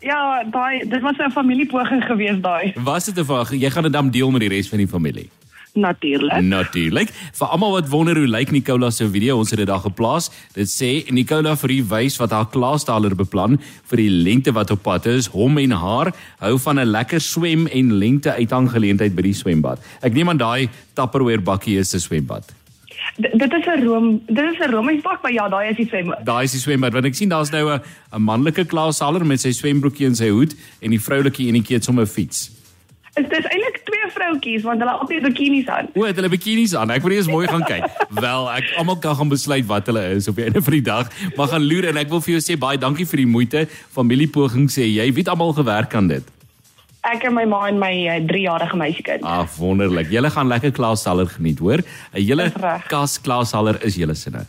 [0.00, 2.72] Ja, daai dit was 'n familiepoging geweest daai.
[2.76, 3.52] Was dit 'n vraag?
[3.52, 5.30] Jy gaan dit dan deel met die res van die familie.
[5.72, 6.40] Natuurlik.
[6.42, 7.10] Natuurlik.
[7.38, 10.30] Vir almal wat wonder hoe lyk Nicola se video, ons het dit daar geplaas.
[10.54, 13.58] Dit sê Nicola vir u wys wat haar klaastaler beplan
[13.90, 15.30] vir die lente wat op pad is.
[15.30, 19.78] Hom en haar hou van 'n lekker swem en lente uithanggeleentheid by die swembad.
[20.02, 22.44] Ek neem aan daai Tupperware bakkie is 'n swembad.
[23.20, 26.24] D dit is 'n room, dit is 'n roomhuisbak, maar ja, daai is die swembad.
[26.24, 27.80] Daai is die swembad want ek sien daar's nou 'n
[28.12, 32.04] 'n manlike klaastaler met sy swembroekie en sy hoed en die vroulike enetjie het sommer
[32.04, 32.50] 'n fiets.
[33.14, 35.90] Dit is eintlik twee vroutjies want hulle altyd bikinis aan.
[35.94, 36.90] O, het hulle bikinis aan.
[36.94, 37.86] Ek wil eers mooi gaan kyk.
[38.24, 41.14] Wel, ek almal kan gaan besluit wat hulle is op die einde van die dag.
[41.36, 43.64] Maar gaan loer en ek wil vir jou sê baie dankie vir die moeite.
[43.96, 46.36] Familiepoging sê jy, wie het almal gewerk aan dit?
[47.08, 49.24] Ek en my ma en my uh, 3-jarige meisiekind.
[49.24, 50.10] Ah, wonderlik.
[50.12, 51.80] Julle gaan lekker klaashaller geniet, hoor.
[52.12, 52.50] 'n Hele
[52.92, 54.44] kas klaashaller is julle sinne.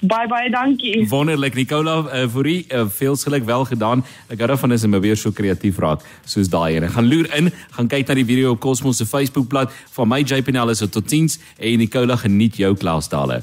[0.00, 1.08] Baie baie dankie.
[1.08, 4.04] Wonderlik Nicola uh, vir u uh, veel geluk wel gedaan.
[4.28, 7.28] Ek hou daarvan as jy maar weer so kreatief raak soos daai en gaan loer
[7.36, 10.92] in, gaan kyk na die video op Cosmos se Facebookblad van my JPNL is dit
[10.92, 13.42] tot 10s en Nicola geniet jou klaasdale.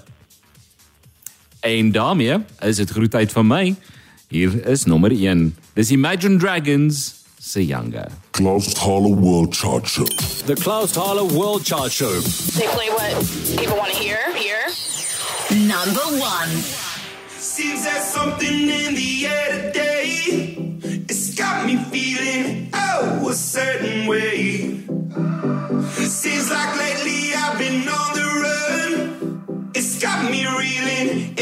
[1.68, 3.76] En daarmee is dit groetheid van my.
[4.28, 5.56] Hier is nommer 1.
[5.74, 8.08] Dis Imagine Dragons se younger.
[8.32, 10.06] Klaus Thaler World Chart Show.
[10.46, 12.22] The Klaus Thaler World Chart Show.
[12.58, 13.14] They play what
[13.56, 14.18] people want to hear.
[14.36, 14.87] Here.
[15.50, 16.50] Number one.
[17.30, 20.56] Seems there's something in the air today.
[21.08, 24.84] It's got me feeling oh a certain way.
[25.94, 29.72] Seems like lately I've been on the run.
[29.74, 31.34] It's got me reeling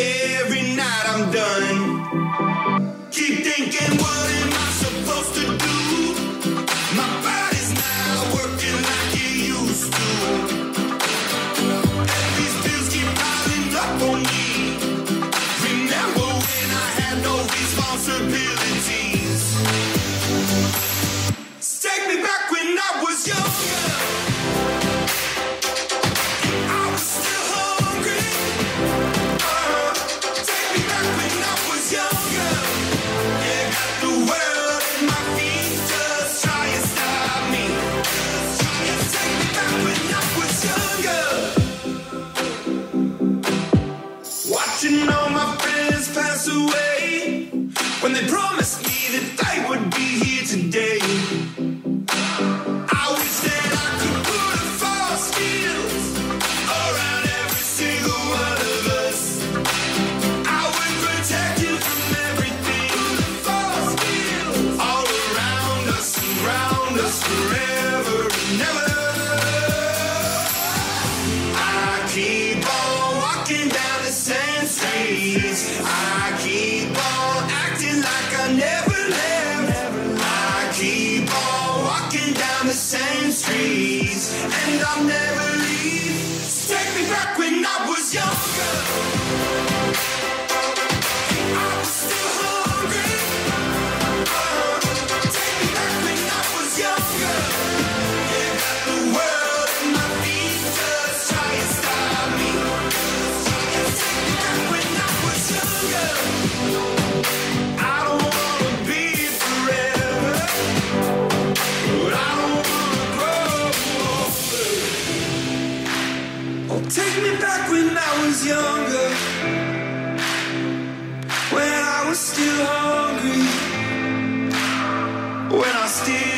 [125.52, 126.35] when I still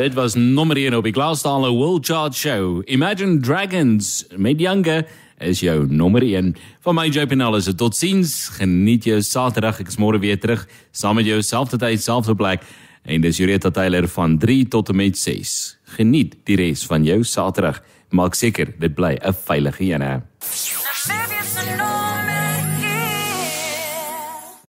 [0.00, 2.82] Dit was nommer 1 op die Glaasstale World Chart Show.
[2.84, 5.06] Imagine Dragons met Younger
[5.38, 6.54] is jou nommer 1.
[6.80, 8.48] Van my JP Nall is dit totsiens.
[8.56, 9.82] Geniet jou Saterdag.
[9.84, 10.64] Ek is môre weer terug
[10.96, 12.64] saam met jou selfde tyd, selfde plek.
[13.04, 15.52] En dis Jureta Taylor van 3 tot en met 6.
[15.98, 17.82] Geniet die res van jou Saterdag.
[18.08, 20.16] Maak seker dit bly 'n veilige een hè.